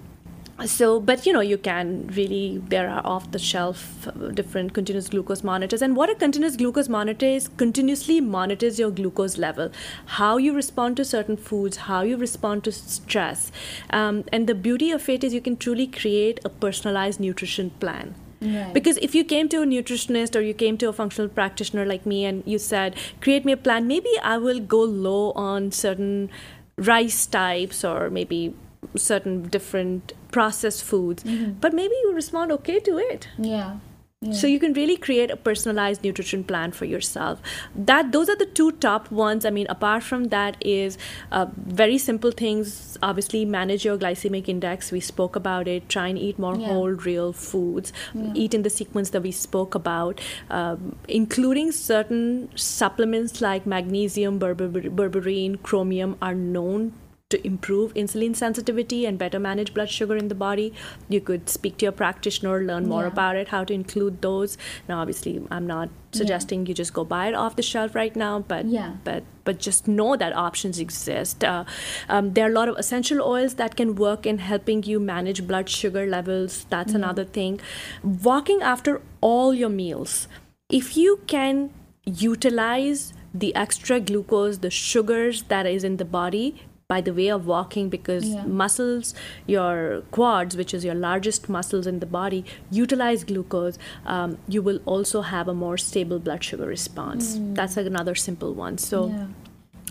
so 0.65 0.99
but 0.99 1.25
you 1.25 1.33
know 1.33 1.41
you 1.41 1.57
can 1.57 2.07
really 2.15 2.61
there 2.67 2.89
are 2.89 3.01
off 3.05 3.31
the 3.31 3.39
shelf 3.39 4.07
uh, 4.07 4.11
different 4.29 4.73
continuous 4.73 5.09
glucose 5.09 5.43
monitors. 5.43 5.81
And 5.81 5.95
what 5.95 6.09
a 6.09 6.15
continuous 6.15 6.55
glucose 6.55 6.89
monitor 6.89 7.25
is 7.25 7.47
continuously 7.47 8.21
monitors 8.21 8.79
your 8.79 8.91
glucose 8.91 9.37
level. 9.37 9.71
How 10.17 10.37
you 10.37 10.53
respond 10.53 10.97
to 10.97 11.05
certain 11.05 11.37
foods 11.37 11.77
how 11.77 12.01
you 12.01 12.17
respond 12.17 12.63
to 12.65 12.71
stress. 12.71 13.51
Um, 13.89 14.23
and 14.31 14.47
the 14.47 14.55
beauty 14.55 14.91
of 14.91 15.07
it 15.09 15.23
is 15.23 15.33
you 15.33 15.41
can 15.41 15.57
truly 15.57 15.87
create 15.87 16.39
a 16.45 16.49
personalized 16.49 17.19
nutrition 17.19 17.69
plan. 17.71 18.15
Right. 18.41 18.73
Because 18.73 18.97
if 18.97 19.15
you 19.15 19.23
came 19.23 19.47
to 19.49 19.61
a 19.61 19.65
nutritionist 19.65 20.35
or 20.35 20.41
you 20.41 20.53
came 20.53 20.77
to 20.79 20.89
a 20.89 20.93
functional 20.93 21.29
practitioner 21.29 21.85
like 21.85 22.05
me 22.05 22.25
and 22.25 22.43
you 22.45 22.59
said, 22.59 22.95
create 23.21 23.45
me 23.45 23.53
a 23.53 23.57
plan, 23.57 23.87
maybe 23.87 24.09
I 24.21 24.37
will 24.37 24.59
go 24.59 24.83
low 24.83 25.31
on 25.31 25.71
certain 25.71 26.29
rice 26.77 27.25
types 27.25 27.83
or 27.85 28.09
maybe 28.09 28.53
certain 28.95 29.43
different 29.43 30.13
processed 30.31 30.83
foods, 30.83 31.23
mm-hmm. 31.23 31.53
but 31.53 31.73
maybe 31.73 31.93
you 32.03 32.13
respond 32.13 32.51
okay 32.51 32.79
to 32.79 32.97
it. 32.97 33.27
Yeah. 33.37 33.77
Yeah. 34.23 34.31
So 34.31 34.47
you 34.47 34.59
can 34.59 34.73
really 34.73 34.95
create 34.95 35.31
a 35.31 35.35
personalized 35.35 36.03
nutrition 36.03 36.43
plan 36.45 36.71
for 36.71 36.85
yourself. 36.85 37.41
That 37.75 38.11
those 38.13 38.29
are 38.29 38.37
the 38.37 38.45
two 38.45 38.71
top 38.71 39.11
ones. 39.11 39.45
I 39.45 39.49
mean, 39.49 39.67
apart 39.69 40.03
from 40.03 40.25
that 40.25 40.55
is 40.61 40.97
uh, 41.31 41.47
very 41.57 41.97
simple 41.97 42.31
things. 42.31 42.97
Obviously, 43.03 43.43
manage 43.43 43.83
your 43.83 43.97
glycemic 43.97 44.47
index. 44.47 44.91
We 44.91 45.01
spoke 45.01 45.35
about 45.35 45.67
it. 45.67 45.89
Try 45.89 46.07
and 46.07 46.17
eat 46.17 46.39
more 46.39 46.55
yeah. 46.55 46.67
whole, 46.67 46.91
real 46.91 47.33
foods. 47.33 47.91
Yeah. 48.13 48.31
Eat 48.33 48.53
in 48.53 48.63
the 48.63 48.69
sequence 48.69 49.09
that 49.09 49.21
we 49.21 49.31
spoke 49.31 49.75
about, 49.75 50.21
um, 50.49 50.95
including 51.09 51.73
certain 51.73 52.49
supplements 52.55 53.41
like 53.41 53.65
magnesium, 53.65 54.39
berber- 54.39 54.89
berberine, 54.89 55.61
chromium 55.61 56.17
are 56.21 56.35
known 56.35 56.93
to 57.33 57.47
improve 57.47 57.93
insulin 57.95 58.35
sensitivity 58.35 59.05
and 59.05 59.17
better 59.17 59.39
manage 59.39 59.73
blood 59.73 59.89
sugar 59.89 60.15
in 60.15 60.27
the 60.27 60.35
body, 60.35 60.71
you 61.09 61.19
could 61.19 61.49
speak 61.49 61.77
to 61.77 61.85
your 61.85 61.91
practitioner, 61.91 62.61
learn 62.63 62.87
more 62.87 63.03
yeah. 63.03 63.13
about 63.13 63.35
it, 63.35 63.47
how 63.49 63.63
to 63.63 63.73
include 63.73 64.21
those. 64.21 64.57
Now, 64.87 64.99
obviously, 65.01 65.35
I'm 65.49 65.67
not 65.67 65.89
suggesting 66.11 66.61
yeah. 66.61 66.69
you 66.69 66.73
just 66.75 66.93
go 66.93 67.03
buy 67.03 67.27
it 67.27 67.33
off 67.33 67.55
the 67.55 67.63
shelf 67.63 67.95
right 67.95 68.15
now, 68.15 68.39
but 68.39 68.65
yeah. 68.65 68.95
but 69.03 69.23
but 69.45 69.59
just 69.59 69.87
know 69.87 70.15
that 70.15 70.35
options 70.41 70.79
exist. 70.79 71.43
Uh, 71.43 71.63
um, 72.07 72.33
there 72.33 72.45
are 72.45 72.51
a 72.51 72.53
lot 72.53 72.69
of 72.69 72.77
essential 72.77 73.21
oils 73.21 73.55
that 73.55 73.75
can 73.75 73.95
work 73.95 74.25
in 74.25 74.37
helping 74.49 74.83
you 74.83 74.99
manage 74.99 75.45
blood 75.47 75.69
sugar 75.69 76.05
levels. 76.05 76.65
That's 76.69 76.93
mm-hmm. 76.93 77.03
another 77.03 77.25
thing. 77.25 77.59
Walking 78.03 78.61
after 78.61 79.01
all 79.21 79.53
your 79.53 79.69
meals, 79.69 80.27
if 80.69 80.95
you 80.97 81.19
can 81.27 81.71
utilize 82.05 83.13
the 83.33 83.55
extra 83.55 83.99
glucose, 83.99 84.59
the 84.59 84.69
sugars 84.69 85.43
that 85.43 85.65
is 85.65 85.83
in 85.83 85.97
the 85.97 86.05
body 86.05 86.61
by 86.93 87.01
the 87.01 87.13
way 87.19 87.27
of 87.37 87.47
walking 87.53 87.89
because 87.89 88.25
yeah. 88.29 88.43
muscles, 88.61 89.13
your 89.47 90.03
quads, 90.17 90.57
which 90.61 90.73
is 90.73 90.85
your 90.89 90.97
largest 91.09 91.49
muscles 91.57 91.87
in 91.93 91.99
the 91.99 92.11
body, 92.19 92.41
utilize 92.83 93.23
glucose. 93.23 93.79
Um, 94.05 94.37
you 94.47 94.61
will 94.67 94.81
also 94.85 95.21
have 95.21 95.47
a 95.47 95.55
more 95.65 95.77
stable 95.77 96.19
blood 96.19 96.43
sugar 96.43 96.67
response. 96.67 97.37
Mm. 97.37 97.55
That's 97.55 97.77
another 97.77 98.15
simple 98.27 98.53
one. 98.65 98.77
So. 98.89 99.07
Yeah 99.07 99.25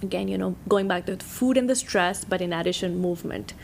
again 0.02 0.28
you 0.28 0.38
know 0.38 0.56
going 0.68 0.88
back 0.88 1.06
to 1.06 1.16
food 1.16 1.56
and 1.56 1.68
the 1.68 1.76
stress 1.76 2.24
but 2.24 2.40
in 2.40 2.52
addition 2.52 2.98
movement. 2.98 3.54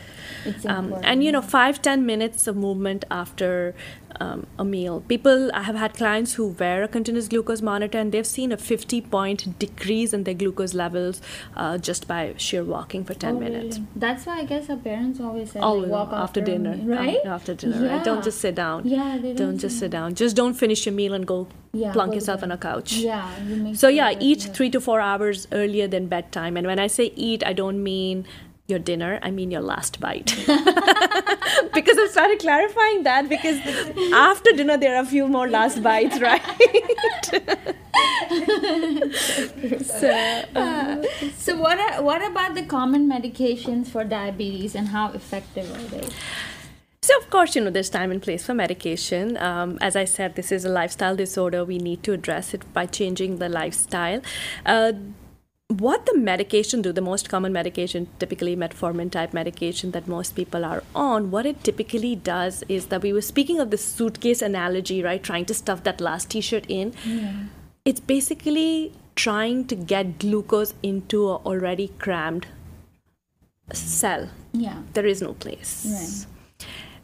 Um, 0.65 0.95
and 1.03 1.23
you 1.23 1.31
know 1.31 1.41
five 1.41 1.81
ten 1.81 2.05
minutes 2.05 2.47
of 2.47 2.55
movement 2.55 3.05
after 3.11 3.75
um, 4.19 4.47
a 4.57 4.65
meal. 4.65 5.01
People 5.07 5.51
i 5.53 5.63
have 5.63 5.75
had 5.75 5.93
clients 5.93 6.33
who 6.33 6.47
wear 6.59 6.83
a 6.83 6.87
continuous 6.87 7.27
glucose 7.27 7.61
monitor 7.61 7.97
and 7.97 8.11
they've 8.11 8.27
seen 8.27 8.51
a 8.51 8.57
50 8.57 9.01
point 9.01 9.59
decrease 9.59 10.13
in 10.13 10.23
their 10.23 10.33
glucose 10.33 10.73
levels 10.73 11.21
uh, 11.55 11.77
just 11.77 12.07
by 12.07 12.33
sheer 12.37 12.63
walking 12.63 13.03
for 13.03 13.13
10 13.13 13.35
oh, 13.35 13.39
minutes. 13.39 13.77
Really? 13.77 13.87
that's 13.95 14.25
why 14.25 14.39
i 14.39 14.45
guess 14.45 14.69
our 14.69 14.77
parents 14.77 15.19
always 15.19 15.51
say 15.51 15.59
always 15.59 15.89
walk 15.89 16.09
after, 16.09 16.39
after 16.39 16.41
dinner. 16.41 16.77
right? 16.83 17.25
After 17.25 17.53
dinner 17.53 17.85
yeah. 17.85 17.95
right? 17.95 18.03
Don't 18.03 18.23
just 18.23 18.41
sit 18.41 18.55
down. 18.55 18.87
Yeah 18.87 19.17
don't 19.35 19.57
just 19.57 19.79
sit 19.79 19.91
down. 19.91 20.15
Just 20.15 20.35
don't 20.35 20.53
finish 20.53 20.85
your 20.85 20.93
meal 20.95 21.13
and 21.13 21.25
go 21.25 21.47
yeah, 21.71 21.93
plunk 21.93 22.13
yourself 22.13 22.43
on 22.43 22.51
a 22.51 22.57
couch. 22.57 22.93
Yeah. 22.93 23.73
so 23.73 23.87
yeah, 23.87 24.13
eat 24.19 24.41
three 24.53 24.69
to 24.71 24.81
four 24.81 24.99
hours 24.99 25.47
earlier 25.51 25.87
than 25.87 26.07
bedtime. 26.07 26.57
And 26.57 26.65
when 26.65 26.79
I 26.79 26.87
say 26.87 27.13
eat, 27.15 27.45
I 27.45 27.53
don't 27.53 27.83
mean 27.83 28.25
your 28.67 28.79
dinner, 28.79 29.19
I 29.21 29.31
mean 29.31 29.51
your 29.51 29.61
last 29.61 29.99
bite. 29.99 30.35
because 31.73 31.97
I 31.97 32.07
started 32.11 32.39
clarifying 32.39 33.03
that 33.03 33.27
because 33.29 33.59
after 34.13 34.51
dinner 34.51 34.77
there 34.77 34.95
are 34.95 35.01
a 35.01 35.05
few 35.05 35.27
more 35.27 35.47
last 35.47 35.81
bites, 35.83 36.19
right? 36.29 36.41
so, 39.83 40.09
uh, 40.55 41.03
so 41.35 41.57
what 41.57 41.79
are, 41.79 42.01
what 42.01 42.25
about 42.25 42.55
the 42.55 42.63
common 42.63 43.09
medications 43.09 43.87
for 43.87 44.03
diabetes 44.03 44.75
and 44.75 44.89
how 44.89 45.11
effective 45.11 45.71
are 45.71 45.87
they? 45.97 46.07
So, 47.09 47.17
of 47.17 47.31
course, 47.31 47.55
you 47.55 47.61
know, 47.63 47.71
there's 47.71 47.89
time 47.89 48.11
and 48.11 48.21
place 48.21 48.45
for 48.45 48.53
medication. 48.53 49.35
Um, 49.37 49.79
as 49.81 49.95
I 49.95 50.05
said, 50.05 50.35
this 50.35 50.51
is 50.51 50.63
a 50.63 50.69
lifestyle 50.69 51.15
disorder. 51.15 51.65
We 51.65 51.79
need 51.79 52.03
to 52.03 52.13
address 52.13 52.53
it 52.53 52.71
by 52.71 52.85
changing 52.85 53.39
the 53.39 53.49
lifestyle. 53.49 54.21
Uh, 54.63 54.93
what 55.69 56.05
the 56.05 56.15
medication 56.15 56.83
do, 56.83 56.91
the 56.91 57.01
most 57.01 57.27
common 57.27 57.51
medication, 57.51 58.09
typically 58.19 58.55
metformin 58.55 59.09
type 59.09 59.33
medication 59.33 59.89
that 59.89 60.07
most 60.07 60.35
people 60.35 60.63
are 60.63 60.83
on, 60.93 61.31
what 61.31 61.47
it 61.47 61.63
typically 61.63 62.15
does 62.15 62.63
is 62.69 62.85
that 62.93 63.01
we 63.01 63.11
were 63.11 63.23
speaking 63.23 63.59
of 63.59 63.71
the 63.71 63.77
suitcase 63.79 64.43
analogy, 64.43 65.01
right? 65.01 65.23
Trying 65.23 65.45
to 65.45 65.55
stuff 65.55 65.83
that 65.85 65.99
last 65.99 66.29
t 66.29 66.41
shirt 66.41 66.65
in. 66.67 66.93
Yeah. 67.03 67.33
It's 67.85 67.99
basically 67.99 68.93
trying 69.15 69.65
to 69.65 69.75
get 69.75 70.19
glucose 70.19 70.75
into 70.83 71.27
a 71.27 71.37
already 71.37 71.87
crammed 71.97 72.45
cell. 73.73 74.29
Yeah. 74.53 74.83
There 74.93 75.07
is 75.07 75.23
no 75.23 75.33
place. 75.33 75.87
Right. 75.89 76.38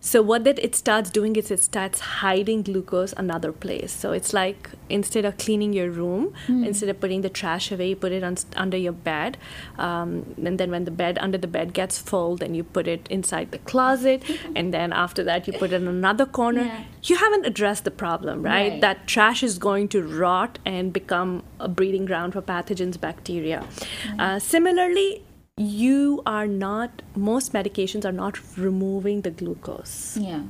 So 0.05 0.21
what 0.21 0.43
that 0.43 0.59
it 0.59 0.75
starts 0.75 1.09
doing 1.09 1.35
is 1.35 1.49
it 1.49 1.63
starts 1.63 1.99
hiding 1.99 2.61
glucose 2.61 3.11
another 3.17 3.51
place. 3.51 3.91
So 3.91 4.11
it's 4.11 4.33
like 4.33 4.69
instead 4.87 5.25
of 5.25 5.39
cleaning 5.39 5.73
your 5.73 5.89
room, 5.89 6.31
mm. 6.45 6.63
instead 6.63 6.89
of 6.89 6.99
putting 6.99 7.21
the 7.21 7.29
trash 7.29 7.71
away, 7.71 7.89
you 7.89 7.95
put 7.95 8.11
it 8.11 8.23
on, 8.23 8.37
under 8.55 8.77
your 8.77 8.91
bed, 8.91 9.39
um, 9.79 10.35
and 10.45 10.59
then 10.59 10.69
when 10.69 10.85
the 10.85 10.91
bed 10.91 11.17
under 11.17 11.39
the 11.39 11.47
bed 11.47 11.73
gets 11.73 11.97
full, 11.97 12.37
then 12.37 12.53
you 12.53 12.63
put 12.63 12.87
it 12.87 13.07
inside 13.09 13.49
the 13.49 13.57
closet, 13.57 14.21
and 14.55 14.71
then 14.71 14.93
after 14.93 15.23
that 15.23 15.47
you 15.47 15.53
put 15.53 15.71
it 15.71 15.81
in 15.81 15.87
another 15.87 16.27
corner. 16.27 16.65
Yeah. 16.65 16.83
You 17.01 17.15
haven't 17.17 17.47
addressed 17.47 17.83
the 17.83 17.91
problem, 17.91 18.43
right? 18.43 18.73
right? 18.73 18.81
That 18.81 19.07
trash 19.07 19.41
is 19.41 19.57
going 19.57 19.87
to 19.87 20.03
rot 20.03 20.59
and 20.65 20.93
become 20.93 21.43
a 21.59 21.67
breeding 21.67 22.05
ground 22.05 22.33
for 22.33 22.43
pathogens, 22.43 23.01
bacteria. 23.01 23.63
Mm. 24.03 24.21
Uh, 24.21 24.39
similarly, 24.39 25.24
you 25.57 26.21
are 26.25 26.47
not 26.47 27.01
most 27.15 27.53
medications 27.53 28.05
are 28.05 28.11
not 28.11 28.39
removing 28.57 29.21
the 29.21 29.31
glucose. 29.31 30.17
Yeah. 30.17 30.43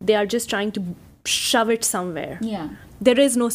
They 0.00 0.14
are 0.14 0.26
just 0.26 0.50
trying 0.50 0.72
to 0.72 0.94
shove 1.24 1.70
it 1.70 1.84
somewhere. 1.84 2.38
Yeah. 2.42 2.70
There 3.00 3.18
is 3.18 3.36
no 3.36 3.50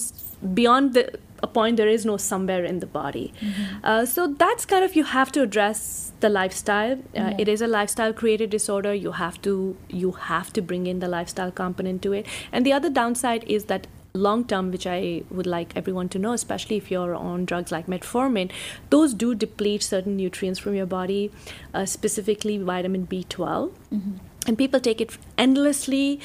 beyond 0.53 0.93
the 0.93 1.19
a 1.43 1.47
point 1.47 1.75
there 1.75 1.89
is 1.89 2.05
no 2.05 2.15
somewhere 2.15 2.63
in 2.63 2.79
the 2.79 2.85
body. 2.85 3.33
Mm-hmm. 3.41 3.85
uh, 3.85 4.05
so 4.05 4.27
that's 4.27 4.65
kind 4.65 4.85
of 4.85 4.95
you 4.95 5.03
have 5.03 5.31
to 5.33 5.41
address 5.41 6.13
the 6.21 6.29
lifestyle. 6.29 6.93
Uh, 6.93 6.97
yeah. 7.13 7.35
it 7.37 7.49
is 7.49 7.61
a 7.61 7.67
lifestyle 7.67 8.13
created 8.13 8.49
disorder. 8.49 8.93
You 8.93 9.11
have 9.11 9.41
to 9.41 9.75
you 9.89 10.11
have 10.11 10.53
to 10.53 10.61
bring 10.61 10.87
in 10.87 10.99
the 10.99 11.07
lifestyle 11.07 11.51
component 11.51 12.01
to 12.03 12.13
it. 12.13 12.25
And 12.51 12.65
the 12.65 12.73
other 12.73 12.89
downside 12.89 13.43
is 13.43 13.65
that 13.65 13.87
long 14.13 14.45
term, 14.45 14.71
which 14.71 14.85
I 14.85 15.23
would 15.31 15.47
like 15.47 15.75
everyone 15.75 16.09
to 16.09 16.19
know, 16.19 16.33
especially 16.33 16.77
if 16.77 16.91
you're 16.91 17.15
on 17.15 17.45
drugs 17.45 17.71
like 17.71 17.87
metformin, 17.87 18.51
those 18.89 19.13
do 19.13 19.33
deplete 19.33 19.83
certain 19.83 20.15
nutrients 20.15 20.59
from 20.59 20.75
your 20.75 20.85
body, 20.85 21.31
uh, 21.73 21.85
specifically 21.85 22.57
vitamin 22.57 23.07
B12. 23.07 23.71
Mm-hmm. 23.91 24.11
And 24.45 24.57
people 24.57 24.79
take 24.79 25.01
it 25.01 25.17
endlessly 25.37 26.19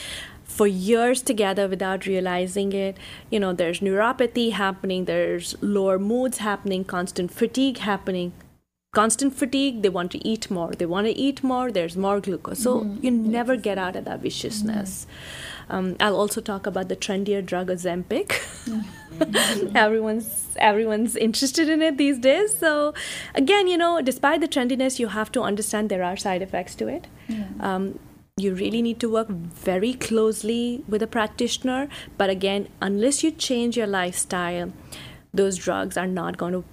for 0.45 0.67
years 0.67 1.23
together 1.23 1.69
without 1.69 2.07
realizing 2.07 2.73
it. 2.73 2.97
You 3.31 3.41
know, 3.41 3.53
there's 3.53 3.81
neuropathy 3.81 4.53
happening, 4.53 5.05
there's 5.05 5.57
lower 5.61 5.99
moods 5.99 6.39
happening, 6.39 6.85
constant 6.85 7.31
fatigue 7.33 7.79
happening. 7.79 8.33
Constant 8.93 9.35
fatigue 9.35 9.83
they 9.83 9.89
want 9.89 10.11
to 10.11 10.27
eat 10.27 10.51
more 10.51 10.73
they 10.73 10.87
want 10.87 11.07
to 11.07 11.13
eat 11.13 11.43
more 11.43 11.71
there's 11.71 11.97
more 11.97 12.21
glucose 12.21 12.63
so 12.63 12.81
mm-hmm. 12.81 13.05
you 13.05 13.11
never 13.11 13.55
get 13.55 13.77
out 13.77 13.95
of 13.95 14.07
that 14.07 14.21
viciousness 14.21 15.07
mm-hmm. 15.07 15.75
um, 15.75 15.97
i'll 16.01 16.17
also 16.17 16.41
talk 16.41 16.67
about 16.67 16.89
the 16.89 16.97
trendier 16.97 17.45
drug 17.45 17.69
ozempic 17.69 18.29
mm-hmm. 18.65 19.77
everyone's 19.77 20.57
everyone's 20.57 21.17
interested 21.17 21.69
in 21.69 21.83
it 21.83 21.99
these 21.99 22.19
days 22.19 22.57
so 22.57 22.95
again 23.35 23.69
you 23.69 23.77
know 23.77 24.01
despite 24.01 24.41
the 24.41 24.49
trendiness 24.49 24.99
you 24.99 25.09
have 25.09 25.31
to 25.31 25.43
understand 25.43 25.91
there 25.91 26.03
are 26.03 26.17
side 26.17 26.41
effects 26.41 26.75
to 26.75 26.89
it 26.89 27.07
yeah. 27.29 27.45
um, 27.61 27.99
you 28.39 28.55
really 28.55 28.81
need 28.81 28.99
to 29.01 29.11
work 29.11 29.29
very 29.29 29.93
closely 29.93 30.83
with 30.89 31.03
a 31.03 31.07
practitioner 31.07 31.89
but 32.17 32.31
again 32.31 32.69
unless 32.81 33.23
you 33.23 33.31
change 33.31 33.77
your 33.77 33.87
lifestyle 33.87 34.73
those 35.35 35.57
drugs 35.57 35.99
are 35.99 36.07
not 36.07 36.39
going 36.39 36.55
to 36.55 36.65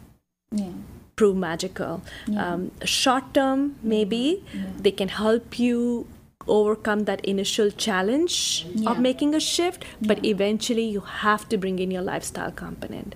yeah 0.51 0.71
prove 1.15 1.35
magical. 1.35 2.01
Yeah. 2.27 2.53
Um, 2.53 2.71
short 2.83 3.33
term, 3.33 3.75
maybe 3.81 4.43
yeah. 4.53 4.63
they 4.79 4.91
can 4.91 5.09
help 5.09 5.59
you 5.59 6.07
overcome 6.47 7.05
that 7.05 7.23
initial 7.25 7.71
challenge 7.71 8.65
yeah. 8.75 8.91
of 8.91 8.99
making 8.99 9.33
a 9.33 9.39
shift 9.39 9.83
but 10.01 10.23
eventually 10.23 10.83
you 10.83 10.99
have 10.99 11.47
to 11.49 11.57
bring 11.57 11.79
in 11.79 11.89
your 11.89 12.01
lifestyle 12.01 12.51
component 12.51 13.15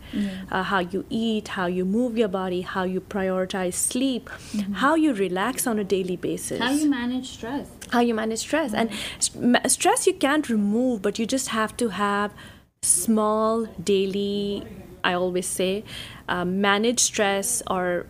uh, 0.52 0.64
how 0.64 0.80
you 0.80 1.06
eat 1.10 1.50
how 1.50 1.66
you 1.66 1.86
move 1.86 2.18
your 2.18 2.28
body 2.28 2.62
how 2.62 2.84
you 2.84 3.00
prioritize 3.00 3.74
sleep 3.74 4.30
mm-hmm. 4.30 4.74
how 4.74 4.96
you 4.96 5.14
relax 5.14 5.68
on 5.68 5.78
a 5.78 5.84
daily 5.84 6.16
basis 6.16 6.60
how 6.60 6.72
you 6.72 6.90
manage 6.90 7.30
stress 7.30 7.68
how 7.92 8.00
you 8.00 8.14
manage 8.14 8.40
stress 8.40 8.74
and 8.74 8.90
st- 9.20 9.70
stress 9.70 10.08
you 10.08 10.14
can't 10.14 10.50
remove 10.50 11.02
but 11.02 11.20
you 11.20 11.26
just 11.26 11.50
have 11.50 11.76
to 11.78 11.90
have 11.90 12.34
small 12.82 13.66
daily 13.84 14.64
I 15.04 15.14
always 15.14 15.48
say, 15.48 15.84
uh, 16.28 16.46
manage 16.46 17.00
stress 17.00 17.62
or 17.68 18.06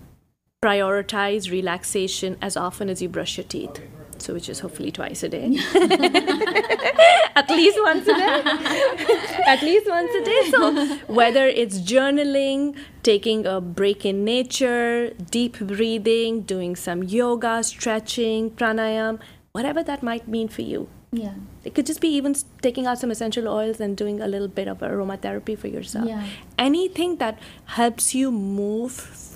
prioritize 0.64 1.50
relaxation 1.50 2.38
as 2.42 2.58
often 2.58 2.90
as 2.90 3.02
you 3.02 3.10
brush 3.10 3.38
your 3.38 3.46
teeth. 3.46 3.82
So, 4.18 4.34
which 4.34 4.50
is 4.50 4.60
hopefully 4.60 4.92
twice 4.92 5.24
a 5.24 5.30
day. 5.30 5.46
At 7.36 7.50
least 7.50 7.80
once 7.82 8.06
a 8.06 8.14
day. 8.14 8.42
At 9.48 9.62
least 9.62 9.88
once 9.88 10.14
a 10.14 10.24
day. 10.26 10.52
So, 10.52 10.98
whether 11.08 11.48
it's 11.48 11.80
journaling, 11.80 12.78
taking 13.02 13.46
a 13.46 13.62
break 13.62 14.06
in 14.06 14.26
nature, 14.26 15.12
deep 15.32 15.58
breathing, 15.60 16.42
doing 16.42 16.76
some 16.76 17.02
yoga, 17.04 17.64
stretching, 17.64 18.52
pranayam, 18.52 19.20
whatever 19.54 19.84
that 19.84 20.04
might 20.04 20.28
mean 20.28 20.50
for 20.50 20.64
you, 20.64 20.90
yeah. 21.12 21.34
It 21.64 21.74
could 21.76 21.86
just 21.86 22.02
be 22.02 22.10
even 22.10 22.36
taking 22.62 22.86
out 22.86 23.00
some 23.00 23.12
essential 23.12 23.48
oils 23.48 23.80
and 23.80 23.98
doing 23.98 24.22
a 24.22 24.28
little 24.28 24.48
bit 24.48 24.68
of 24.68 24.80
aromatherapy 24.80 25.58
for 25.58 25.68
yourself. 25.68 26.08
Yeah. 26.08 26.26
Anything 26.58 27.18
that 27.18 27.40
helps 27.66 28.14
you 28.14 28.32
move 28.32 29.29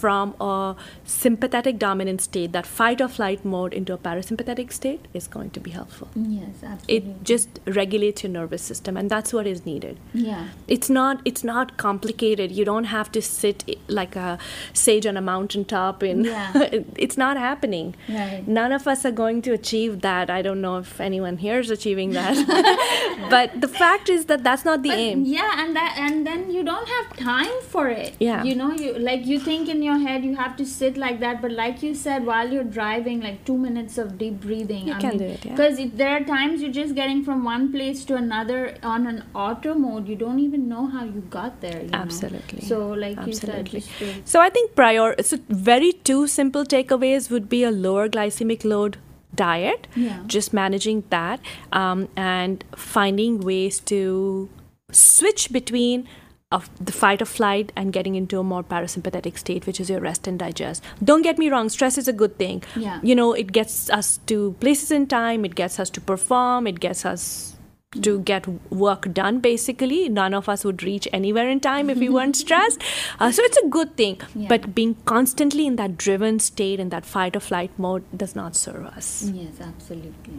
from 0.00 0.34
a 0.40 0.76
sympathetic 1.04 1.78
dominant 1.78 2.20
state, 2.20 2.52
that 2.52 2.66
fight 2.66 3.00
or 3.00 3.08
flight 3.08 3.44
mode, 3.44 3.74
into 3.74 3.92
a 3.92 3.98
parasympathetic 3.98 4.72
state 4.72 5.06
is 5.14 5.26
going 5.26 5.50
to 5.50 5.60
be 5.60 5.70
helpful. 5.70 6.08
Yes, 6.14 6.62
absolutely. 6.62 6.96
It 6.96 7.24
just 7.24 7.60
regulates 7.66 8.22
your 8.22 8.32
nervous 8.32 8.62
system, 8.62 8.96
and 8.96 9.10
that's 9.10 9.32
what 9.32 9.46
is 9.46 9.64
needed. 9.66 9.98
Yeah. 10.14 10.48
It's 10.66 10.90
not. 10.90 11.20
It's 11.24 11.44
not 11.44 11.76
complicated. 11.76 12.52
You 12.52 12.64
don't 12.64 12.84
have 12.84 13.12
to 13.12 13.22
sit 13.22 13.64
eh, 13.68 13.74
like 13.88 14.16
a 14.16 14.38
sage 14.72 15.06
on 15.06 15.16
a 15.16 15.20
mountaintop. 15.20 16.02
In 16.02 16.24
yeah. 16.24 16.52
it's 17.06 17.16
not 17.16 17.36
happening. 17.36 17.94
Right. 18.08 18.46
None 18.46 18.72
of 18.72 18.86
us 18.86 19.04
are 19.04 19.16
going 19.22 19.42
to 19.42 19.52
achieve 19.52 20.00
that. 20.02 20.30
I 20.30 20.42
don't 20.42 20.60
know 20.60 20.76
if 20.78 21.00
anyone 21.00 21.38
here 21.38 21.58
is 21.58 21.70
achieving 21.70 22.10
that, 22.12 22.36
but 23.30 23.60
the 23.60 23.68
fact 23.68 24.08
is 24.08 24.26
that 24.26 24.44
that's 24.44 24.64
not 24.64 24.82
the 24.82 24.90
but, 24.90 24.98
aim. 24.98 25.24
Yeah, 25.24 25.62
and 25.62 25.76
that 25.76 25.96
and 25.98 26.26
then 26.26 26.50
you 26.50 26.62
don't 26.62 26.88
have 26.88 27.16
time 27.16 27.60
for 27.62 27.88
it. 27.88 28.14
Yeah. 28.20 28.42
You 28.42 28.54
know, 28.54 28.72
you 28.72 28.98
like 28.98 29.26
you 29.26 29.38
think 29.38 29.68
in 29.68 29.82
your 29.82 29.87
head 29.96 30.24
you 30.24 30.34
have 30.36 30.56
to 30.56 30.64
sit 30.66 30.96
like 30.96 31.20
that 31.20 31.40
but 31.40 31.52
like 31.52 31.82
you 31.82 31.94
said 31.94 32.26
while 32.26 32.52
you're 32.52 32.64
driving 32.64 33.20
like 33.20 33.44
two 33.44 33.56
minutes 33.56 33.96
of 33.96 34.18
deep 34.18 34.40
breathing 34.40 34.88
you 34.88 34.92
I 34.94 35.00
can 35.00 35.10
mean, 35.10 35.18
do 35.18 35.24
it 35.24 35.40
because 35.42 35.80
yeah. 35.80 35.86
there 35.94 36.10
are 36.16 36.24
times 36.24 36.60
you're 36.60 36.72
just 36.72 36.94
getting 36.94 37.24
from 37.24 37.44
one 37.44 37.70
place 37.72 38.04
to 38.06 38.16
another 38.16 38.76
on 38.82 39.06
an 39.06 39.24
auto 39.34 39.74
mode 39.74 40.08
you 40.08 40.16
don't 40.16 40.40
even 40.40 40.68
know 40.68 40.86
how 40.86 41.04
you 41.04 41.22
got 41.30 41.60
there 41.60 41.82
you 41.82 41.90
absolutely 41.92 42.60
know? 42.60 42.68
so 42.68 42.88
like 42.88 43.16
absolutely. 43.16 43.80
you 43.80 44.12
said 44.12 44.22
so 44.28 44.40
i 44.40 44.50
think 44.50 44.74
prior 44.74 45.14
so 45.22 45.38
very 45.48 45.92
two 45.92 46.26
simple 46.26 46.64
takeaways 46.64 47.30
would 47.30 47.48
be 47.48 47.62
a 47.62 47.70
lower 47.70 48.08
glycemic 48.08 48.64
load 48.64 48.98
diet 49.34 49.86
yeah. 49.94 50.22
just 50.26 50.52
managing 50.52 51.04
that 51.10 51.40
um, 51.72 52.08
and 52.16 52.64
finding 52.74 53.40
ways 53.40 53.80
to 53.80 54.48
switch 54.90 55.52
between 55.52 56.08
of 56.50 56.70
the 56.82 56.92
fight 56.92 57.20
or 57.20 57.26
flight 57.26 57.72
and 57.76 57.92
getting 57.92 58.14
into 58.14 58.38
a 58.38 58.42
more 58.42 58.62
parasympathetic 58.62 59.36
state, 59.36 59.66
which 59.66 59.80
is 59.80 59.90
your 59.90 60.00
rest 60.00 60.26
and 60.26 60.38
digest. 60.38 60.82
Don't 61.04 61.22
get 61.22 61.38
me 61.38 61.50
wrong, 61.50 61.68
stress 61.68 61.98
is 61.98 62.08
a 62.08 62.12
good 62.12 62.38
thing. 62.38 62.62
Yeah. 62.74 63.00
You 63.02 63.14
know, 63.14 63.34
it 63.34 63.52
gets 63.52 63.90
us 63.90 64.18
to 64.26 64.56
places 64.60 64.90
in 64.90 65.06
time, 65.06 65.44
it 65.44 65.54
gets 65.54 65.78
us 65.78 65.90
to 65.90 66.00
perform, 66.00 66.66
it 66.66 66.80
gets 66.80 67.04
us 67.04 67.54
to 68.02 68.20
get 68.20 68.46
work 68.70 69.10
done 69.14 69.40
basically 69.40 70.10
none 70.10 70.34
of 70.34 70.46
us 70.46 70.62
would 70.62 70.82
reach 70.82 71.08
anywhere 71.10 71.48
in 71.48 71.58
time 71.58 71.88
if 71.88 71.96
we 71.96 72.06
weren't 72.06 72.36
stressed 72.44 72.82
uh, 73.18 73.32
so 73.32 73.42
it's 73.42 73.56
a 73.56 73.66
good 73.68 73.96
thing 73.96 74.20
yeah. 74.34 74.46
but 74.46 74.74
being 74.74 74.94
constantly 75.06 75.66
in 75.66 75.76
that 75.76 75.96
driven 75.96 76.38
state 76.38 76.78
in 76.78 76.90
that 76.90 77.06
fight 77.06 77.34
or 77.34 77.40
flight 77.40 77.70
mode 77.78 78.04
does 78.14 78.36
not 78.36 78.54
serve 78.54 78.84
us 78.84 79.30
yes 79.32 79.54
absolutely 79.58 80.34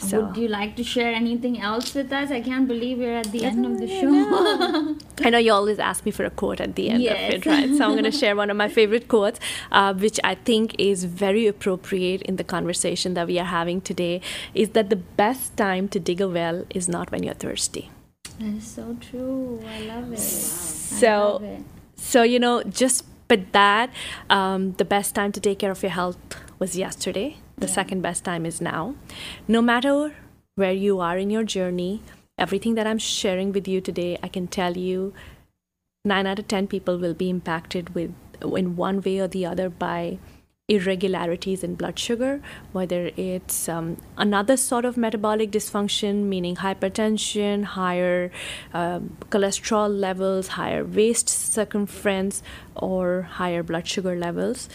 so. 0.00 0.20
Would 0.22 0.36
you 0.36 0.48
like 0.48 0.76
to 0.76 0.84
share 0.84 1.12
anything 1.12 1.60
else 1.60 1.94
with 1.94 2.12
us? 2.12 2.30
I 2.30 2.40
can't 2.40 2.66
believe 2.66 2.98
we're 2.98 3.16
at 3.16 3.30
the 3.32 3.44
end 3.44 3.66
of 3.66 3.78
the 3.78 3.86
show. 3.86 4.96
I 5.26 5.30
know 5.30 5.38
you 5.38 5.52
always 5.52 5.78
ask 5.78 6.04
me 6.04 6.10
for 6.10 6.24
a 6.24 6.30
quote 6.30 6.60
at 6.60 6.74
the 6.74 6.90
end 6.90 7.02
yes. 7.02 7.34
of 7.34 7.34
it, 7.34 7.46
right? 7.46 7.68
So 7.76 7.84
I'm 7.84 7.92
going 7.92 8.04
to 8.10 8.10
share 8.10 8.34
one 8.34 8.50
of 8.50 8.56
my 8.56 8.68
favorite 8.68 9.08
quotes, 9.08 9.38
uh, 9.70 9.92
which 9.94 10.18
I 10.24 10.34
think 10.34 10.74
is 10.78 11.04
very 11.04 11.46
appropriate 11.46 12.22
in 12.22 12.36
the 12.36 12.44
conversation 12.44 13.14
that 13.14 13.26
we 13.26 13.38
are 13.38 13.44
having 13.44 13.80
today. 13.80 14.20
Is 14.54 14.70
that 14.70 14.90
the 14.90 14.96
best 14.96 15.56
time 15.56 15.88
to 15.88 16.00
dig 16.00 16.20
a 16.20 16.28
well 16.28 16.64
is 16.70 16.88
not 16.88 17.10
when 17.12 17.22
you're 17.22 17.34
thirsty. 17.34 17.90
That 18.38 18.54
is 18.56 18.66
so 18.66 18.96
true. 19.00 19.62
I 19.68 19.80
love 19.82 20.12
it. 20.12 20.18
So, 20.18 21.32
love 21.32 21.44
it. 21.44 21.62
so 21.96 22.22
you 22.22 22.38
know, 22.38 22.62
just 22.62 23.04
but 23.28 23.52
that 23.52 23.90
um, 24.28 24.72
the 24.72 24.84
best 24.84 25.14
time 25.14 25.30
to 25.32 25.40
take 25.40 25.58
care 25.58 25.70
of 25.70 25.82
your 25.82 25.92
health 25.92 26.18
was 26.58 26.76
yesterday 26.76 27.36
the 27.60 27.66
yeah. 27.66 27.72
second 27.72 28.02
best 28.02 28.24
time 28.24 28.44
is 28.44 28.60
now. 28.60 28.94
No 29.46 29.62
matter 29.62 30.14
where 30.56 30.72
you 30.72 31.00
are 31.00 31.16
in 31.18 31.30
your 31.30 31.44
journey, 31.44 32.02
everything 32.38 32.74
that 32.74 32.86
I'm 32.86 32.98
sharing 32.98 33.52
with 33.52 33.68
you 33.68 33.80
today, 33.80 34.18
I 34.22 34.28
can 34.28 34.46
tell 34.46 34.76
you 34.76 35.12
9 36.04 36.26
out 36.26 36.38
of 36.38 36.48
10 36.48 36.66
people 36.66 36.98
will 36.98 37.14
be 37.14 37.30
impacted 37.30 37.94
with 37.94 38.14
in 38.42 38.76
one 38.76 39.02
way 39.02 39.18
or 39.18 39.28
the 39.28 39.44
other 39.44 39.68
by 39.68 40.18
irregularities 40.70 41.64
in 41.64 41.74
blood 41.74 41.98
sugar, 41.98 42.40
whether 42.72 43.10
it's 43.16 43.68
um, 43.68 43.96
another 44.16 44.56
sort 44.56 44.84
of 44.84 44.96
metabolic 44.96 45.50
dysfunction, 45.50 46.24
meaning 46.24 46.56
hypertension, 46.56 47.64
higher 47.64 48.30
um, 48.72 49.16
cholesterol 49.30 49.90
levels, 49.90 50.48
higher 50.48 50.84
waist 50.84 51.28
circumference, 51.28 52.42
or 52.76 53.22
higher 53.22 53.64
blood 53.64 53.86
sugar 53.86 54.16
levels 54.16 54.68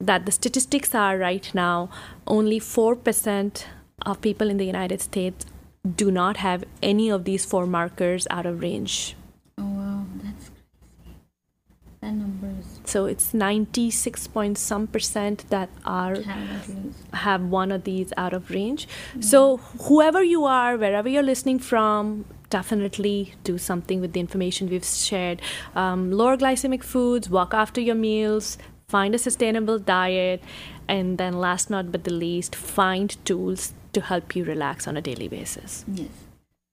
that 0.00 0.26
the 0.26 0.32
statistics 0.32 0.94
are 0.94 1.16
right 1.18 1.50
now 1.54 1.88
only 2.26 2.60
4% 2.60 3.64
of 4.04 4.20
people 4.20 4.50
in 4.50 4.56
the 4.56 4.64
United 4.64 5.00
States 5.00 5.46
do 5.96 6.10
not 6.10 6.38
have 6.38 6.64
any 6.82 7.10
of 7.10 7.24
these 7.24 7.44
four 7.44 7.66
markers 7.66 8.26
out 8.30 8.46
of 8.46 8.60
range. 8.60 9.16
Oh, 9.58 9.64
wow, 9.64 10.04
that's 10.22 10.50
crazy. 10.50 11.18
That 12.00 12.12
number 12.12 12.48
is. 12.58 12.80
So 12.84 13.06
it's 13.06 13.34
96 13.34 14.26
point 14.28 14.58
some 14.58 14.86
percent 14.86 15.44
that 15.50 15.68
are 15.84 16.16
have 17.12 17.42
one 17.42 17.70
of 17.70 17.84
these 17.84 18.12
out 18.16 18.32
of 18.32 18.50
range. 18.50 18.88
Yeah. 19.14 19.20
So 19.20 19.56
whoever 19.58 20.22
you 20.22 20.44
are, 20.44 20.76
wherever 20.76 21.08
you're 21.08 21.22
listening 21.22 21.58
from, 21.58 22.24
definitely 22.48 23.34
do 23.42 23.58
something 23.58 24.00
with 24.00 24.12
the 24.12 24.20
information 24.20 24.68
we've 24.70 24.84
shared. 24.84 25.42
Um, 25.74 26.10
lower 26.12 26.36
glycemic 26.36 26.82
foods, 26.82 27.28
walk 27.28 27.52
after 27.52 27.80
your 27.80 27.94
meals, 27.94 28.58
find 28.88 29.14
a 29.14 29.18
sustainable 29.18 29.78
diet, 29.78 30.42
and 30.88 31.18
then 31.18 31.34
last 31.34 31.70
not 31.70 31.90
but 31.92 32.04
the 32.04 32.12
least, 32.12 32.54
find 32.54 33.16
tools 33.24 33.74
to 33.92 34.00
help 34.00 34.36
you 34.36 34.44
relax 34.44 34.88
on 34.88 34.96
a 34.96 35.00
daily 35.00 35.28
basis. 35.28 35.84
Yes. 35.88 36.08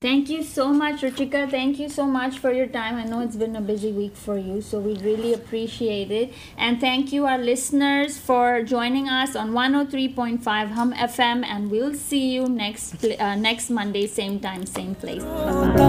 Thank 0.02 0.30
you 0.32 0.42
so 0.42 0.74
much, 0.74 1.02
Ruchika. 1.02 1.48
Thank 1.48 1.78
you 1.78 1.88
so 1.88 2.08
much 2.08 2.40
for 2.40 2.52
your 2.52 2.66
time. 2.66 2.96
I 2.96 3.04
know 3.04 3.20
it's 3.20 3.36
been 3.36 3.56
a 3.56 3.62
busy 3.62 3.92
week 3.92 4.16
for 4.16 4.36
you, 4.36 4.60
so 4.60 4.80
we 4.80 4.96
really 4.96 5.32
appreciate 5.32 6.10
it. 6.10 6.34
And 6.58 6.82
thank 6.82 7.14
you, 7.14 7.28
our 7.28 7.38
listeners, 7.38 8.18
for 8.18 8.64
joining 8.64 9.08
us 9.08 9.36
on 9.36 9.52
103.5 9.52 10.42
Hum 10.72 10.94
FM. 10.94 11.46
And 11.46 11.70
we'll 11.70 11.94
see 11.94 12.34
you 12.34 12.50
next 12.50 13.06
uh, 13.06 13.36
next 13.36 13.70
Monday, 13.70 14.08
same 14.08 14.40
time, 14.40 14.66
same 14.66 14.96
place. 14.96 15.24
Bye 15.24 15.76
bye. 15.76 15.82